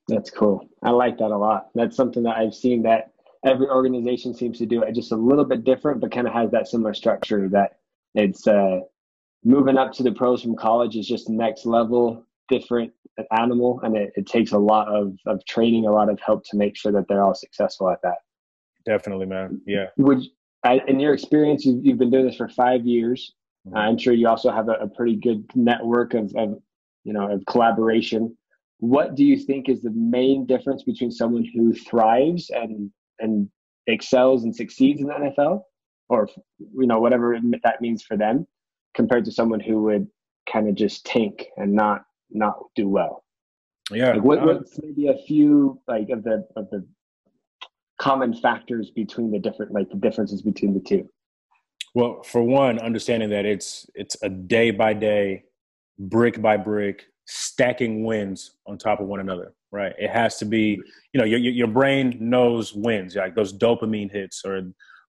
That's 0.08 0.30
cool. 0.30 0.68
I 0.82 0.90
like 0.90 1.18
that 1.20 1.32
a 1.32 1.38
lot. 1.38 1.68
That's 1.76 1.96
something 1.96 2.24
that 2.24 2.38
I've 2.38 2.54
seen 2.54 2.84
that 2.84 3.13
every 3.46 3.68
organization 3.68 4.34
seems 4.34 4.58
to 4.60 4.66
do 4.66 4.84
it 4.84 4.94
just 4.94 5.12
a 5.12 5.16
little 5.16 5.46
bit 5.46 5.64
different, 5.64 6.00
but 6.02 6.12
kind 6.12 6.28
of 6.28 6.34
has 6.34 6.52
that 6.52 6.68
similar 6.68 6.94
structure 6.94 7.50
that 7.50 7.78
it's 8.16 8.48
uh, 8.48 8.80
moving 9.44 9.78
up 9.78 9.92
to 9.94 10.04
the 10.04 10.12
pros 10.12 10.42
from 10.42 10.56
college 10.56 10.96
is 10.96 11.08
just 11.08 11.30
next 11.30 11.66
level, 11.66 12.26
different 12.50 12.92
animal, 13.32 13.80
and 13.84 13.96
it, 13.96 14.14
it 14.16 14.26
takes 14.26 14.52
a 14.54 14.58
lot 14.58 14.88
of, 14.88 15.18
of 15.26 15.46
training, 15.46 15.86
a 15.86 15.92
lot 15.92 16.10
of 16.10 16.20
help 16.20 16.44
to 16.46 16.58
make 16.58 16.76
sure 16.78 16.92
that 16.92 17.08
they're 17.08 17.24
all 17.24 17.36
successful 17.36 17.90
at 17.90 18.02
that. 18.02 18.18
Definitely, 18.86 19.26
man. 19.26 19.62
Yeah. 19.66 19.88
Would 19.98 20.24
I, 20.64 20.82
in 20.88 21.00
your 21.00 21.14
experience, 21.14 21.66
you've, 21.66 21.86
you've 21.86 21.98
been 21.98 22.12
doing 22.12 22.26
this 22.26 22.38
for 22.38 22.48
five 22.50 22.86
years. 22.86 23.34
Mm-hmm. 23.68 23.78
I'm 23.78 23.98
sure 23.98 24.14
you 24.14 24.28
also 24.28 24.52
have 24.52 24.70
a, 24.70 24.74
a 24.74 24.88
pretty 24.88 25.16
good 25.16 25.46
network 25.56 26.14
of, 26.14 26.34
of, 26.36 26.60
you 27.04 27.14
know, 27.14 27.30
of 27.30 27.46
collaboration. 27.46 28.38
What 28.80 29.16
do 29.16 29.24
you 29.24 29.38
think 29.38 29.70
is 29.70 29.82
the 29.82 29.92
main 29.92 30.46
difference 30.46 30.84
between 30.84 31.12
someone 31.12 31.46
who 31.54 31.74
thrives 31.74 32.50
and 32.50 32.92
and 33.20 33.50
excels 33.88 34.44
and 34.44 34.56
succeeds 34.56 35.02
in 35.02 35.08
the 35.08 35.14
NFL, 35.14 35.64
or 36.10 36.30
you 36.60 36.88
know 36.88 37.00
whatever 37.00 37.38
that 37.64 37.82
means 37.82 38.04
for 38.04 38.18
them, 38.18 38.48
compared 38.94 39.26
to 39.26 39.32
someone 39.32 39.60
who 39.60 39.84
would 39.84 40.08
kind 40.52 40.68
of 40.68 40.76
just 40.76 41.06
tank 41.06 41.48
and 41.58 41.74
not 41.74 42.04
not 42.30 42.58
do 42.76 42.88
well. 42.88 43.24
Yeah. 43.92 44.14
Like 44.14 44.24
what, 44.24 44.46
what's 44.46 44.80
maybe 44.82 45.08
a 45.08 45.18
few 45.26 45.80
like 45.88 46.10
of 46.10 46.24
the 46.24 46.48
of 46.56 46.70
the 46.70 46.86
common 48.00 48.34
factors 48.34 48.92
between 48.92 49.32
the 49.32 49.40
different 49.40 49.72
like 49.72 49.90
the 49.90 49.96
differences 49.96 50.42
between 50.42 50.74
the 50.74 50.80
two? 50.80 51.10
Well, 51.96 52.24
for 52.24 52.42
one, 52.42 52.80
understanding 52.80 53.30
that 53.30 53.46
it's 53.46 53.88
it's 53.94 54.18
a 54.24 54.30
day 54.30 54.72
by 54.72 54.94
day, 54.94 55.44
brick 56.00 56.42
by 56.42 56.58
brick, 56.58 57.06
stacking 57.26 58.04
wins 58.04 58.56
on 58.66 58.78
top 58.78 59.00
of 59.00 59.08
one 59.08 59.20
another 59.20 59.54
right? 59.74 59.94
It 59.98 60.12
has 60.12 60.38
to 60.38 60.46
be, 60.46 60.80
you 61.12 61.20
know, 61.20 61.26
your 61.26 61.40
your 61.40 61.68
brain 61.68 62.16
knows 62.22 62.74
wins, 62.74 63.16
like 63.16 63.36
those 63.36 63.52
dopamine 63.52 64.12
hits 64.12 64.44
or 64.46 64.62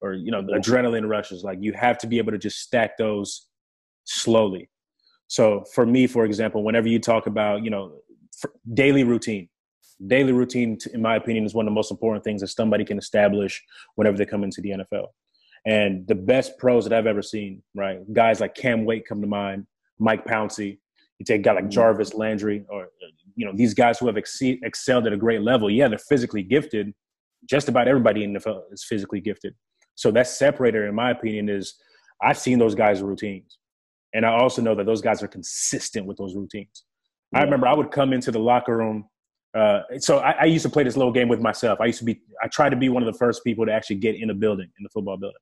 or 0.01 0.15
you 0.15 0.31
know 0.31 0.41
the 0.41 0.53
adrenaline 0.53 1.09
rushes. 1.09 1.43
Like 1.45 1.59
you 1.61 1.73
have 1.73 1.99
to 1.99 2.07
be 2.07 2.19
able 2.19 2.33
to 2.33 2.39
just 2.39 2.61
stack 2.61 2.97
those 2.97 3.49
slowly. 4.05 4.71
So 5.27 5.65
for 5.75 5.85
me, 5.85 6.07
for 6.07 6.25
example, 6.25 6.63
whenever 6.63 6.89
you 6.89 7.01
talk 7.01 7.27
about 7.27 7.65
you 7.65 7.71
know 7.71 7.99
daily 8.73 9.03
routine, 9.03 9.49
daily 10.07 10.33
routine, 10.33 10.79
in 10.95 11.03
my 11.03 11.17
opinion, 11.17 11.45
is 11.45 11.55
one 11.55 11.67
of 11.67 11.71
the 11.71 11.75
most 11.75 11.91
important 11.91 12.25
things 12.25 12.41
that 12.41 12.49
somebody 12.49 12.85
can 12.85 12.99
establish 12.99 13.63
whenever 13.97 14.17
they 14.17 14.27
come 14.27 14.45
into 14.45 14.61
the 14.61 14.71
NFL. 14.71 15.09
And 15.67 16.07
the 16.07 16.15
best 16.15 16.59
pros 16.59 16.85
that 16.85 16.93
I've 16.93 17.07
ever 17.07 17.23
seen, 17.23 17.63
right? 17.75 18.01
Guys 18.13 18.41
like 18.41 18.55
Cam 18.55 18.85
Wake 18.85 19.07
come 19.07 19.21
to 19.21 19.29
mind, 19.29 19.67
Mike 19.99 20.25
Pouncey. 20.25 20.79
You 21.23 21.25
take 21.25 21.43
a 21.43 21.45
guy 21.45 21.53
like 21.53 21.65
mm-hmm. 21.65 21.71
Jarvis 21.71 22.15
Landry, 22.15 22.65
or 22.69 22.89
you 23.37 23.47
know 23.47 23.53
these 23.55 23.75
guys 23.75 23.97
who 23.97 24.09
have 24.09 24.17
excelled 24.17 25.07
at 25.07 25.13
a 25.13 25.17
great 25.17 25.43
level. 25.43 25.71
Yeah 25.71 25.87
they're 25.87 25.99
physically 25.99 26.43
gifted. 26.43 26.93
Just 27.49 27.69
about 27.69 27.87
everybody 27.87 28.25
in 28.25 28.33
the 28.33 28.41
NFL 28.41 28.63
is 28.73 28.85
physically 28.85 29.21
gifted. 29.21 29.55
So 29.95 30.11
that 30.11 30.27
separator 30.27 30.89
in 30.89 30.97
my 30.97 31.13
opinion 31.13 31.49
is 31.49 31.75
i've 32.21 32.39
seen 32.39 32.59
those 32.59 32.75
guys 32.75 33.01
routines. 33.03 33.59
And 34.15 34.27
i 34.27 34.33
also 34.37 34.61
know 34.63 34.75
that 34.75 34.87
those 34.87 35.01
guys 35.01 35.23
are 35.23 35.29
consistent 35.29 36.07
with 36.07 36.17
those 36.17 36.35
routines. 36.35 36.85
Yeah. 37.33 37.41
i 37.41 37.45
remember 37.45 37.69
i 37.69 37.75
would 37.75 37.93
come 37.93 38.13
into 38.13 38.33
the 38.33 38.41
locker 38.41 38.77
room 38.77 39.05
uh, 39.55 39.83
so 39.99 40.19
I, 40.19 40.31
I, 40.41 40.45
used 40.45 40.63
to 40.63 40.71
play 40.71 40.83
this 40.83 40.97
little 40.97 41.13
game 41.13 41.29
with 41.29 41.41
myself. 41.41 41.79
I 41.81 41.87
used 41.87 41.99
to 41.99 42.07
be, 42.07 42.23
I 42.43 42.49
tried 42.49 42.71
to 42.71 42.77
be 42.77 42.89
one 42.89 43.03
of 43.03 43.13
the 43.13 43.19
first 43.19 43.45
people 43.45 43.67
to 43.67 43.73
actually 43.73 43.97
get 43.97 44.15
in 44.15 44.31
a 44.31 44.35
building, 44.35 44.67
in 44.79 44.83
the 44.83 44.89
football 44.89 45.19
building. 45.19 45.37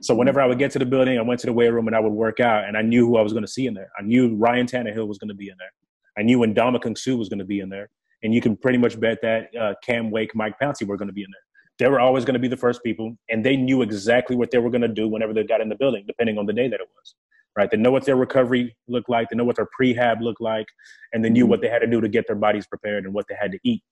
So 0.00 0.14
whenever 0.14 0.40
I 0.40 0.46
would 0.46 0.58
get 0.58 0.70
to 0.72 0.78
the 0.78 0.86
building, 0.86 1.18
I 1.18 1.22
went 1.22 1.40
to 1.40 1.46
the 1.46 1.52
weight 1.52 1.68
room 1.68 1.86
and 1.86 1.94
I 1.94 2.00
would 2.00 2.12
work 2.12 2.40
out, 2.40 2.64
and 2.64 2.76
I 2.76 2.82
knew 2.82 3.06
who 3.06 3.18
I 3.18 3.22
was 3.22 3.32
going 3.32 3.44
to 3.44 3.50
see 3.50 3.66
in 3.66 3.74
there. 3.74 3.90
I 3.98 4.02
knew 4.02 4.34
Ryan 4.34 4.66
Tannehill 4.66 5.06
was 5.06 5.18
going 5.18 5.28
to 5.28 5.34
be 5.34 5.48
in 5.48 5.56
there. 5.58 5.72
I 6.18 6.22
knew 6.22 6.38
when 6.38 6.54
Ndamukong 6.54 6.96
Suh 6.96 7.16
was 7.16 7.28
going 7.28 7.38
to 7.38 7.44
be 7.44 7.60
in 7.60 7.68
there, 7.68 7.90
and 8.22 8.34
you 8.34 8.40
can 8.40 8.56
pretty 8.56 8.78
much 8.78 8.98
bet 8.98 9.18
that 9.22 9.54
uh, 9.54 9.74
Cam 9.82 10.10
Wake, 10.10 10.34
Mike 10.34 10.54
Pouncey 10.60 10.86
were 10.86 10.96
going 10.96 11.08
to 11.08 11.14
be 11.14 11.22
in 11.22 11.30
there. 11.30 11.40
They 11.78 11.90
were 11.90 12.00
always 12.00 12.24
going 12.24 12.34
to 12.34 12.40
be 12.40 12.48
the 12.48 12.56
first 12.56 12.82
people, 12.82 13.16
and 13.28 13.44
they 13.44 13.56
knew 13.56 13.82
exactly 13.82 14.36
what 14.36 14.50
they 14.50 14.58
were 14.58 14.70
going 14.70 14.82
to 14.82 14.88
do 14.88 15.08
whenever 15.08 15.32
they 15.32 15.44
got 15.44 15.60
in 15.60 15.68
the 15.68 15.76
building, 15.76 16.04
depending 16.06 16.38
on 16.38 16.46
the 16.46 16.52
day 16.52 16.68
that 16.68 16.80
it 16.80 16.88
was. 16.94 17.14
Right? 17.56 17.70
They 17.70 17.76
know 17.76 17.90
what 17.90 18.04
their 18.04 18.16
recovery 18.16 18.76
looked 18.88 19.08
like. 19.08 19.28
They 19.28 19.36
know 19.36 19.44
what 19.44 19.56
their 19.56 19.68
prehab 19.78 20.20
looked 20.20 20.40
like, 20.40 20.66
and 21.12 21.24
they 21.24 21.30
knew 21.30 21.44
mm-hmm. 21.44 21.50
what 21.50 21.60
they 21.60 21.68
had 21.68 21.80
to 21.80 21.86
do 21.86 22.00
to 22.00 22.08
get 22.08 22.26
their 22.26 22.36
bodies 22.36 22.66
prepared 22.66 23.04
and 23.04 23.12
what 23.12 23.26
they 23.28 23.34
had 23.40 23.52
to 23.52 23.58
eat. 23.64 23.82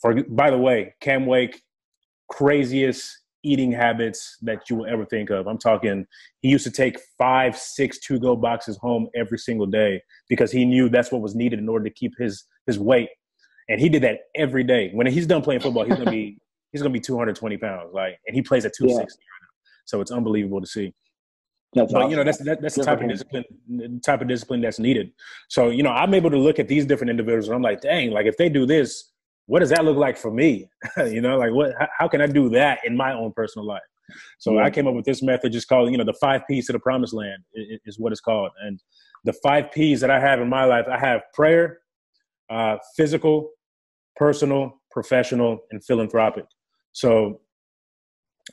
For 0.00 0.22
by 0.24 0.50
the 0.50 0.58
way, 0.58 0.94
Cam 1.00 1.26
Wake, 1.26 1.62
craziest 2.28 3.22
eating 3.44 3.72
habits 3.72 4.36
that 4.42 4.70
you 4.70 4.76
will 4.76 4.86
ever 4.86 5.04
think 5.04 5.30
of. 5.30 5.46
I'm 5.46 5.58
talking, 5.58 6.06
he 6.40 6.48
used 6.48 6.64
to 6.64 6.70
take 6.70 6.98
five, 7.18 7.56
six 7.56 7.98
to 8.00 8.18
go 8.18 8.36
boxes 8.36 8.76
home 8.78 9.08
every 9.16 9.38
single 9.38 9.66
day 9.66 10.00
because 10.28 10.52
he 10.52 10.64
knew 10.64 10.88
that's 10.88 11.10
what 11.10 11.22
was 11.22 11.34
needed 11.34 11.58
in 11.58 11.68
order 11.68 11.84
to 11.84 11.94
keep 11.94 12.12
his 12.18 12.44
his 12.66 12.78
weight. 12.78 13.08
And 13.68 13.80
he 13.80 13.88
did 13.88 14.02
that 14.02 14.20
every 14.36 14.64
day. 14.64 14.90
When 14.92 15.06
he's 15.06 15.26
done 15.26 15.42
playing 15.42 15.60
football, 15.60 15.84
he's 15.84 15.96
gonna 15.96 16.10
be 16.10 16.38
he's 16.72 16.82
gonna 16.82 16.92
be 16.92 17.00
220 17.00 17.56
pounds. 17.58 17.90
Like, 17.92 18.18
and 18.26 18.34
he 18.34 18.42
plays 18.42 18.64
at 18.64 18.72
260 18.74 19.18
yeah. 19.20 19.32
So 19.84 20.00
it's 20.00 20.10
unbelievable 20.10 20.60
to 20.60 20.66
see. 20.66 20.94
That's 21.74 21.92
but 21.92 22.02
awesome. 22.02 22.10
you 22.10 22.16
know 22.16 22.24
that's 22.24 22.38
that, 22.38 22.60
that's 22.60 22.74
the 22.74 22.84
type 22.84 23.00
of 23.00 23.08
discipline 23.08 23.44
type 24.04 24.20
of 24.20 24.28
discipline 24.28 24.60
that's 24.60 24.78
needed. 24.78 25.12
So 25.48 25.70
you 25.70 25.82
know 25.82 25.90
I'm 25.90 26.12
able 26.12 26.30
to 26.30 26.38
look 26.38 26.58
at 26.58 26.68
these 26.68 26.84
different 26.84 27.10
individuals 27.10 27.48
and 27.48 27.56
I'm 27.56 27.62
like, 27.62 27.80
dang, 27.80 28.10
like 28.10 28.26
if 28.26 28.36
they 28.36 28.48
do 28.48 28.66
this, 28.66 29.12
what 29.46 29.60
does 29.60 29.70
that 29.70 29.84
look 29.84 29.96
like 29.96 30.16
for 30.16 30.30
me? 30.30 30.68
you 30.98 31.20
know, 31.20 31.36
like 31.36 31.52
what, 31.52 31.72
how 31.98 32.08
can 32.08 32.20
I 32.20 32.26
do 32.26 32.48
that 32.50 32.80
in 32.84 32.96
my 32.96 33.12
own 33.12 33.32
personal 33.32 33.66
life? 33.66 33.82
So 34.38 34.54
yeah. 34.54 34.64
I 34.64 34.70
came 34.70 34.86
up 34.86 34.94
with 34.94 35.04
this 35.04 35.22
method 35.22 35.52
just 35.52 35.68
called, 35.68 35.90
you 35.90 35.98
know, 35.98 36.04
the 36.04 36.14
five 36.14 36.42
P's 36.48 36.66
to 36.66 36.72
the 36.72 36.78
promised 36.78 37.14
land 37.14 37.42
is, 37.54 37.98
what 37.98 38.12
it's 38.12 38.20
called. 38.20 38.50
And 38.62 38.80
the 39.24 39.32
five 39.42 39.70
P's 39.72 40.00
that 40.00 40.10
I 40.10 40.20
have 40.20 40.40
in 40.40 40.48
my 40.48 40.64
life, 40.64 40.86
I 40.90 40.98
have 40.98 41.22
prayer, 41.32 41.78
uh, 42.50 42.76
physical, 42.96 43.50
personal, 44.16 44.80
professional, 44.90 45.60
and 45.70 45.82
philanthropic. 45.82 46.44
So 46.92 47.40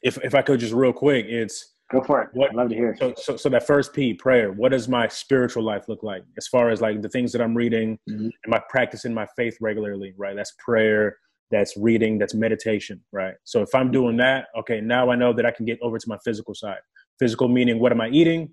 if, 0.01 0.17
if 0.23 0.33
I 0.33 0.41
could 0.41 0.59
just 0.59 0.73
real 0.73 0.93
quick, 0.93 1.25
it's 1.27 1.73
Go 1.91 2.01
for 2.03 2.21
it. 2.21 2.29
What, 2.33 2.51
I'd 2.51 2.55
love 2.55 2.69
to 2.69 2.75
hear. 2.75 2.95
So, 2.99 3.13
so, 3.17 3.35
so 3.35 3.49
that 3.49 3.65
first 3.65 3.93
P, 3.93 4.13
prayer. 4.13 4.51
What 4.51 4.71
does 4.71 4.87
my 4.87 5.07
spiritual 5.07 5.63
life 5.63 5.89
look 5.89 6.03
like 6.03 6.23
as 6.37 6.47
far 6.47 6.69
as 6.69 6.81
like 6.81 7.01
the 7.01 7.09
things 7.09 7.31
that 7.31 7.41
I'm 7.41 7.55
reading? 7.55 7.97
Mm-hmm. 8.09 8.27
Am 8.45 8.53
I 8.53 8.61
practicing 8.69 9.13
my 9.13 9.25
faith 9.35 9.57
regularly? 9.59 10.13
Right. 10.15 10.35
That's 10.35 10.53
prayer. 10.63 11.17
That's 11.49 11.75
reading. 11.77 12.19
That's 12.19 12.35
meditation. 12.35 13.03
Right. 13.11 13.33
So 13.43 13.63
if 13.63 13.73
I'm 13.73 13.89
doing 13.91 14.17
that, 14.17 14.47
okay, 14.59 14.81
now 14.81 15.09
I 15.09 15.15
know 15.15 15.33
that 15.33 15.47
I 15.47 15.51
can 15.51 15.65
get 15.65 15.79
over 15.81 15.97
to 15.97 16.07
my 16.07 16.17
physical 16.23 16.53
side. 16.53 16.79
Physical 17.17 17.47
meaning, 17.47 17.79
what 17.79 17.91
am 17.91 18.01
I 18.01 18.09
eating, 18.09 18.51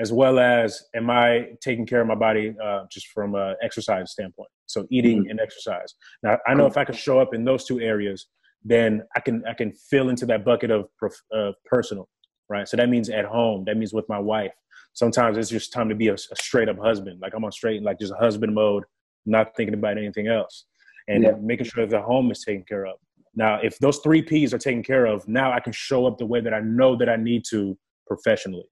as 0.00 0.12
well 0.12 0.40
as 0.40 0.82
am 0.94 1.08
I 1.08 1.50
taking 1.62 1.86
care 1.86 2.00
of 2.00 2.08
my 2.08 2.16
body 2.16 2.54
uh, 2.62 2.80
just 2.90 3.06
from 3.08 3.36
an 3.36 3.54
exercise 3.62 4.10
standpoint. 4.10 4.50
So 4.66 4.86
eating 4.90 5.20
mm-hmm. 5.20 5.30
and 5.30 5.40
exercise. 5.40 5.94
Now 6.24 6.38
I 6.48 6.54
know 6.54 6.66
if 6.66 6.76
I 6.76 6.84
can 6.84 6.96
show 6.96 7.20
up 7.20 7.32
in 7.32 7.44
those 7.44 7.64
two 7.64 7.80
areas, 7.80 8.26
then 8.64 9.02
I 9.16 9.20
can 9.20 9.44
I 9.48 9.54
can 9.54 9.72
fill 9.72 10.08
into 10.08 10.26
that 10.26 10.44
bucket 10.44 10.72
of, 10.72 10.88
of 11.32 11.54
personal 11.64 12.08
right? 12.48 12.68
So 12.68 12.76
that 12.76 12.88
means 12.88 13.08
at 13.08 13.24
home. 13.24 13.64
That 13.66 13.76
means 13.76 13.92
with 13.92 14.08
my 14.08 14.18
wife. 14.18 14.52
Sometimes 14.92 15.36
it's 15.36 15.50
just 15.50 15.72
time 15.72 15.88
to 15.88 15.94
be 15.94 16.08
a, 16.08 16.14
a 16.14 16.36
straight 16.40 16.68
up 16.68 16.78
husband. 16.78 17.20
Like 17.20 17.34
I'm 17.34 17.44
on 17.44 17.52
straight, 17.52 17.82
like 17.82 17.98
just 17.98 18.14
husband 18.14 18.54
mode, 18.54 18.84
not 19.26 19.54
thinking 19.56 19.74
about 19.74 19.98
anything 19.98 20.28
else, 20.28 20.64
and 21.08 21.22
yeah. 21.22 21.32
making 21.40 21.66
sure 21.66 21.84
that 21.86 21.90
the 21.90 22.02
home 22.02 22.30
is 22.30 22.42
taken 22.42 22.64
care 22.64 22.86
of. 22.86 22.96
Now, 23.34 23.60
if 23.62 23.78
those 23.78 23.98
three 23.98 24.22
P's 24.22 24.54
are 24.54 24.58
taken 24.58 24.82
care 24.82 25.04
of, 25.04 25.28
now 25.28 25.52
I 25.52 25.60
can 25.60 25.72
show 25.72 26.06
up 26.06 26.16
the 26.16 26.24
way 26.24 26.40
that 26.40 26.54
I 26.54 26.60
know 26.60 26.96
that 26.96 27.08
I 27.08 27.16
need 27.16 27.44
to 27.50 27.76
professionally. 28.06 28.64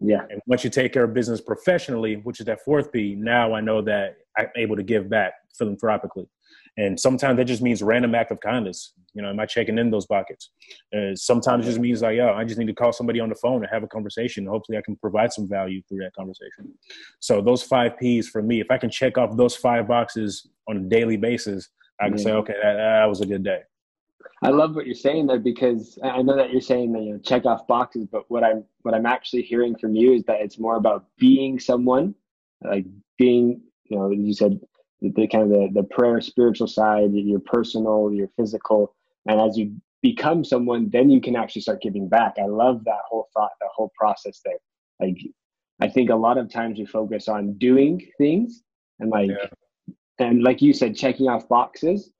Yeah. 0.00 0.22
And 0.30 0.40
once 0.46 0.64
you 0.64 0.70
take 0.70 0.92
care 0.92 1.04
of 1.04 1.14
business 1.14 1.40
professionally, 1.40 2.16
which 2.16 2.40
is 2.40 2.46
that 2.46 2.60
fourth 2.64 2.92
P, 2.92 3.14
now 3.16 3.54
I 3.54 3.60
know 3.60 3.82
that 3.82 4.16
I'm 4.36 4.48
able 4.56 4.76
to 4.76 4.82
give 4.82 5.08
back 5.08 5.34
philanthropically. 5.56 6.28
And 6.78 6.98
sometimes 6.98 7.36
that 7.38 7.46
just 7.46 7.60
means 7.60 7.82
random 7.82 8.14
act 8.14 8.30
of 8.30 8.38
kindness. 8.40 8.92
You 9.12 9.22
know, 9.22 9.30
am 9.30 9.40
I 9.40 9.46
checking 9.46 9.78
in 9.78 9.90
those 9.90 10.06
buckets? 10.06 10.50
Uh, 10.96 11.14
sometimes 11.16 11.66
it 11.66 11.70
just 11.70 11.80
means 11.80 12.02
like, 12.02 12.16
yo, 12.16 12.32
I 12.32 12.44
just 12.44 12.56
need 12.56 12.68
to 12.68 12.72
call 12.72 12.92
somebody 12.92 13.18
on 13.18 13.28
the 13.28 13.34
phone 13.34 13.62
and 13.64 13.68
have 13.72 13.82
a 13.82 13.88
conversation. 13.88 14.46
Hopefully, 14.46 14.78
I 14.78 14.82
can 14.82 14.94
provide 14.94 15.32
some 15.32 15.48
value 15.48 15.82
through 15.88 15.98
that 16.04 16.14
conversation. 16.14 16.72
So 17.18 17.42
those 17.42 17.64
five 17.64 17.98
P's 17.98 18.28
for 18.28 18.42
me, 18.42 18.60
if 18.60 18.70
I 18.70 18.78
can 18.78 18.90
check 18.90 19.18
off 19.18 19.36
those 19.36 19.56
five 19.56 19.88
boxes 19.88 20.48
on 20.68 20.76
a 20.76 20.80
daily 20.80 21.16
basis, 21.16 21.68
I 22.00 22.10
can 22.10 22.18
say, 22.18 22.30
okay, 22.30 22.54
that, 22.62 22.74
that 22.74 23.06
was 23.06 23.20
a 23.22 23.26
good 23.26 23.42
day. 23.42 23.62
I 24.42 24.50
love 24.50 24.76
what 24.76 24.86
you're 24.86 24.94
saying 24.94 25.26
there 25.26 25.40
because 25.40 25.98
I 26.04 26.22
know 26.22 26.36
that 26.36 26.52
you're 26.52 26.60
saying 26.60 26.92
that 26.92 27.02
you 27.02 27.14
know 27.14 27.18
check 27.18 27.44
off 27.44 27.66
boxes, 27.66 28.06
but 28.06 28.30
what 28.30 28.44
I'm 28.44 28.64
what 28.82 28.94
I'm 28.94 29.06
actually 29.06 29.42
hearing 29.42 29.76
from 29.76 29.96
you 29.96 30.12
is 30.12 30.22
that 30.24 30.40
it's 30.40 30.60
more 30.60 30.76
about 30.76 31.06
being 31.18 31.58
someone, 31.58 32.14
like 32.62 32.86
being 33.16 33.62
you 33.86 33.98
know 33.98 34.10
you 34.10 34.32
said 34.32 34.60
the, 35.00 35.28
kind 35.28 35.44
of 35.44 35.50
the, 35.50 35.68
the 35.72 35.84
prayer 35.84 36.20
spiritual 36.20 36.66
side, 36.66 37.12
your 37.12 37.40
personal, 37.40 38.12
your 38.12 38.28
physical. 38.36 38.94
And 39.26 39.40
as 39.40 39.56
you 39.56 39.74
become 40.02 40.44
someone, 40.44 40.88
then 40.90 41.10
you 41.10 41.20
can 41.20 41.36
actually 41.36 41.62
start 41.62 41.82
giving 41.82 42.08
back. 42.08 42.34
I 42.38 42.46
love 42.46 42.84
that 42.84 43.00
whole 43.08 43.28
thought, 43.34 43.50
that 43.60 43.70
whole 43.74 43.92
process 43.98 44.40
there. 44.44 44.58
Like, 45.00 45.18
I 45.80 45.88
think 45.88 46.10
a 46.10 46.16
lot 46.16 46.38
of 46.38 46.50
times 46.50 46.78
we 46.78 46.86
focus 46.86 47.28
on 47.28 47.54
doing 47.58 48.04
things 48.18 48.62
and 48.98 49.10
like, 49.10 49.30
yeah. 49.30 49.94
and 50.18 50.42
like 50.42 50.60
you 50.60 50.72
said, 50.72 50.96
checking 50.96 51.28
off 51.28 51.48
boxes. 51.48 52.10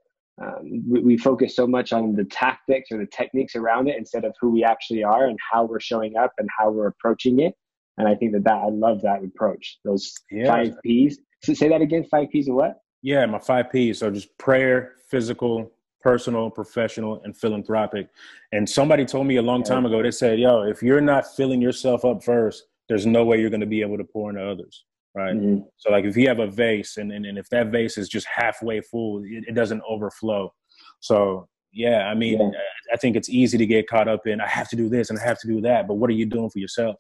Um, 0.41 0.85
we, 0.89 1.01
we, 1.01 1.19
focus 1.19 1.57
so 1.57 1.67
much 1.67 1.93
on 1.93 2.15
the 2.15 2.23
tactics 2.23 2.93
or 2.93 2.99
the 2.99 3.07
techniques 3.07 3.57
around 3.57 3.89
it 3.89 3.97
instead 3.99 4.25
of 4.25 4.37
who 4.41 4.51
we 4.51 4.63
actually 4.63 5.03
are 5.03 5.27
and 5.27 5.37
how 5.51 5.65
we're 5.65 5.81
showing 5.81 6.17
up 6.17 6.33
and 6.39 6.49
how 6.57 6.71
we're 6.71 6.87
approaching 6.87 7.41
it. 7.41 7.55
And 7.97 8.07
I 8.07 8.15
think 8.15 8.31
that 8.35 8.45
that 8.45 8.55
I 8.55 8.69
love 8.69 9.03
that 9.03 9.25
approach. 9.25 9.81
Those 9.85 10.15
yeah. 10.31 10.47
five 10.47 10.77
P's. 10.85 11.19
So 11.45 11.55
say 11.55 11.69
that 11.69 11.81
again. 11.81 12.05
Five 12.11 12.31
P's 12.31 12.49
of 12.49 12.55
what? 12.55 12.81
Yeah, 13.03 13.25
my 13.27 13.39
five 13.39 13.71
P's. 13.71 13.99
So 14.01 14.11
just 14.11 14.37
prayer, 14.39 14.95
physical, 15.09 15.71
personal, 16.01 16.51
professional, 16.51 17.21
and 17.25 17.37
philanthropic. 17.37 18.09
And 18.53 18.69
somebody 18.69 19.05
told 19.05 19.27
me 19.27 19.37
a 19.37 19.43
long 19.43 19.63
time 19.63 19.87
ago, 19.87 20.03
they 20.03 20.11
said, 20.11 20.39
yo, 20.39 20.63
if 20.63 20.83
you're 20.83 21.01
not 21.01 21.27
filling 21.37 21.61
yourself 21.61 22.05
up 22.05 22.23
first, 22.23 22.65
there's 22.89 23.07
no 23.07 23.25
way 23.25 23.41
you're 23.41 23.51
going 23.51 23.61
to 23.61 23.67
be 23.67 23.81
able 23.83 23.99
to 23.99 24.05
pour 24.05 24.31
into 24.31 24.45
others. 24.45 24.85
Right. 25.15 25.35
Mm-hmm. 25.35 25.65
So, 25.79 25.91
like, 25.91 26.05
if 26.05 26.17
you 26.17 26.29
have 26.29 26.39
a 26.39 26.47
vase 26.47 26.97
and, 26.97 27.11
and, 27.11 27.27
and 27.27 27.39
if 27.39 27.49
that 27.49 27.69
vase 27.69 27.99
is 27.99 28.09
just 28.09 28.27
halfway 28.33 28.81
full, 28.81 29.23
it, 29.25 29.45
it 29.49 29.55
doesn't 29.55 29.83
overflow. 29.89 30.53
So, 31.01 31.49
yeah, 31.73 32.07
I 32.07 32.15
mean, 32.15 32.41
yeah. 32.41 32.59
I 32.93 32.97
think 32.97 33.17
it's 33.17 33.29
easy 33.29 33.59
to 33.59 33.67
get 33.67 33.89
caught 33.89 34.07
up 34.07 34.27
in, 34.27 34.41
I 34.41 34.47
have 34.47 34.69
to 34.69 34.77
do 34.77 34.89
this 34.89 35.11
and 35.11 35.19
I 35.19 35.23
have 35.25 35.39
to 35.41 35.49
do 35.49 35.61
that. 35.63 35.89
But 35.89 35.95
what 35.95 36.09
are 36.11 36.15
you 36.15 36.27
doing 36.27 36.51
for 36.51 36.59
yourself? 36.59 36.97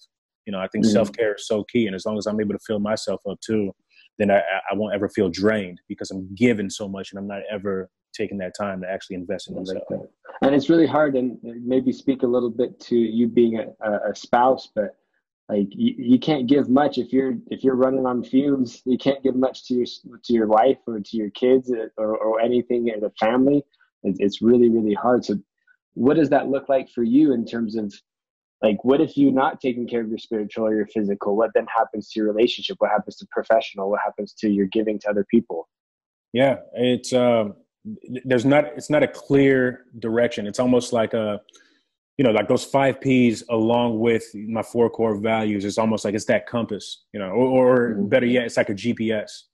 You 0.47 0.53
know, 0.53 0.59
I 0.59 0.69
think 0.69 0.85
mm-hmm. 0.85 0.93
self 0.93 1.13
care 1.13 1.35
is 1.35 1.47
so 1.47 1.65
key. 1.65 1.87
And 1.87 1.95
as 1.95 2.07
long 2.07 2.19
as 2.19 2.27
I'm 2.27 2.41
able 2.41 2.55
to 2.55 2.65
fill 2.67 2.81
myself 2.81 3.21
up 3.29 3.39
too, 3.41 3.73
then 4.19 4.31
I, 4.31 4.39
I 4.71 4.75
won't 4.75 4.95
ever 4.95 5.09
feel 5.09 5.29
drained 5.29 5.81
because 5.89 6.11
I'm 6.11 6.35
given 6.35 6.69
so 6.71 6.89
much 6.89 7.13
and 7.13 7.19
I'm 7.19 7.27
not 7.27 7.43
ever 7.51 7.89
taking 8.13 8.39
that 8.39 8.53
time 8.59 8.81
to 8.81 8.91
actually 8.91 9.17
invest 9.17 9.49
in 9.49 9.57
myself. 9.57 9.85
and 10.43 10.55
it's 10.55 10.69
really 10.69 10.87
hard, 10.87 11.15
and 11.17 11.39
maybe 11.43 11.93
speak 11.93 12.23
a 12.23 12.27
little 12.27 12.51
bit 12.51 12.79
to 12.81 12.97
you 12.97 13.29
being 13.29 13.59
a, 13.59 13.91
a 14.11 14.15
spouse, 14.15 14.69
but 14.75 14.97
like 15.49 15.69
you, 15.71 15.95
you 15.97 16.19
can't 16.19 16.47
give 16.47 16.69
much 16.69 16.99
if 16.99 17.13
you're 17.13 17.35
if 17.51 17.65
you're 17.65 17.77
running 17.77 18.05
on 18.07 18.23
fumes. 18.23 18.83
You 18.85 18.99
can't 18.99 19.23
give 19.23 19.35
much 19.35 19.65
to 19.67 19.75
your 19.75 19.87
to 20.25 20.33
your 20.33 20.47
wife 20.47 20.79
or 20.87 21.01
to 21.01 21.17
your 21.17 21.31
kids 21.31 21.73
or, 21.97 22.17
or 22.17 22.41
anything 22.41 22.89
in 22.89 23.01
the 23.01 23.11
family. 23.19 23.65
It's, 24.03 24.19
it's 24.21 24.43
really 24.43 24.69
really 24.69 24.95
hard. 24.95 25.25
So, 25.25 25.39
what 25.95 26.17
does 26.17 26.29
that 26.31 26.49
look 26.49 26.69
like 26.69 26.91
for 26.91 27.03
you 27.03 27.33
in 27.33 27.47
terms 27.47 27.77
of 27.77 27.95
like 28.63 28.85
what 28.85 29.01
if 29.01 29.17
you're 29.17 29.33
not 29.33 29.61
taking 29.61 29.87
care 29.87 30.01
of 30.01 30.09
your 30.09 30.19
spiritual 30.19 30.67
or 30.67 30.75
your 30.75 30.87
physical? 30.87 31.37
What 31.37 31.51
then 31.55 31.67
happens 31.75 32.11
to 32.11 32.21
your 32.21 32.33
relationship? 32.33 32.77
What 32.81 32.91
happens 32.91 33.17
to 33.17 33.27
professional? 33.31 33.91
What 33.91 34.01
happens 34.05 34.33
to 34.35 34.49
your 34.49 34.67
giving 34.67 34.99
to 35.01 35.11
other 35.11 35.25
people? 35.31 35.69
Yeah 36.33 36.57
it's 36.75 37.13
um 37.13 37.55
there's 38.25 38.45
not 38.45 38.67
it's 38.77 38.91
not 38.91 39.03
a 39.03 39.09
clear 39.09 39.87
direction. 39.99 40.47
It's 40.47 40.59
almost 40.59 40.93
like 40.93 41.15
a 41.15 41.41
you 42.19 42.25
know 42.25 42.33
like 42.33 42.49
those 42.49 42.65
five 42.65 43.01
p's 43.01 43.45
along 43.49 44.01
with 44.01 44.25
my 44.35 44.63
four 44.63 44.91
core 44.91 45.17
values 45.17 45.65
it's 45.65 45.79
almost 45.79 46.05
like 46.05 46.15
it's 46.15 46.25
that 46.25 46.49
compass 46.49 47.05
you 47.13 47.21
know 47.21 47.29
or, 47.29 47.47
or 47.47 47.95
mm-hmm. 47.95 48.09
better 48.09 48.27
yet 48.27 48.45
it's 48.45 48.57
like 48.57 48.69
a 48.69 48.75
gps 48.75 49.45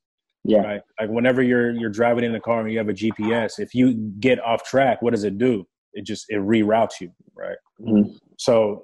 yeah. 0.44 0.58
right? 0.60 0.80
like 0.98 1.10
whenever 1.10 1.42
you're 1.42 1.72
you're 1.72 1.90
driving 1.90 2.24
in 2.24 2.32
the 2.32 2.40
car 2.40 2.60
and 2.60 2.72
you 2.72 2.78
have 2.78 2.88
a 2.88 2.94
gps 2.94 3.58
if 3.58 3.74
you 3.74 3.94
get 4.18 4.42
off 4.42 4.64
track 4.64 5.00
what 5.02 5.12
does 5.12 5.24
it 5.24 5.38
do? 5.38 5.66
It 5.92 6.04
just 6.04 6.26
it 6.28 6.40
reroutes 6.40 7.00
you 7.00 7.12
right? 7.36 7.56
Mm-hmm. 7.80 8.10
So 8.38 8.82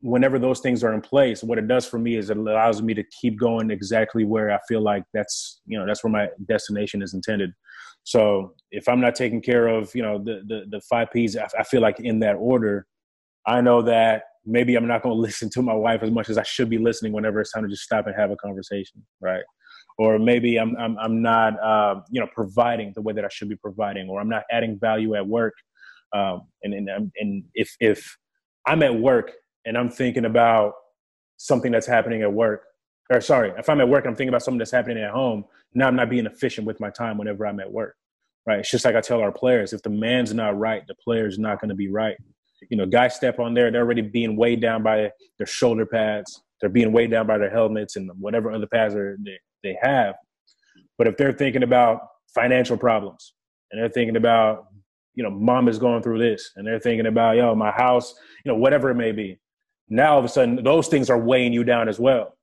whenever 0.00 0.38
those 0.38 0.60
things 0.60 0.82
are 0.82 0.92
in 0.92 1.00
place 1.00 1.42
what 1.44 1.58
it 1.58 1.68
does 1.68 1.86
for 1.86 1.98
me 1.98 2.16
is 2.16 2.28
it 2.28 2.36
allows 2.36 2.82
me 2.82 2.92
to 2.92 3.04
keep 3.20 3.38
going 3.38 3.70
exactly 3.70 4.24
where 4.24 4.50
i 4.50 4.58
feel 4.68 4.80
like 4.80 5.04
that's 5.14 5.60
you 5.66 5.78
know 5.78 5.86
that's 5.86 6.02
where 6.02 6.12
my 6.12 6.28
destination 6.48 7.02
is 7.02 7.14
intended. 7.14 7.52
So 8.04 8.54
if 8.72 8.88
i'm 8.88 9.00
not 9.00 9.14
taking 9.14 9.40
care 9.40 9.68
of 9.68 9.94
you 9.94 10.02
know 10.02 10.18
the 10.18 10.42
the, 10.46 10.64
the 10.70 10.80
five 10.90 11.08
p's 11.12 11.36
I, 11.36 11.62
feel 11.62 11.80
like 11.80 12.00
in 12.00 12.18
that 12.20 12.34
order. 12.34 12.86
I 13.46 13.60
know 13.60 13.82
that 13.82 14.24
maybe 14.44 14.74
i'm 14.74 14.86
not 14.86 15.02
going 15.02 15.14
to 15.16 15.20
listen 15.20 15.48
to 15.50 15.62
my 15.62 15.74
wife 15.74 16.02
as 16.02 16.10
much 16.10 16.28
as 16.28 16.38
i 16.38 16.42
should 16.42 16.68
be 16.68 16.78
listening 16.78 17.12
whenever 17.12 17.40
it's 17.40 17.52
time 17.52 17.62
to 17.62 17.68
just 17.68 17.82
stop 17.82 18.06
and 18.06 18.16
have 18.16 18.30
a 18.30 18.36
conversation 18.36 19.04
right? 19.20 19.44
Or 19.98 20.18
maybe 20.18 20.58
i'm 20.58 20.76
i'm, 20.76 20.98
I'm 20.98 21.22
not 21.22 21.62
uh, 21.62 22.00
you 22.10 22.20
know 22.20 22.28
providing 22.34 22.92
the 22.94 23.02
way 23.02 23.12
that 23.12 23.24
i 23.24 23.28
should 23.28 23.48
be 23.48 23.56
providing 23.56 24.08
or 24.08 24.20
i'm 24.20 24.28
not 24.28 24.44
adding 24.50 24.78
value 24.80 25.14
at 25.14 25.26
work 25.26 25.54
um, 26.12 26.42
and 26.62 26.74
and 26.74 27.12
and 27.20 27.44
if 27.54 27.74
if 27.78 28.16
I'm 28.66 28.82
at 28.82 28.94
work 28.94 29.32
and 29.64 29.76
I'm 29.76 29.90
thinking 29.90 30.24
about 30.24 30.74
something 31.36 31.72
that's 31.72 31.86
happening 31.86 32.22
at 32.22 32.32
work, 32.32 32.64
or 33.10 33.20
sorry, 33.20 33.52
if 33.58 33.68
I'm 33.68 33.80
at 33.80 33.88
work, 33.88 34.06
I'm 34.06 34.14
thinking 34.14 34.28
about 34.28 34.42
something 34.42 34.58
that's 34.58 34.70
happening 34.70 35.02
at 35.02 35.10
home. 35.10 35.44
Now 35.74 35.88
I'm 35.88 35.96
not 35.96 36.10
being 36.10 36.26
efficient 36.26 36.66
with 36.66 36.80
my 36.80 36.90
time 36.90 37.18
whenever 37.18 37.46
I'm 37.46 37.60
at 37.60 37.70
work. 37.70 37.96
Right? 38.46 38.60
It's 38.60 38.70
just 38.70 38.84
like 38.84 38.96
I 38.96 39.00
tell 39.00 39.20
our 39.20 39.32
players: 39.32 39.72
if 39.72 39.82
the 39.82 39.90
man's 39.90 40.34
not 40.34 40.58
right, 40.58 40.86
the 40.86 40.94
player's 40.96 41.38
not 41.38 41.60
going 41.60 41.68
to 41.68 41.74
be 41.74 41.88
right. 41.88 42.16
You 42.70 42.76
know, 42.76 42.86
guys 42.86 43.14
step 43.16 43.38
on 43.38 43.54
there, 43.54 43.70
they're 43.70 43.82
already 43.82 44.02
being 44.02 44.36
weighed 44.36 44.60
down 44.60 44.82
by 44.82 45.10
their 45.38 45.46
shoulder 45.46 45.86
pads. 45.86 46.42
They're 46.60 46.70
being 46.70 46.92
weighed 46.92 47.10
down 47.10 47.26
by 47.26 47.38
their 47.38 47.50
helmets 47.50 47.96
and 47.96 48.08
whatever 48.20 48.52
other 48.52 48.68
pads 48.68 48.94
are, 48.94 49.16
they, 49.24 49.38
they 49.64 49.76
have. 49.82 50.14
But 50.96 51.08
if 51.08 51.16
they're 51.16 51.32
thinking 51.32 51.64
about 51.64 52.02
financial 52.32 52.76
problems 52.76 53.34
and 53.70 53.80
they're 53.80 53.88
thinking 53.88 54.16
about 54.16 54.66
you 55.14 55.22
know, 55.22 55.30
mom 55.30 55.68
is 55.68 55.78
going 55.78 56.02
through 56.02 56.18
this 56.18 56.52
and 56.56 56.66
they're 56.66 56.80
thinking 56.80 57.06
about, 57.06 57.36
yo, 57.36 57.54
my 57.54 57.70
house, 57.70 58.14
you 58.44 58.52
know, 58.52 58.56
whatever 58.56 58.90
it 58.90 58.94
may 58.94 59.12
be. 59.12 59.38
Now 59.88 60.14
all 60.14 60.18
of 60.18 60.24
a 60.24 60.28
sudden 60.28 60.62
those 60.62 60.88
things 60.88 61.10
are 61.10 61.18
weighing 61.18 61.52
you 61.52 61.64
down 61.64 61.88
as 61.88 61.98
well. 61.98 62.36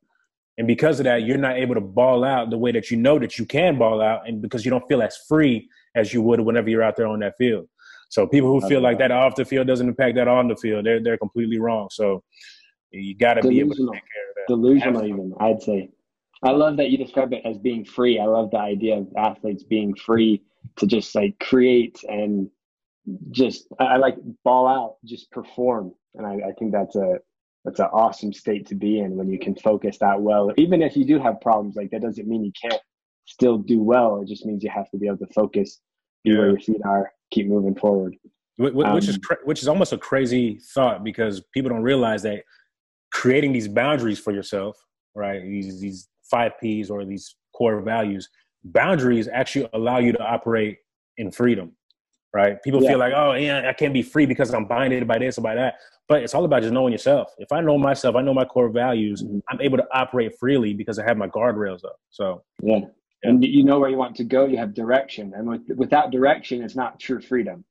And 0.58 0.68
because 0.68 1.00
of 1.00 1.06
that, 1.06 1.24
you're 1.24 1.38
not 1.38 1.56
able 1.56 1.76
to 1.76 1.82
ball 1.82 2.24
out 2.24 2.50
the 2.50 2.58
way 2.58 2.72
that 2.74 2.92
you 2.92 2.98
know 2.98 3.18
that 3.18 3.40
you 3.40 3.46
can 3.46 3.78
ball 3.78 4.02
out 4.02 4.28
and 4.28 4.42
because 4.42 4.66
you 4.66 4.72
don't 4.72 4.88
feel 4.88 5.02
as 5.02 5.18
free 5.28 5.70
as 5.96 6.14
you 6.14 6.22
would 6.22 6.42
whenever 6.42 6.70
you're 6.70 6.84
out 6.84 6.98
there 6.98 7.08
on 7.08 7.20
that 7.20 7.36
field. 7.38 7.68
So 8.10 8.28
people 8.28 8.50
who 8.50 8.68
feel 8.68 8.82
like 8.82 8.98
that 8.98 9.12
off 9.12 9.36
the 9.36 9.46
field 9.46 9.68
doesn't 9.68 9.88
impact 9.88 10.16
that 10.16 10.28
on 10.28 10.48
the 10.48 10.56
field, 10.56 10.86
they're 10.86 11.02
they're 11.02 11.18
completely 11.18 11.60
wrong. 11.60 11.90
So 11.92 12.24
you 12.92 13.16
got 13.16 13.36
to 13.36 13.48
be 13.48 13.60
able 13.60 13.76
to 13.76 13.90
take 13.94 14.02
care 14.02 14.30
of 14.30 14.36
that. 14.36 14.46
Delusional, 14.48 15.06
even 15.06 15.34
I'd 15.40 15.62
say. 15.62 15.90
I 16.44 16.52
love 16.52 16.78
that 16.78 16.90
you 16.90 16.98
describe 16.98 17.34
it 17.34 17.42
as 17.46 17.58
being 17.58 17.86
free. 17.86 18.20
I 18.20 18.26
love 18.26 18.52
the 18.52 18.58
idea 18.58 18.98
of 18.98 19.08
athletes 19.18 19.64
being 19.64 19.94
free 19.94 20.42
to 20.78 20.88
just 20.88 21.14
like 21.14 21.38
create 21.40 22.04
and 22.08 22.50
just 23.32 23.68
I, 23.80 23.98
like 23.98 24.16
ball 24.44 24.68
out, 24.68 24.96
just 25.06 25.32
perform, 25.32 25.94
and 26.16 26.26
I, 26.26 26.50
I 26.50 26.52
think 26.58 26.72
that's 26.72 26.96
a 26.96 27.20
that's 27.66 27.80
an 27.80 27.88
awesome 27.92 28.34
state 28.34 28.68
to 28.68 28.76
be 28.76 29.00
in 29.00 29.16
when 29.16 29.30
you 29.30 29.40
can 29.40 29.56
focus 29.56 29.98
that 30.00 30.22
well. 30.22 30.52
Even 30.58 30.82
if 30.82 30.96
you 30.96 31.06
do 31.06 31.20
have 31.20 31.42
problems, 31.42 31.76
like 31.76 31.92
that 31.92 32.02
doesn't 32.02 32.28
mean 32.28 32.44
you 32.44 32.52
can't 32.60 32.82
still 33.26 33.58
do 33.58 33.82
well. 33.82 34.22
It 34.22 34.28
just 34.28 34.46
means 34.46 34.64
you 34.64 34.70
have 34.70 34.90
to 34.92 34.98
be 34.98 35.08
able 35.08 35.18
to 35.18 35.34
focus, 35.34 35.80
be 36.24 36.32
yeah. 36.32 36.38
where 36.38 36.50
your 36.50 36.60
feet 36.60 36.82
are, 36.86 37.12
keep 37.32 37.48
moving 37.48 37.76
forward. 37.76 38.16
Which, 38.58 38.74
um, 38.86 38.98
is 38.98 39.20
which 39.46 39.62
is 39.62 39.68
almost 39.70 39.94
a 39.94 39.98
crazy 39.98 40.60
thought 40.74 41.04
because 41.04 41.42
people 41.54 41.70
don't 41.70 41.82
realize 41.82 42.24
that 42.24 42.44
creating 43.12 43.54
these 43.54 43.70
boundaries 43.70 44.20
for 44.20 44.34
yourself, 44.34 44.78
right? 45.16 45.42
These 45.42 45.80
these 45.80 46.08
five 46.30 46.54
P's 46.60 46.90
or 46.90 47.06
these 47.06 47.36
core 47.56 47.82
values, 47.82 48.30
boundaries 48.64 49.30
actually 49.32 49.70
allow 49.74 50.00
you 50.00 50.12
to 50.12 50.22
operate 50.22 50.78
in 51.18 51.32
freedom 51.32 51.74
right? 52.34 52.62
People 52.64 52.82
yeah. 52.84 52.90
feel 52.90 53.00
like, 53.00 53.14
oh, 53.16 53.34
yeah, 53.34 53.68
I 53.68 53.74
can't 53.74 53.94
be 53.94 54.02
free 54.02 54.26
because 54.26 54.54
I'm 54.54 54.66
binded 54.66 55.08
by 55.08 55.18
this 55.18 55.38
or 55.38 55.42
by 55.42 55.56
that. 55.56 55.76
But 56.08 56.24
it's 56.24 56.34
all 56.34 56.46
about 56.46 56.62
just 56.62 56.74
knowing 56.74 56.92
yourself. 56.92 57.34
If 57.38 57.52
I 57.52 57.62
know 57.62 57.78
myself, 57.78 58.16
I 58.16 58.22
know 58.22 58.34
my 58.34 58.46
core 58.46 58.70
values, 58.70 59.22
mm-hmm. 59.24 59.40
I'm 59.50 59.62
able 59.62 59.78
to 59.78 59.88
operate 59.94 60.36
freely 60.40 60.74
because 60.74 60.98
I 60.98 61.04
have 61.04 61.18
my 61.18 61.28
guardrails 61.28 61.86
up. 61.86 61.98
So, 62.10 62.44
yeah. 62.64 62.78
yeah. 62.78 62.86
And 63.24 63.44
you 63.44 63.64
know 63.64 63.80
where 63.80 63.90
you 63.90 63.98
want 63.98 64.16
to 64.16 64.24
go, 64.24 64.46
you 64.46 64.58
have 64.58 64.74
direction. 64.74 65.34
And 65.36 65.48
with, 65.50 65.62
without 65.76 66.10
direction, 66.10 66.64
it's 66.64 66.76
not 66.76 67.00
true 67.00 67.22
freedom. 67.22 67.66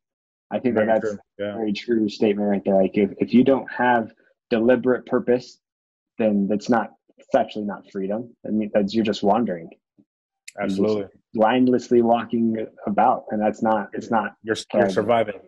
I 0.51 0.59
think 0.59 0.75
that 0.77 0.87
that's 0.87 1.16
yeah. 1.38 1.55
a 1.55 1.57
very 1.57 1.73
true 1.73 2.09
statement 2.09 2.49
right 2.49 2.62
there. 2.64 2.75
Like 2.75 2.97
if, 2.97 3.11
if 3.18 3.35
you 3.35 3.44
don't 3.44 3.66
have 3.71 4.12
deliberate 4.51 5.07
purpose, 5.07 5.59
then 6.18 6.49
that's 6.49 6.68
not, 6.68 6.92
it's 7.16 7.35
actually 7.35 7.64
not 7.64 7.90
freedom. 7.90 8.35
I 8.47 8.51
mean, 8.51 8.71
that's, 8.75 8.94
you're 8.94 9.05
just 9.05 9.23
wandering. 9.23 9.71
Absolutely. 10.61 11.07
Blindlessly 11.35 12.03
walking 12.03 12.67
about, 12.87 13.25
and 13.31 13.41
that's 13.41 13.62
not. 13.62 13.88
It's 13.93 14.11
not. 14.11 14.35
You're, 14.43 14.57
you're 14.75 14.91
surviving. 14.91 15.41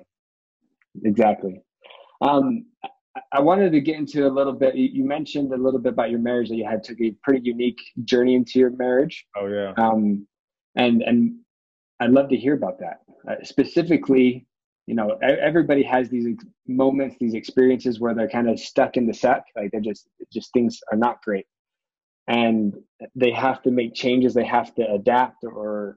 Exactly. 1.05 1.63
Um, 2.21 2.67
I 3.33 3.41
wanted 3.41 3.73
to 3.73 3.81
get 3.81 3.97
into 3.97 4.27
a 4.27 4.31
little 4.31 4.53
bit. 4.53 4.75
You 4.75 5.05
mentioned 5.05 5.53
a 5.53 5.57
little 5.57 5.81
bit 5.81 5.93
about 5.93 6.11
your 6.11 6.21
marriage 6.21 6.49
that 6.49 6.57
you 6.57 6.67
had 6.67 6.85
took 6.85 7.01
a 7.01 7.15
pretty 7.23 7.41
unique 7.45 7.81
journey 8.05 8.35
into 8.35 8.59
your 8.59 8.71
marriage. 8.71 9.27
Oh 9.37 9.47
yeah. 9.47 9.73
Um, 9.77 10.27
and 10.77 11.03
and 11.03 11.41
I'd 11.99 12.11
love 12.11 12.29
to 12.29 12.37
hear 12.37 12.55
about 12.55 12.79
that. 12.81 13.01
Uh, 13.29 13.37
specifically, 13.43 14.47
you 14.87 14.95
know, 14.95 15.19
everybody 15.23 15.83
has 15.83 16.09
these 16.09 16.27
moments, 16.67 17.17
these 17.21 17.35
experiences 17.35 18.01
where 18.01 18.15
they're 18.15 18.29
kind 18.29 18.49
of 18.49 18.59
stuck 18.59 18.97
in 18.97 19.07
the 19.07 19.15
suck, 19.15 19.45
like 19.57 19.71
they're 19.73 19.81
just 19.81 20.09
just 20.33 20.53
things 20.53 20.81
are 20.93 20.99
not 20.99 21.23
great 21.23 21.47
and 22.29 22.75
they 23.15 23.31
have 23.31 23.63
to 23.63 23.71
make 23.71 23.95
changes 23.95 24.35
they 24.35 24.45
have 24.45 24.75
to 24.75 24.83
adapt 24.93 25.45
or 25.45 25.97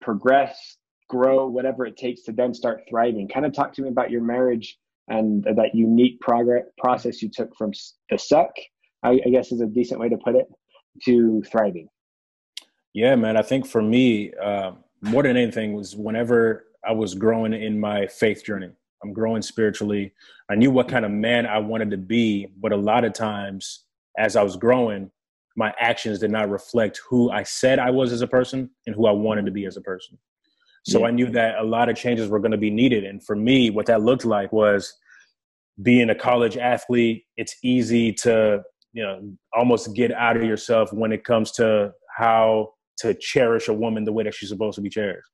progress 0.00 0.76
grow 1.08 1.46
whatever 1.46 1.86
it 1.86 1.96
takes 1.96 2.22
to 2.22 2.32
then 2.32 2.54
start 2.54 2.82
thriving 2.88 3.28
kind 3.28 3.46
of 3.46 3.52
talk 3.52 3.72
to 3.72 3.82
me 3.82 3.88
about 3.88 4.10
your 4.10 4.22
marriage 4.22 4.78
and 5.08 5.44
that 5.44 5.74
unique 5.74 6.18
progress 6.20 6.64
process 6.78 7.20
you 7.22 7.30
took 7.32 7.54
from 7.56 7.70
the 8.10 8.18
suck 8.18 8.50
I, 9.02 9.20
I 9.26 9.28
guess 9.30 9.52
is 9.52 9.60
a 9.60 9.66
decent 9.66 10.00
way 10.00 10.08
to 10.08 10.16
put 10.16 10.34
it 10.34 10.46
to 11.04 11.42
thriving 11.50 11.88
Yeah, 12.92 13.16
man. 13.16 13.36
I 13.36 13.42
think 13.42 13.66
for 13.66 13.82
me, 13.82 14.32
uh, 14.34 14.72
more 15.02 15.22
than 15.22 15.36
anything, 15.36 15.74
was 15.74 15.96
whenever 15.96 16.66
I 16.86 16.92
was 16.92 17.14
growing 17.14 17.52
in 17.52 17.78
my 17.78 18.06
faith 18.06 18.44
journey. 18.44 18.70
I'm 19.02 19.12
growing 19.12 19.42
spiritually. 19.42 20.12
I 20.48 20.54
knew 20.54 20.70
what 20.70 20.88
kind 20.88 21.04
of 21.04 21.10
man 21.10 21.46
I 21.46 21.58
wanted 21.58 21.90
to 21.90 21.96
be, 21.96 22.48
but 22.58 22.72
a 22.72 22.76
lot 22.76 23.04
of 23.04 23.12
times, 23.12 23.84
as 24.18 24.36
I 24.36 24.42
was 24.42 24.56
growing, 24.56 25.10
my 25.56 25.72
actions 25.78 26.18
did 26.18 26.30
not 26.30 26.50
reflect 26.50 27.00
who 27.08 27.30
I 27.30 27.42
said 27.42 27.78
I 27.78 27.90
was 27.90 28.12
as 28.12 28.22
a 28.22 28.26
person 28.26 28.70
and 28.86 28.94
who 28.94 29.06
I 29.06 29.12
wanted 29.12 29.46
to 29.46 29.52
be 29.52 29.66
as 29.66 29.76
a 29.76 29.80
person. 29.80 30.18
So 30.84 31.00
yeah. 31.00 31.06
I 31.06 31.10
knew 31.12 31.30
that 31.30 31.58
a 31.58 31.64
lot 31.64 31.88
of 31.88 31.96
changes 31.96 32.28
were 32.28 32.40
going 32.40 32.52
to 32.52 32.58
be 32.58 32.70
needed. 32.70 33.04
And 33.04 33.24
for 33.24 33.36
me, 33.36 33.70
what 33.70 33.86
that 33.86 34.02
looked 34.02 34.24
like 34.24 34.52
was 34.52 34.92
being 35.82 36.10
a 36.10 36.14
college 36.14 36.56
athlete. 36.56 37.24
It's 37.36 37.56
easy 37.62 38.12
to, 38.14 38.62
you 38.92 39.02
know, 39.02 39.32
almost 39.56 39.94
get 39.94 40.12
out 40.12 40.36
of 40.36 40.44
yourself 40.44 40.92
when 40.92 41.12
it 41.12 41.24
comes 41.24 41.50
to 41.52 41.92
how 42.16 42.70
to 42.98 43.14
cherish 43.14 43.68
a 43.68 43.72
woman 43.72 44.04
the 44.04 44.12
way 44.12 44.24
that 44.24 44.34
she's 44.34 44.50
supposed 44.50 44.76
to 44.76 44.80
be 44.80 44.90
cherished. 44.90 45.28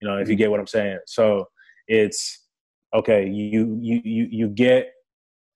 You 0.00 0.08
know, 0.08 0.16
if 0.16 0.28
you 0.28 0.34
mm-hmm. 0.34 0.38
get 0.38 0.50
what 0.50 0.60
I'm 0.60 0.66
saying. 0.66 0.98
So 1.06 1.46
it's 1.88 2.46
okay. 2.94 3.26
You 3.26 3.78
you 3.80 4.00
you 4.04 4.28
you 4.30 4.48
get 4.48 4.92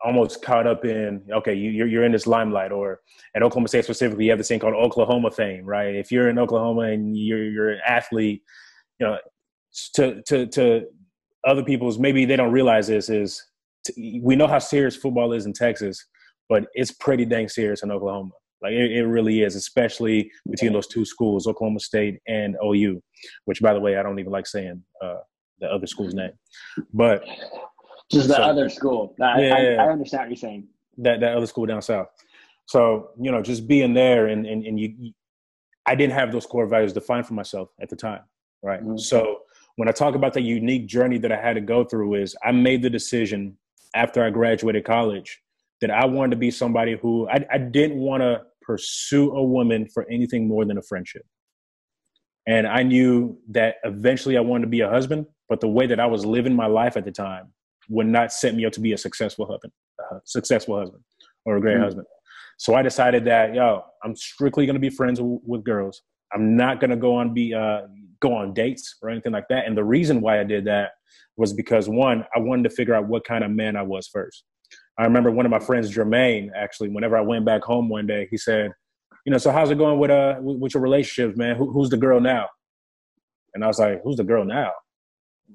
almost 0.04 0.42
caught 0.42 0.66
up 0.66 0.84
in 0.84 1.22
okay 1.32 1.54
you, 1.54 1.70
you're, 1.70 1.86
you're 1.86 2.04
in 2.04 2.12
this 2.12 2.26
limelight 2.26 2.72
or 2.72 3.00
at 3.34 3.42
oklahoma 3.42 3.68
state 3.68 3.84
specifically 3.84 4.24
you 4.24 4.30
have 4.30 4.38
this 4.38 4.48
thing 4.48 4.60
called 4.60 4.74
oklahoma 4.74 5.30
fame 5.30 5.64
right 5.64 5.94
if 5.94 6.12
you're 6.12 6.28
in 6.28 6.38
oklahoma 6.38 6.82
and 6.82 7.16
you're, 7.16 7.44
you're 7.44 7.70
an 7.70 7.80
athlete 7.86 8.42
you 8.98 9.06
know 9.06 9.16
to 9.94 10.20
to 10.22 10.46
to 10.46 10.82
other 11.46 11.62
people's 11.62 11.98
maybe 11.98 12.24
they 12.24 12.36
don't 12.36 12.52
realize 12.52 12.86
this 12.86 13.08
is 13.08 13.42
we 13.98 14.36
know 14.36 14.46
how 14.46 14.58
serious 14.58 14.96
football 14.96 15.32
is 15.32 15.46
in 15.46 15.52
Texas, 15.52 16.04
but 16.48 16.66
it's 16.74 16.92
pretty 16.92 17.24
dang 17.24 17.48
serious 17.48 17.82
in 17.82 17.90
Oklahoma. 17.90 18.30
Like 18.62 18.72
it, 18.72 18.92
it, 18.92 19.04
really 19.04 19.42
is, 19.42 19.56
especially 19.56 20.30
between 20.50 20.72
those 20.72 20.86
two 20.86 21.04
schools, 21.04 21.46
Oklahoma 21.46 21.80
State 21.80 22.18
and 22.26 22.56
OU, 22.64 23.02
which 23.44 23.60
by 23.60 23.74
the 23.74 23.80
way, 23.80 23.96
I 23.96 24.02
don't 24.02 24.18
even 24.18 24.32
like 24.32 24.46
saying 24.46 24.82
uh, 25.02 25.16
the 25.60 25.66
other 25.66 25.86
school's 25.86 26.14
name, 26.14 26.32
but 26.92 27.24
just 28.10 28.28
the 28.28 28.34
so, 28.34 28.42
other 28.42 28.68
school. 28.68 29.14
I, 29.20 29.40
yeah, 29.40 29.54
I, 29.54 29.84
I, 29.84 29.92
understand 29.92 30.22
what 30.22 30.28
you're 30.30 30.36
saying. 30.36 30.68
That 30.98 31.20
that 31.20 31.36
other 31.36 31.46
school 31.46 31.66
down 31.66 31.82
south. 31.82 32.08
So 32.66 33.10
you 33.20 33.30
know, 33.30 33.42
just 33.42 33.66
being 33.66 33.94
there 33.94 34.26
and 34.26 34.46
and, 34.46 34.64
and 34.64 34.78
you, 34.78 35.12
I 35.86 35.94
didn't 35.94 36.14
have 36.14 36.32
those 36.32 36.46
core 36.46 36.66
values 36.66 36.92
defined 36.92 37.26
for 37.26 37.34
myself 37.34 37.70
at 37.80 37.88
the 37.88 37.96
time, 37.96 38.22
right? 38.62 38.80
Mm-hmm. 38.80 38.98
So 38.98 39.40
when 39.76 39.88
I 39.88 39.92
talk 39.92 40.14
about 40.14 40.34
the 40.34 40.40
unique 40.40 40.86
journey 40.86 41.18
that 41.18 41.32
I 41.32 41.40
had 41.40 41.54
to 41.54 41.60
go 41.60 41.84
through 41.84 42.14
is 42.14 42.36
I 42.44 42.52
made 42.52 42.82
the 42.82 42.90
decision 42.90 43.56
after 43.94 44.24
I 44.24 44.30
graduated 44.30 44.84
college 44.84 45.40
that 45.80 45.90
I 45.90 46.04
wanted 46.04 46.30
to 46.30 46.36
be 46.36 46.50
somebody 46.50 46.96
who 47.00 47.28
I, 47.28 47.44
I 47.52 47.58
didn't 47.58 47.98
want 47.98 48.22
to 48.22 48.42
pursue 48.62 49.32
a 49.32 49.42
woman 49.42 49.86
for 49.92 50.06
anything 50.10 50.48
more 50.48 50.64
than 50.64 50.78
a 50.78 50.82
friendship. 50.82 51.26
And 52.46 52.66
I 52.66 52.82
knew 52.82 53.38
that 53.50 53.76
eventually 53.84 54.36
I 54.36 54.40
wanted 54.40 54.62
to 54.62 54.70
be 54.70 54.80
a 54.80 54.88
husband, 54.88 55.26
but 55.48 55.60
the 55.60 55.68
way 55.68 55.86
that 55.86 55.98
I 55.98 56.06
was 56.06 56.24
living 56.24 56.54
my 56.54 56.66
life 56.66 56.96
at 56.96 57.04
the 57.04 57.10
time 57.10 57.52
would 57.88 58.06
not 58.06 58.32
set 58.32 58.54
me 58.54 58.64
up 58.64 58.72
to 58.72 58.80
be 58.80 58.92
a 58.92 58.98
successful 58.98 59.46
husband, 59.46 59.72
uh, 59.98 60.18
successful 60.24 60.78
husband 60.78 61.02
or 61.44 61.56
a 61.56 61.60
great 61.60 61.74
mm-hmm. 61.74 61.84
husband. 61.84 62.06
So 62.58 62.74
I 62.74 62.82
decided 62.82 63.24
that, 63.26 63.54
yo, 63.54 63.82
I'm 64.02 64.14
strictly 64.16 64.66
going 64.66 64.74
to 64.74 64.80
be 64.80 64.90
friends 64.90 65.18
w- 65.18 65.40
with 65.44 65.64
girls. 65.64 66.02
I'm 66.32 66.56
not 66.56 66.80
going 66.80 66.90
to 66.90 66.96
go 66.96 67.16
on 67.16 67.34
be 67.34 67.54
uh, 67.54 67.82
go 68.20 68.34
on 68.34 68.54
dates 68.54 68.96
or 69.02 69.10
anything 69.10 69.32
like 69.32 69.48
that. 69.48 69.66
And 69.66 69.76
the 69.76 69.84
reason 69.84 70.20
why 70.20 70.40
I 70.40 70.44
did 70.44 70.64
that 70.64 70.92
was 71.36 71.52
because 71.52 71.88
one, 71.88 72.24
I 72.34 72.38
wanted 72.38 72.68
to 72.68 72.70
figure 72.70 72.94
out 72.94 73.06
what 73.06 73.24
kind 73.24 73.44
of 73.44 73.50
man 73.50 73.76
I 73.76 73.82
was 73.82 74.08
first. 74.08 74.44
I 74.98 75.04
remember 75.04 75.30
one 75.30 75.46
of 75.46 75.50
my 75.50 75.58
friends, 75.58 75.94
Jermaine, 75.94 76.50
actually, 76.54 76.88
whenever 76.88 77.16
I 77.16 77.20
went 77.20 77.44
back 77.44 77.62
home 77.62 77.88
one 77.88 78.06
day, 78.06 78.28
he 78.30 78.36
said, 78.36 78.70
"You 79.24 79.32
know, 79.32 79.38
so 79.38 79.50
how's 79.50 79.70
it 79.70 79.78
going 79.78 79.98
with 79.98 80.10
uh 80.10 80.36
with 80.40 80.74
your 80.74 80.82
relationships, 80.82 81.36
man? 81.36 81.56
Who, 81.56 81.70
who's 81.72 81.90
the 81.90 81.96
girl 81.96 82.20
now?" 82.20 82.48
And 83.54 83.64
I 83.64 83.66
was 83.66 83.78
like, 83.78 84.02
"Who's 84.04 84.16
the 84.16 84.24
girl 84.24 84.44
now? 84.44 84.72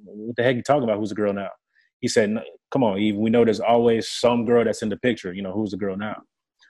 What 0.04 0.36
the 0.36 0.44
heck 0.44 0.56
you 0.56 0.64
talking 0.64 0.84
about? 0.84 1.00
Who's 1.00 1.10
the 1.10 1.16
girl 1.16 1.34
now?" 1.34 1.50
He 2.00 2.08
said, 2.08 2.36
"Come 2.72 2.84
on, 2.84 3.00
Eve. 3.00 3.16
We 3.16 3.30
know 3.30 3.46
there's 3.46 3.60
always 3.60 4.10
some 4.10 4.46
girl 4.46 4.64
that's 4.64 4.82
in 4.82 4.90
the 4.90 4.98
picture. 4.98 5.34
You 5.34 5.42
know, 5.42 5.52
who's 5.52 5.72
the 5.72 5.78
girl 5.78 5.98
now?" 5.98 6.22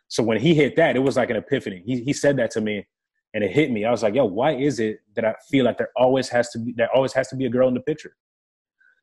So 0.07 0.23
when 0.23 0.39
he 0.39 0.53
hit 0.53 0.75
that, 0.77 0.95
it 0.95 0.99
was 0.99 1.17
like 1.17 1.29
an 1.29 1.35
epiphany. 1.35 1.83
He 1.85 2.03
he 2.03 2.13
said 2.13 2.37
that 2.37 2.51
to 2.51 2.61
me, 2.61 2.87
and 3.33 3.43
it 3.43 3.51
hit 3.51 3.71
me. 3.71 3.85
I 3.85 3.91
was 3.91 4.03
like, 4.03 4.15
"Yo, 4.15 4.25
why 4.25 4.53
is 4.53 4.79
it 4.79 4.99
that 5.15 5.25
I 5.25 5.35
feel 5.49 5.65
like 5.65 5.77
there 5.77 5.91
always 5.95 6.29
has 6.29 6.49
to 6.51 6.59
be 6.59 6.73
there 6.75 6.89
always 6.95 7.13
has 7.13 7.27
to 7.29 7.35
be 7.35 7.45
a 7.45 7.49
girl 7.49 7.67
in 7.67 7.73
the 7.73 7.81
picture?" 7.81 8.15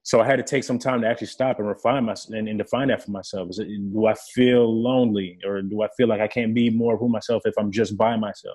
so 0.06 0.20
I 0.20 0.24
had 0.24 0.36
to 0.36 0.44
take 0.44 0.62
some 0.62 0.78
time 0.78 1.00
to 1.00 1.08
actually 1.08 1.26
stop 1.26 1.58
and 1.58 1.66
refine 1.66 2.04
my 2.04 2.14
and, 2.28 2.48
and 2.48 2.56
define 2.56 2.88
that 2.88 3.02
for 3.02 3.10
myself. 3.10 3.50
Is 3.50 3.58
it, 3.58 3.66
do 3.92 4.06
I 4.06 4.14
feel 4.14 4.72
lonely, 4.80 5.36
or 5.44 5.62
do 5.62 5.82
I 5.82 5.88
feel 5.96 6.06
like 6.06 6.20
I 6.20 6.28
can't 6.28 6.54
be 6.54 6.70
more 6.70 6.94
of 6.94 7.00
who 7.00 7.08
myself 7.08 7.42
if 7.44 7.54
I'm 7.58 7.72
just 7.72 7.96
by 7.96 8.16
myself? 8.16 8.54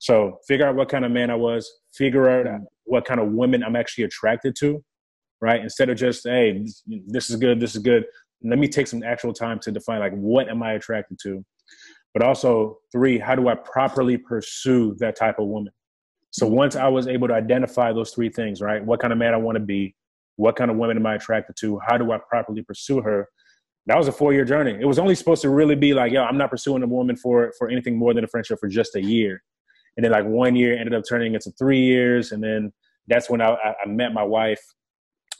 So 0.00 0.38
figure 0.48 0.66
out 0.66 0.74
what 0.74 0.88
kind 0.88 1.04
of 1.04 1.12
man 1.12 1.30
I 1.30 1.36
was. 1.36 1.70
Figure 1.94 2.28
out 2.28 2.46
mm. 2.46 2.64
what 2.86 3.04
kind 3.04 3.20
of 3.20 3.28
women 3.28 3.62
I'm 3.62 3.76
actually 3.76 4.02
attracted 4.02 4.56
to. 4.56 4.82
Right, 5.42 5.62
instead 5.62 5.88
of 5.88 5.96
just 5.96 6.26
hey, 6.26 6.64
this 7.06 7.30
is 7.30 7.36
good, 7.36 7.60
this 7.60 7.74
is 7.74 7.82
good. 7.82 8.04
Let 8.42 8.58
me 8.58 8.68
take 8.68 8.86
some 8.86 9.02
actual 9.02 9.32
time 9.32 9.58
to 9.60 9.72
define 9.72 10.00
like 10.00 10.12
what 10.12 10.48
am 10.48 10.62
I 10.62 10.72
attracted 10.74 11.18
to, 11.22 11.44
but 12.12 12.22
also 12.22 12.78
three, 12.92 13.18
how 13.18 13.34
do 13.34 13.48
I 13.48 13.54
properly 13.54 14.18
pursue 14.18 14.96
that 14.98 15.16
type 15.16 15.38
of 15.38 15.46
woman? 15.46 15.72
So 16.30 16.46
once 16.46 16.76
I 16.76 16.88
was 16.88 17.08
able 17.08 17.28
to 17.28 17.34
identify 17.34 17.92
those 17.92 18.10
three 18.10 18.28
things, 18.28 18.60
right, 18.60 18.84
what 18.84 19.00
kind 19.00 19.12
of 19.12 19.18
man 19.18 19.34
I 19.34 19.38
want 19.38 19.56
to 19.56 19.60
be, 19.60 19.94
what 20.36 20.56
kind 20.56 20.70
of 20.70 20.76
women 20.76 20.96
am 20.96 21.06
I 21.06 21.16
attracted 21.16 21.56
to? 21.60 21.80
How 21.86 21.98
do 21.98 22.12
I 22.12 22.18
properly 22.18 22.62
pursue 22.62 23.00
her? 23.00 23.28
That 23.86 23.96
was 23.96 24.08
a 24.08 24.12
four 24.12 24.32
year 24.32 24.44
journey. 24.44 24.76
It 24.80 24.84
was 24.84 24.98
only 24.98 25.14
supposed 25.14 25.42
to 25.42 25.50
really 25.50 25.74
be 25.74 25.92
like, 25.94 26.12
yo, 26.12 26.22
I'm 26.22 26.38
not 26.38 26.50
pursuing 26.50 26.82
a 26.82 26.86
woman 26.86 27.16
for 27.16 27.52
for 27.58 27.68
anything 27.68 27.96
more 27.98 28.14
than 28.14 28.24
a 28.24 28.28
friendship 28.28 28.58
for 28.60 28.68
just 28.68 28.94
a 28.94 29.02
year. 29.02 29.42
And 29.96 30.04
then 30.04 30.12
like 30.12 30.24
one 30.24 30.54
year 30.54 30.76
ended 30.78 30.94
up 30.94 31.02
turning 31.08 31.34
into 31.34 31.50
three 31.58 31.80
years, 31.80 32.32
and 32.32 32.42
then 32.42 32.72
that's 33.08 33.28
when 33.28 33.40
I, 33.40 33.54
I 33.54 33.88
met 33.88 34.12
my 34.12 34.22
wife. 34.22 34.62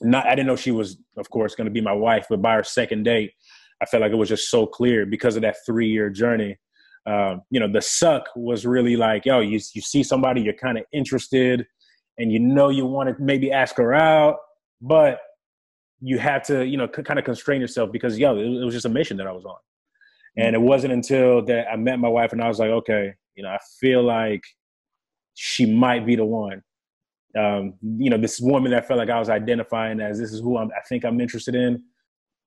Not 0.01 0.27
I 0.27 0.31
didn't 0.31 0.47
know 0.47 0.57
she 0.57 0.71
was, 0.71 0.99
of 1.17 1.29
course, 1.31 1.55
going 1.55 1.67
to 1.67 1.71
be 1.71 1.81
my 1.81 1.93
wife, 1.93 2.27
but 2.31 2.41
by 2.41 2.53
our 2.53 2.65
second 2.65 3.05
date, 3.05 3.33
I 3.83 3.87
felt 3.87 4.03
like 4.03 4.13
it 4.13 4.17
was 4.17 4.29
just 4.29 4.51
so 4.51 4.67
clear 4.67 5.07
because 5.07 5.37
of 5.37 5.43
that 5.43 5.57
three 5.67 5.89
year 5.89 6.11
journey. 6.11 6.59
Um, 7.07 7.43
you 7.51 7.61
know, 7.61 7.71
the 7.71 7.81
suck 7.81 8.25
was 8.37 8.67
really 8.67 8.97
like, 8.97 9.25
yo, 9.25 9.41
you 9.41 9.61
you 9.75 9.83
see 9.83 10.03
somebody, 10.03 10.43
you're 10.43 10.55
kind 10.55 10.79
of 10.79 10.85
interested, 10.93 11.67
and 12.19 12.31
you 12.31 12.39
know 12.39 12.69
you 12.69 12.87
want 12.87 13.09
to 13.09 13.23
maybe 13.23 13.51
ask 13.51 13.77
her 13.77 13.95
out, 13.95 14.37
but 14.81 15.21
you 16.01 16.19
have 16.19 16.43
to 16.43 16.67
you 16.67 16.77
know 16.77 16.89
c- 16.95 17.03
kind 17.03 17.19
of 17.19 17.25
constrain 17.25 17.61
yourself 17.61 17.93
because 17.93 18.19
yo 18.19 18.37
it, 18.37 18.45
it 18.45 18.65
was 18.65 18.75
just 18.75 18.87
a 18.87 18.91
mission 18.91 19.17
that 19.17 19.27
i 19.27 19.33
was 19.33 19.45
on 19.45 19.57
and 20.37 20.55
it 20.55 20.61
wasn't 20.61 20.93
until 20.93 21.45
that 21.45 21.67
i 21.71 21.77
met 21.77 21.99
my 21.99 22.09
wife 22.09 22.33
and 22.33 22.43
i 22.43 22.49
was 22.49 22.59
like 22.59 22.71
okay 22.71 23.13
you 23.35 23.43
know 23.43 23.49
i 23.49 23.59
feel 23.81 24.03
like 24.03 24.43
she 25.35 25.67
might 25.67 26.07
be 26.07 26.17
the 26.17 26.25
one 26.25 26.63
um, 27.39 27.75
you 27.99 28.11
know 28.11 28.19
this 28.19 28.41
woman 28.41 28.71
that 28.73 28.89
felt 28.89 28.99
like 28.99 29.11
i 29.11 29.19
was 29.19 29.29
identifying 29.29 30.01
as 30.01 30.19
this 30.19 30.33
is 30.33 30.41
who 30.41 30.59
I'm, 30.59 30.71
i 30.77 30.81
think 30.89 31.05
i'm 31.05 31.21
interested 31.21 31.55
in 31.55 31.83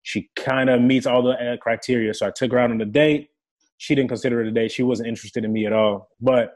she 0.02 0.30
kind 0.36 0.70
of 0.70 0.82
meets 0.82 1.06
all 1.06 1.22
the 1.22 1.54
uh, 1.54 1.58
criteria 1.58 2.14
so 2.14 2.28
i 2.28 2.32
took 2.32 2.52
her 2.52 2.60
out 2.60 2.72
on 2.72 2.82
a 2.82 2.86
date 2.86 3.30
she 3.78 3.96
didn't 3.96 4.10
consider 4.10 4.42
it 4.42 4.48
a 4.48 4.52
date 4.52 4.72
she 4.72 4.84
wasn't 4.84 5.08
interested 5.08 5.46
in 5.46 5.54
me 5.54 5.66
at 5.66 5.74
all 5.74 6.10
but 6.20 6.56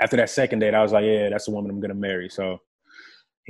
after 0.00 0.16
that 0.16 0.30
second 0.30 0.60
date 0.60 0.74
i 0.74 0.82
was 0.82 0.92
like 0.92 1.04
yeah 1.04 1.28
that's 1.28 1.44
the 1.44 1.50
woman 1.50 1.70
i'm 1.70 1.80
gonna 1.80 1.94
marry 1.94 2.28
so 2.28 2.58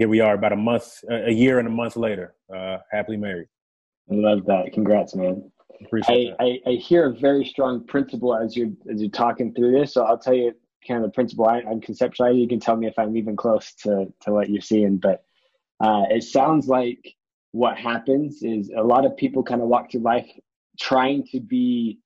here 0.01 0.09
we 0.09 0.21
are 0.21 0.33
about 0.33 0.53
a 0.53 0.57
month, 0.57 1.05
a 1.11 1.31
year 1.31 1.59
and 1.59 1.68
a 1.68 1.71
month 1.71 1.95
later, 1.95 2.35
uh, 2.55 2.79
happily 2.91 3.18
married. 3.18 3.49
I 4.11 4.14
love 4.14 4.47
that. 4.47 4.73
Congrats, 4.73 5.14
man. 5.14 5.51
Appreciate 5.85 6.35
I, 6.41 6.45
I, 6.45 6.71
I, 6.71 6.73
hear 6.73 7.11
a 7.11 7.12
very 7.12 7.45
strong 7.45 7.87
principle 7.87 8.35
as 8.35 8.57
you're 8.57 8.71
as 8.91 9.01
you're 9.01 9.11
talking 9.11 9.53
through 9.55 9.79
this. 9.79 9.93
So 9.93 10.05
I'll 10.05 10.18
tell 10.18 10.35
you 10.35 10.53
kind 10.87 11.03
of 11.05 11.11
the 11.11 11.14
principle 11.14 11.47
I, 11.47 11.59
am 11.59 11.81
conceptualizing. 11.81 12.41
You 12.41 12.49
can 12.49 12.61
tell 12.61 12.76
me 12.76 12.87
if 12.87 12.99
I'm 12.99 13.16
even 13.16 13.37
close 13.37 13.74
to 13.83 14.12
to 14.22 14.33
what 14.33 14.51
you're 14.51 14.61
seeing. 14.61 14.97
But 14.97 15.24
uh, 15.81 16.05
it 16.11 16.24
sounds 16.24 16.68
like 16.68 17.14
what 17.53 17.76
happens 17.76 18.43
is 18.43 18.70
a 18.76 18.83
lot 18.83 19.05
of 19.05 19.16
people 19.16 19.43
kind 19.43 19.62
of 19.62 19.68
walk 19.68 19.91
through 19.91 20.03
life 20.03 20.31
trying 20.78 21.26
to 21.28 21.41
be. 21.41 21.99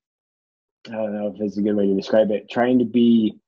I 0.88 0.92
don't 0.92 1.14
know 1.14 1.32
if 1.34 1.40
it's 1.40 1.56
a 1.56 1.62
good 1.62 1.76
way 1.76 1.86
to 1.86 1.94
describe 1.94 2.30
it. 2.30 2.50
Trying 2.50 2.78
to 2.80 2.84
be 2.84 3.38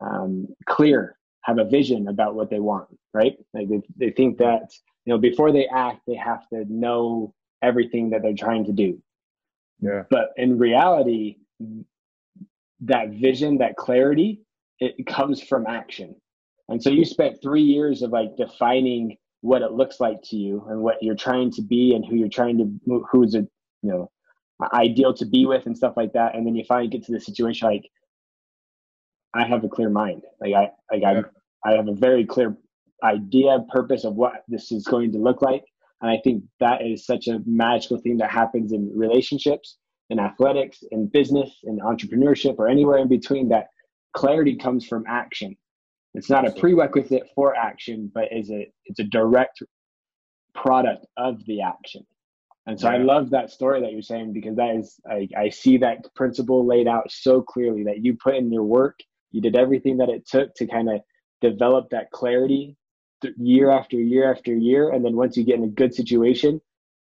um, 0.00 0.48
clear 0.66 1.16
have 1.42 1.58
a 1.58 1.64
vision 1.64 2.08
about 2.08 2.34
what 2.34 2.50
they 2.50 2.60
want, 2.60 2.88
right? 3.14 3.36
Like 3.54 3.68
they, 3.68 3.80
they 3.96 4.10
think 4.10 4.38
that, 4.38 4.72
you 5.04 5.12
know, 5.12 5.18
before 5.18 5.52
they 5.52 5.66
act, 5.66 6.02
they 6.06 6.14
have 6.14 6.46
to 6.48 6.64
know 6.68 7.34
everything 7.62 8.10
that 8.10 8.22
they're 8.22 8.34
trying 8.34 8.64
to 8.66 8.72
do. 8.72 9.02
Yeah. 9.80 10.04
But 10.10 10.32
in 10.36 10.58
reality, 10.58 11.38
that 12.80 13.10
vision, 13.10 13.58
that 13.58 13.76
clarity, 13.76 14.42
it 14.80 15.06
comes 15.06 15.42
from 15.42 15.66
action. 15.66 16.14
And 16.68 16.82
so 16.82 16.90
you 16.90 17.04
spent 17.04 17.42
three 17.42 17.62
years 17.62 18.02
of 18.02 18.10
like 18.10 18.36
defining 18.36 19.16
what 19.42 19.62
it 19.62 19.72
looks 19.72 20.00
like 20.00 20.22
to 20.24 20.36
you 20.36 20.64
and 20.68 20.80
what 20.80 21.02
you're 21.02 21.14
trying 21.14 21.50
to 21.52 21.62
be 21.62 21.94
and 21.94 22.04
who 22.04 22.16
you're 22.16 22.28
trying 22.28 22.58
to, 22.58 23.02
who's 23.10 23.34
a, 23.34 23.40
you 23.82 23.90
know, 23.90 24.10
ideal 24.72 25.12
to 25.14 25.26
be 25.26 25.46
with 25.46 25.66
and 25.66 25.76
stuff 25.76 25.94
like 25.96 26.12
that. 26.12 26.34
And 26.34 26.46
then 26.46 26.54
you 26.54 26.64
finally 26.68 26.88
get 26.88 27.04
to 27.06 27.12
the 27.12 27.20
situation 27.20 27.68
like, 27.68 27.90
I 29.34 29.44
have 29.46 29.64
a 29.64 29.68
clear 29.68 29.90
mind. 29.90 30.22
Like 30.40 30.54
I, 30.54 30.70
like 30.92 31.02
yeah. 31.02 31.22
I, 31.64 31.70
I 31.70 31.76
have 31.76 31.88
a 31.88 31.94
very 31.94 32.24
clear 32.24 32.56
idea, 33.02 33.64
purpose 33.70 34.04
of 34.04 34.14
what 34.14 34.44
this 34.48 34.72
is 34.72 34.84
going 34.84 35.12
to 35.12 35.18
look 35.18 35.42
like. 35.42 35.64
And 36.02 36.10
I 36.10 36.18
think 36.22 36.44
that 36.60 36.82
is 36.82 37.04
such 37.04 37.28
a 37.28 37.40
magical 37.46 37.98
thing 37.98 38.16
that 38.18 38.30
happens 38.30 38.72
in 38.72 38.90
relationships, 38.94 39.78
in 40.08 40.18
athletics, 40.18 40.82
in 40.90 41.06
business, 41.06 41.50
in 41.64 41.78
entrepreneurship, 41.78 42.58
or 42.58 42.68
anywhere 42.68 42.98
in 42.98 43.08
between. 43.08 43.48
That 43.48 43.68
clarity 44.12 44.56
comes 44.56 44.86
from 44.86 45.04
action. 45.08 45.56
It's 46.14 46.30
not 46.30 46.46
a 46.46 46.50
prerequisite 46.52 47.28
for 47.34 47.54
action, 47.54 48.10
but 48.12 48.28
is 48.32 48.50
a 48.50 48.70
it's 48.86 48.98
a 48.98 49.04
direct 49.04 49.62
product 50.54 51.06
of 51.16 51.44
the 51.46 51.62
action. 51.62 52.04
And 52.66 52.78
so 52.78 52.88
yeah. 52.88 52.96
I 52.96 52.98
love 52.98 53.30
that 53.30 53.50
story 53.50 53.80
that 53.80 53.92
you're 53.92 54.02
saying 54.02 54.32
because 54.32 54.56
that 54.56 54.74
is 54.76 54.98
I, 55.08 55.28
I 55.36 55.48
see 55.48 55.78
that 55.78 56.12
principle 56.14 56.66
laid 56.66 56.88
out 56.88 57.10
so 57.10 57.42
clearly 57.42 57.84
that 57.84 58.04
you 58.04 58.16
put 58.16 58.34
in 58.34 58.52
your 58.52 58.64
work, 58.64 58.98
you 59.30 59.40
did 59.40 59.56
everything 59.56 59.98
that 59.98 60.08
it 60.08 60.26
took 60.26 60.54
to 60.56 60.66
kind 60.66 60.90
of 60.90 61.00
develop 61.40 61.90
that 61.90 62.10
clarity 62.10 62.76
year 63.36 63.70
after 63.70 63.96
year 63.96 64.30
after 64.30 64.54
year, 64.54 64.90
and 64.90 65.04
then 65.04 65.16
once 65.16 65.36
you 65.36 65.44
get 65.44 65.56
in 65.56 65.64
a 65.64 65.68
good 65.68 65.94
situation, 65.94 66.60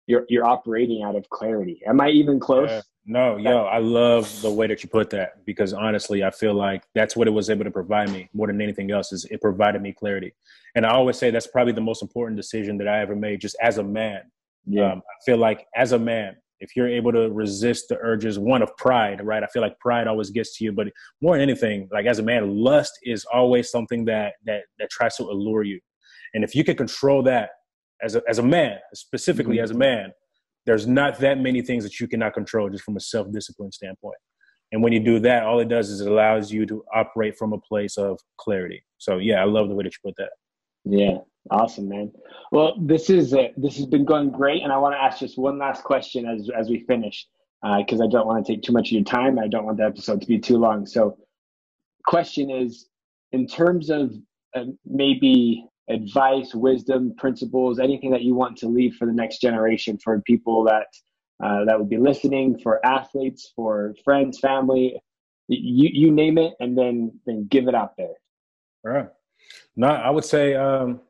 you're 0.08 0.26
you're 0.30 0.46
operating 0.46 1.04
out 1.04 1.16
of 1.16 1.30
clarity. 1.30 1.82
Am 1.88 2.02
I 2.02 2.10
even 2.10 2.40
close? 2.40 2.70
Yeah. 2.70 2.82
No, 3.06 3.36
yo, 3.36 3.64
I 3.66 3.80
love 3.80 4.42
the 4.42 4.50
way 4.50 4.66
that 4.68 4.82
you 4.82 4.88
put 4.88 5.10
that 5.10 5.46
because 5.46 5.74
honestly, 5.74 6.24
I 6.24 6.32
feel 6.32 6.54
like 6.54 6.84
that's 6.96 7.18
what 7.18 7.28
it 7.28 7.32
was 7.32 7.50
able 7.50 7.66
to 7.66 7.72
provide 7.72 8.10
me 8.10 8.30
more 8.34 8.48
than 8.48 8.62
anything 8.62 8.92
else. 8.92 9.12
Is 9.12 9.26
it 9.26 9.42
provided 9.42 9.82
me 9.82 9.92
clarity, 9.92 10.34
and 10.76 10.86
I 10.86 10.92
always 10.92 11.18
say 11.18 11.30
that's 11.30 11.48
probably 11.48 11.74
the 11.74 11.82
most 11.82 12.02
important 12.02 12.38
decision 12.38 12.78
that 12.78 12.88
I 12.88 13.02
ever 13.02 13.16
made, 13.16 13.42
just 13.42 13.58
as 13.62 13.78
a 13.78 13.84
man. 13.84 14.22
Yeah. 14.66 14.94
Um, 14.94 15.00
I 15.00 15.16
feel 15.26 15.38
like 15.38 15.68
as 15.76 15.92
a 15.92 16.00
man, 16.00 16.38
if 16.62 16.78
you're 16.78 16.88
able 16.88 17.12
to 17.12 17.30
resist 17.30 17.90
the 17.90 17.98
urges, 17.98 18.40
one 18.40 18.62
of 18.62 18.76
pride, 18.78 19.20
right? 19.22 19.44
I 19.44 19.48
feel 19.48 19.62
like 19.62 19.78
pride 19.80 20.08
always 20.08 20.30
gets 20.30 20.58
to 20.58 20.64
you, 20.64 20.72
but 20.72 20.88
more 21.22 21.36
than 21.36 21.42
anything, 21.42 21.90
like 21.92 22.06
as 22.06 22.20
a 22.20 22.24
man, 22.24 22.56
lust 22.56 22.94
is 23.04 23.26
always 23.26 23.70
something 23.70 24.06
that 24.06 24.36
that 24.46 24.64
that 24.80 24.90
tries 24.90 25.18
to 25.18 25.24
allure 25.24 25.64
you, 25.64 25.82
and 26.34 26.44
if 26.44 26.56
you 26.56 26.64
can 26.64 26.78
control 26.78 27.22
that 27.24 27.50
as 28.04 28.16
a 28.16 28.22
as 28.28 28.40
a 28.40 28.44
man, 28.44 28.78
specifically 28.94 29.58
mm-hmm. 29.58 29.64
as 29.64 29.72
a 29.72 29.76
man 29.76 30.12
there's 30.66 30.88
not 30.88 31.20
that 31.20 31.40
many 31.40 31.62
things 31.62 31.84
that 31.84 32.00
you 32.00 32.08
cannot 32.08 32.34
control 32.34 32.70
just 32.70 32.84
from 32.84 32.96
a 32.96 33.00
self-discipline 33.00 33.72
standpoint. 33.72 34.18
And 34.72 34.82
when 34.82 34.94
you 34.94 35.00
do 35.00 35.20
that 35.20 35.44
all 35.44 35.60
it 35.60 35.70
does 35.70 35.90
is 35.90 36.02
it 36.02 36.08
allows 36.08 36.52
you 36.52 36.66
to 36.66 36.84
operate 36.94 37.38
from 37.38 37.54
a 37.54 37.60
place 37.60 37.98
of 37.98 38.20
clarity. 38.38 38.84
So 38.98 39.18
yeah 39.18 39.42
i 39.42 39.46
love 39.46 39.70
the 39.70 39.76
way 39.76 39.84
that 39.84 39.94
you 39.94 40.00
put 40.04 40.16
that. 40.18 40.32
Yeah. 40.86 41.18
Awesome 41.52 41.90
man. 41.90 42.12
Well 42.52 42.76
this 42.80 43.10
is 43.10 43.34
uh, 43.34 43.50
this 43.58 43.76
has 43.78 43.86
been 43.86 44.06
going 44.06 44.32
great 44.32 44.64
and 44.64 44.72
i 44.72 44.78
want 44.78 44.96
to 44.96 45.02
ask 45.02 45.20
just 45.20 45.38
one 45.38 45.60
last 45.60 45.84
question 45.84 46.26
as 46.26 46.50
as 46.58 46.70
we 46.70 46.86
finish 46.86 47.28
because 47.78 48.02
uh, 48.02 48.06
i 48.06 48.08
don't 48.08 48.28
want 48.28 48.46
to 48.46 48.52
take 48.52 48.64
too 48.64 48.74
much 48.74 48.90
of 48.90 48.94
your 48.94 49.04
time 49.04 49.38
i 49.38 49.48
don't 49.48 49.66
want 49.66 49.78
the 49.78 49.86
episode 49.86 50.22
to 50.22 50.28
be 50.28 50.40
too 50.40 50.58
long. 50.58 50.86
So 50.86 51.18
question 52.06 52.50
is 52.50 52.88
in 53.32 53.48
terms 53.48 53.90
of 53.90 54.14
uh, 54.56 54.66
maybe 54.86 55.66
advice, 55.90 56.54
wisdom, 56.56 57.14
principles, 57.18 57.80
anything 57.80 58.12
that 58.12 58.22
you 58.22 58.36
want 58.36 58.58
to 58.58 58.68
leave 58.68 58.96
for 58.96 59.06
the 59.06 59.14
next 59.14 59.40
generation 59.42 59.98
for 60.04 60.22
people 60.22 60.64
that 60.64 60.88
uh, 61.44 61.66
that 61.66 61.78
would 61.78 61.90
be 61.90 61.98
listening, 61.98 62.58
for 62.60 62.86
athletes, 62.86 63.52
for 63.56 63.94
friends, 64.04 64.40
family, 64.40 65.02
you 65.48 65.90
you 65.92 66.12
name 66.12 66.38
it, 66.38 66.54
and 66.60 66.78
then 66.78 67.12
then 67.26 67.48
give 67.50 67.68
it 67.68 67.76
out 67.76 67.98
there. 67.98 68.14
All 68.86 68.92
right. 68.92 69.10
No, 69.76 69.88
I 69.88 70.10
would 70.10 70.26
say, 70.26 70.56
um, 70.56 71.02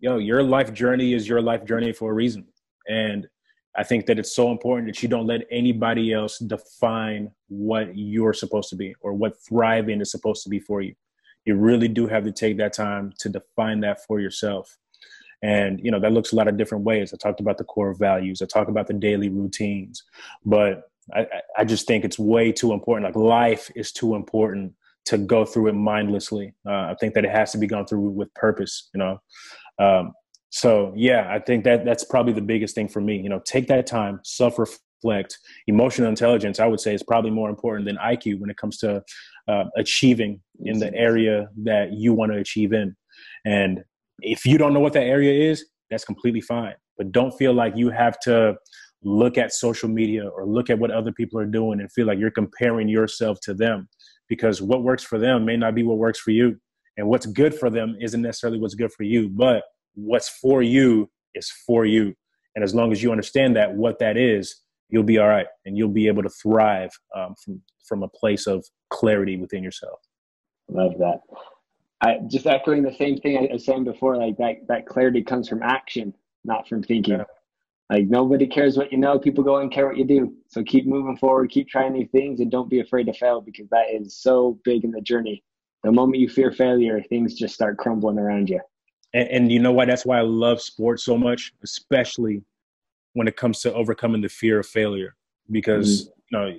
you 0.00 0.08
know, 0.08 0.18
your 0.18 0.42
life 0.42 0.72
journey 0.72 1.12
is 1.12 1.28
your 1.28 1.42
life 1.42 1.64
journey 1.64 1.92
for 1.92 2.10
a 2.10 2.14
reason, 2.14 2.46
and 2.88 3.28
I 3.76 3.84
think 3.84 4.06
that 4.06 4.18
it's 4.18 4.34
so 4.34 4.50
important 4.50 4.88
that 4.88 5.02
you 5.02 5.08
don't 5.08 5.26
let 5.26 5.42
anybody 5.50 6.12
else 6.12 6.38
define 6.38 7.30
what 7.48 7.96
you're 7.96 8.34
supposed 8.34 8.68
to 8.70 8.76
be 8.76 8.94
or 9.00 9.12
what 9.12 9.34
thriving 9.46 10.00
is 10.00 10.10
supposed 10.10 10.42
to 10.44 10.48
be 10.48 10.60
for 10.60 10.82
you 10.82 10.94
you 11.44 11.56
really 11.56 11.88
do 11.88 12.06
have 12.06 12.24
to 12.24 12.32
take 12.32 12.56
that 12.58 12.72
time 12.72 13.12
to 13.18 13.28
define 13.28 13.80
that 13.80 14.04
for 14.04 14.20
yourself. 14.20 14.78
And 15.42 15.80
you 15.82 15.90
know 15.90 15.98
that 16.00 16.12
looks 16.12 16.32
a 16.32 16.36
lot 16.36 16.48
of 16.48 16.56
different 16.56 16.84
ways. 16.84 17.12
I 17.12 17.16
talked 17.16 17.40
about 17.40 17.58
the 17.58 17.64
core 17.64 17.94
values. 17.94 18.42
I 18.42 18.46
talk 18.46 18.68
about 18.68 18.86
the 18.86 18.94
daily 18.94 19.28
routines. 19.28 20.04
But 20.44 20.84
i, 21.14 21.26
I 21.58 21.64
just 21.64 21.86
think 21.86 22.04
it's 22.04 22.18
way 22.18 22.52
too 22.52 22.72
important. 22.72 23.06
Like 23.06 23.16
life 23.16 23.70
is 23.74 23.90
too 23.90 24.14
important 24.14 24.72
to 25.06 25.18
go 25.18 25.44
through 25.44 25.68
it 25.68 25.74
mindlessly. 25.74 26.54
Uh, 26.66 26.92
i 26.92 26.94
think 27.00 27.14
that 27.14 27.24
it 27.24 27.30
has 27.30 27.52
to 27.52 27.58
be 27.58 27.66
gone 27.66 27.86
through 27.86 28.08
with 28.10 28.32
purpose 28.34 28.88
you 28.94 28.98
know? 28.98 29.20
Um, 29.78 30.12
so 30.50 30.92
yeah 30.96 31.28
i 31.30 31.38
think 31.38 31.64
that 31.64 31.84
that's 31.84 32.04
probably 32.04 32.32
the 32.32 32.42
biggest 32.42 32.74
thing 32.74 32.88
for 32.88 33.00
me. 33.00 33.16
You 33.16 33.28
know 33.28 33.40
take 33.44 33.66
that 33.68 33.86
time 33.86 34.20
self 34.22 34.58
reflect 34.58 35.38
emotional 35.66 36.08
intelligence 36.08 36.60
i 36.60 36.66
would 36.66 36.78
say 36.78 36.94
is 36.94 37.02
probably 37.02 37.30
more 37.30 37.50
important 37.50 37.86
than 37.86 37.96
iq 37.96 38.38
when 38.38 38.50
it 38.50 38.56
comes 38.56 38.78
to 38.78 39.02
uh, 39.48 39.64
achieving 39.76 40.40
in 40.64 40.78
the 40.78 40.94
area 40.94 41.48
that 41.64 41.92
you 41.92 42.14
want 42.14 42.32
to 42.32 42.38
achieve 42.38 42.72
in. 42.72 42.96
And 43.44 43.82
if 44.20 44.46
you 44.46 44.58
don't 44.58 44.72
know 44.72 44.80
what 44.80 44.92
that 44.92 45.04
area 45.04 45.50
is, 45.50 45.64
that's 45.90 46.04
completely 46.04 46.40
fine. 46.40 46.74
But 46.96 47.12
don't 47.12 47.32
feel 47.32 47.52
like 47.52 47.76
you 47.76 47.90
have 47.90 48.18
to 48.20 48.56
look 49.02 49.36
at 49.36 49.52
social 49.52 49.88
media 49.88 50.28
or 50.28 50.46
look 50.46 50.70
at 50.70 50.78
what 50.78 50.90
other 50.90 51.12
people 51.12 51.40
are 51.40 51.46
doing 51.46 51.80
and 51.80 51.90
feel 51.90 52.06
like 52.06 52.18
you're 52.18 52.30
comparing 52.30 52.88
yourself 52.88 53.38
to 53.42 53.54
them 53.54 53.88
because 54.28 54.62
what 54.62 54.82
works 54.82 55.02
for 55.02 55.18
them 55.18 55.44
may 55.44 55.56
not 55.56 55.74
be 55.74 55.82
what 55.82 55.98
works 55.98 56.20
for 56.20 56.30
you. 56.30 56.56
And 56.96 57.08
what's 57.08 57.26
good 57.26 57.54
for 57.54 57.70
them 57.70 57.96
isn't 58.00 58.22
necessarily 58.22 58.60
what's 58.60 58.74
good 58.74 58.92
for 58.92 59.02
you, 59.02 59.28
but 59.28 59.64
what's 59.94 60.28
for 60.28 60.62
you 60.62 61.10
is 61.34 61.50
for 61.66 61.84
you. 61.84 62.14
And 62.54 62.62
as 62.62 62.74
long 62.74 62.92
as 62.92 63.02
you 63.02 63.10
understand 63.10 63.56
that, 63.56 63.74
what 63.74 63.98
that 63.98 64.16
is, 64.16 64.62
you'll 64.92 65.02
be 65.02 65.18
all 65.18 65.26
right 65.26 65.46
and 65.64 65.76
you'll 65.76 65.88
be 65.88 66.06
able 66.06 66.22
to 66.22 66.28
thrive 66.28 66.90
um, 67.16 67.34
from, 67.42 67.60
from 67.88 68.02
a 68.04 68.08
place 68.08 68.46
of 68.46 68.64
clarity 68.90 69.36
within 69.36 69.64
yourself. 69.64 69.98
Love 70.68 70.92
that. 70.98 71.20
I 72.02 72.18
just 72.28 72.46
echoing 72.46 72.82
the 72.82 72.94
same 72.94 73.16
thing 73.16 73.38
I 73.38 73.52
was 73.52 73.64
saying 73.64 73.84
before, 73.84 74.16
like 74.16 74.36
that 74.36 74.66
that 74.68 74.86
clarity 74.86 75.22
comes 75.22 75.48
from 75.48 75.62
action, 75.62 76.14
not 76.44 76.68
from 76.68 76.82
thinking. 76.82 77.18
Yeah. 77.18 77.24
Like 77.90 78.06
nobody 78.06 78.46
cares 78.46 78.76
what 78.76 78.92
you 78.92 78.98
know, 78.98 79.18
people 79.18 79.42
go 79.42 79.58
and 79.58 79.72
care 79.72 79.86
what 79.86 79.96
you 79.96 80.04
do. 80.04 80.34
So 80.48 80.62
keep 80.62 80.86
moving 80.86 81.16
forward, 81.16 81.50
keep 81.50 81.68
trying 81.68 81.92
new 81.92 82.06
things 82.08 82.40
and 82.40 82.50
don't 82.50 82.68
be 82.68 82.80
afraid 82.80 83.04
to 83.04 83.12
fail 83.12 83.40
because 83.40 83.68
that 83.70 83.86
is 83.90 84.16
so 84.16 84.58
big 84.64 84.84
in 84.84 84.90
the 84.90 85.00
journey. 85.00 85.42
The 85.84 85.92
moment 85.92 86.20
you 86.20 86.28
fear 86.28 86.52
failure, 86.52 87.02
things 87.02 87.34
just 87.34 87.54
start 87.54 87.78
crumbling 87.78 88.18
around 88.18 88.48
you. 88.48 88.60
And, 89.14 89.28
and 89.28 89.52
you 89.52 89.58
know 89.58 89.72
why? 89.72 89.84
That's 89.84 90.06
why 90.06 90.18
I 90.18 90.22
love 90.22 90.60
sports 90.60 91.04
so 91.04 91.16
much, 91.18 91.52
especially 91.62 92.42
when 93.14 93.28
it 93.28 93.36
comes 93.36 93.60
to 93.60 93.74
overcoming 93.74 94.22
the 94.22 94.28
fear 94.28 94.60
of 94.60 94.66
failure. 94.66 95.16
Because 95.50 96.04
mm-hmm. 96.04 96.10
you 96.30 96.38
know 96.38 96.58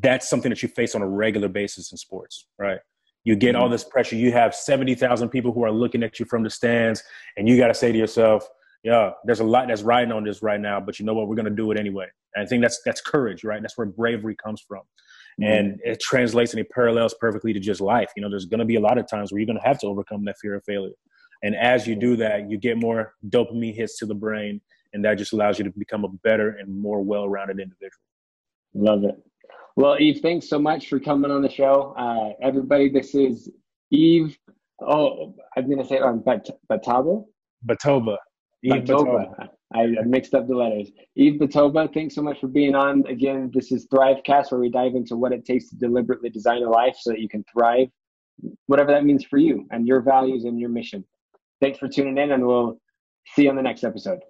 that's 0.00 0.28
something 0.28 0.50
that 0.50 0.62
you 0.62 0.68
face 0.68 0.94
on 0.94 1.02
a 1.02 1.08
regular 1.08 1.48
basis 1.48 1.92
in 1.92 1.98
sports, 1.98 2.48
right? 2.58 2.78
You 3.24 3.36
get 3.36 3.54
all 3.54 3.64
mm-hmm. 3.64 3.72
this 3.72 3.84
pressure. 3.84 4.16
You 4.16 4.32
have 4.32 4.54
70,000 4.54 5.28
people 5.30 5.52
who 5.52 5.64
are 5.64 5.70
looking 5.70 6.02
at 6.02 6.18
you 6.18 6.26
from 6.26 6.42
the 6.42 6.50
stands, 6.50 7.02
and 7.36 7.48
you 7.48 7.56
got 7.56 7.68
to 7.68 7.74
say 7.74 7.90
to 7.90 7.96
yourself, 7.96 8.46
yeah, 8.82 9.12
there's 9.24 9.40
a 9.40 9.44
lot 9.44 9.68
that's 9.68 9.82
riding 9.82 10.12
on 10.12 10.24
this 10.24 10.42
right 10.42 10.60
now, 10.60 10.78
but 10.78 10.98
you 10.98 11.06
know 11.06 11.14
what? 11.14 11.26
We're 11.26 11.36
going 11.36 11.46
to 11.46 11.50
do 11.50 11.70
it 11.70 11.78
anyway. 11.78 12.06
And 12.34 12.44
I 12.44 12.48
think 12.48 12.60
that's 12.62 12.80
that's 12.84 13.00
courage, 13.00 13.42
right? 13.42 13.62
That's 13.62 13.78
where 13.78 13.86
bravery 13.86 14.36
comes 14.36 14.62
from. 14.66 14.82
Mm-hmm. 15.40 15.44
And 15.44 15.80
it 15.82 16.00
translates 16.00 16.52
and 16.52 16.60
it 16.60 16.70
parallels 16.70 17.14
perfectly 17.18 17.52
to 17.54 17.60
just 17.60 17.80
life. 17.80 18.10
You 18.14 18.22
know, 18.22 18.28
there's 18.28 18.44
going 18.44 18.58
to 18.58 18.66
be 18.66 18.76
a 18.76 18.80
lot 18.80 18.98
of 18.98 19.08
times 19.08 19.32
where 19.32 19.40
you're 19.40 19.46
going 19.46 19.58
to 19.58 19.66
have 19.66 19.80
to 19.80 19.86
overcome 19.86 20.24
that 20.26 20.36
fear 20.40 20.54
of 20.54 20.64
failure. 20.64 20.92
And 21.42 21.56
as 21.56 21.86
you 21.86 21.96
do 21.96 22.14
that, 22.16 22.50
you 22.50 22.58
get 22.58 22.76
more 22.76 23.14
dopamine 23.28 23.74
hits 23.74 23.98
to 23.98 24.06
the 24.06 24.14
brain, 24.14 24.60
and 24.94 25.04
that 25.04 25.18
just 25.18 25.32
allows 25.32 25.58
you 25.58 25.64
to 25.64 25.70
become 25.76 26.04
a 26.04 26.08
better 26.22 26.56
and 26.58 26.74
more 26.74 27.02
well 27.02 27.28
rounded 27.28 27.60
individual. 27.60 28.00
Love 28.74 29.04
it. 29.04 29.16
Well, 29.76 29.96
eve 30.00 30.20
thanks 30.22 30.48
so 30.48 30.58
much 30.58 30.88
for 30.88 30.98
coming 30.98 31.30
on 31.30 31.42
the 31.42 31.50
show. 31.50 31.94
Uh, 31.98 32.30
everybody, 32.40 32.88
this 32.88 33.14
is 33.14 33.50
eve 33.90 34.38
Oh, 34.80 35.34
I'm 35.56 35.66
going 35.66 35.78
to 35.78 35.84
say 35.84 35.96
it 35.96 36.02
on 36.02 36.20
Bat- 36.20 36.50
Bataba. 36.70 37.24
Batoba. 37.66 38.16
Batoba. 38.64 38.86
Batoba. 38.86 39.48
I 39.74 39.86
mixed 40.06 40.34
up 40.34 40.46
the 40.46 40.54
letters. 40.54 40.90
Eve 41.16 41.40
Batoba, 41.40 41.92
thanks 41.92 42.14
so 42.14 42.22
much 42.22 42.40
for 42.40 42.46
being 42.46 42.74
on. 42.74 43.04
Again, 43.06 43.50
this 43.52 43.72
is 43.72 43.86
Thrivecast, 43.88 44.52
where 44.52 44.60
we 44.60 44.70
dive 44.70 44.94
into 44.94 45.16
what 45.16 45.32
it 45.32 45.44
takes 45.44 45.68
to 45.70 45.76
deliberately 45.76 46.30
design 46.30 46.62
a 46.62 46.70
life 46.70 46.96
so 47.00 47.10
that 47.10 47.20
you 47.20 47.28
can 47.28 47.44
thrive, 47.52 47.88
whatever 48.66 48.92
that 48.92 49.04
means 49.04 49.24
for 49.24 49.38
you 49.38 49.66
and 49.70 49.86
your 49.86 50.00
values 50.00 50.44
and 50.44 50.60
your 50.60 50.68
mission. 50.68 51.04
Thanks 51.60 51.78
for 51.78 51.88
tuning 51.88 52.18
in, 52.18 52.32
and 52.32 52.46
we'll 52.46 52.78
see 53.34 53.44
you 53.44 53.50
on 53.50 53.56
the 53.56 53.62
next 53.62 53.84
episode. 53.84 54.20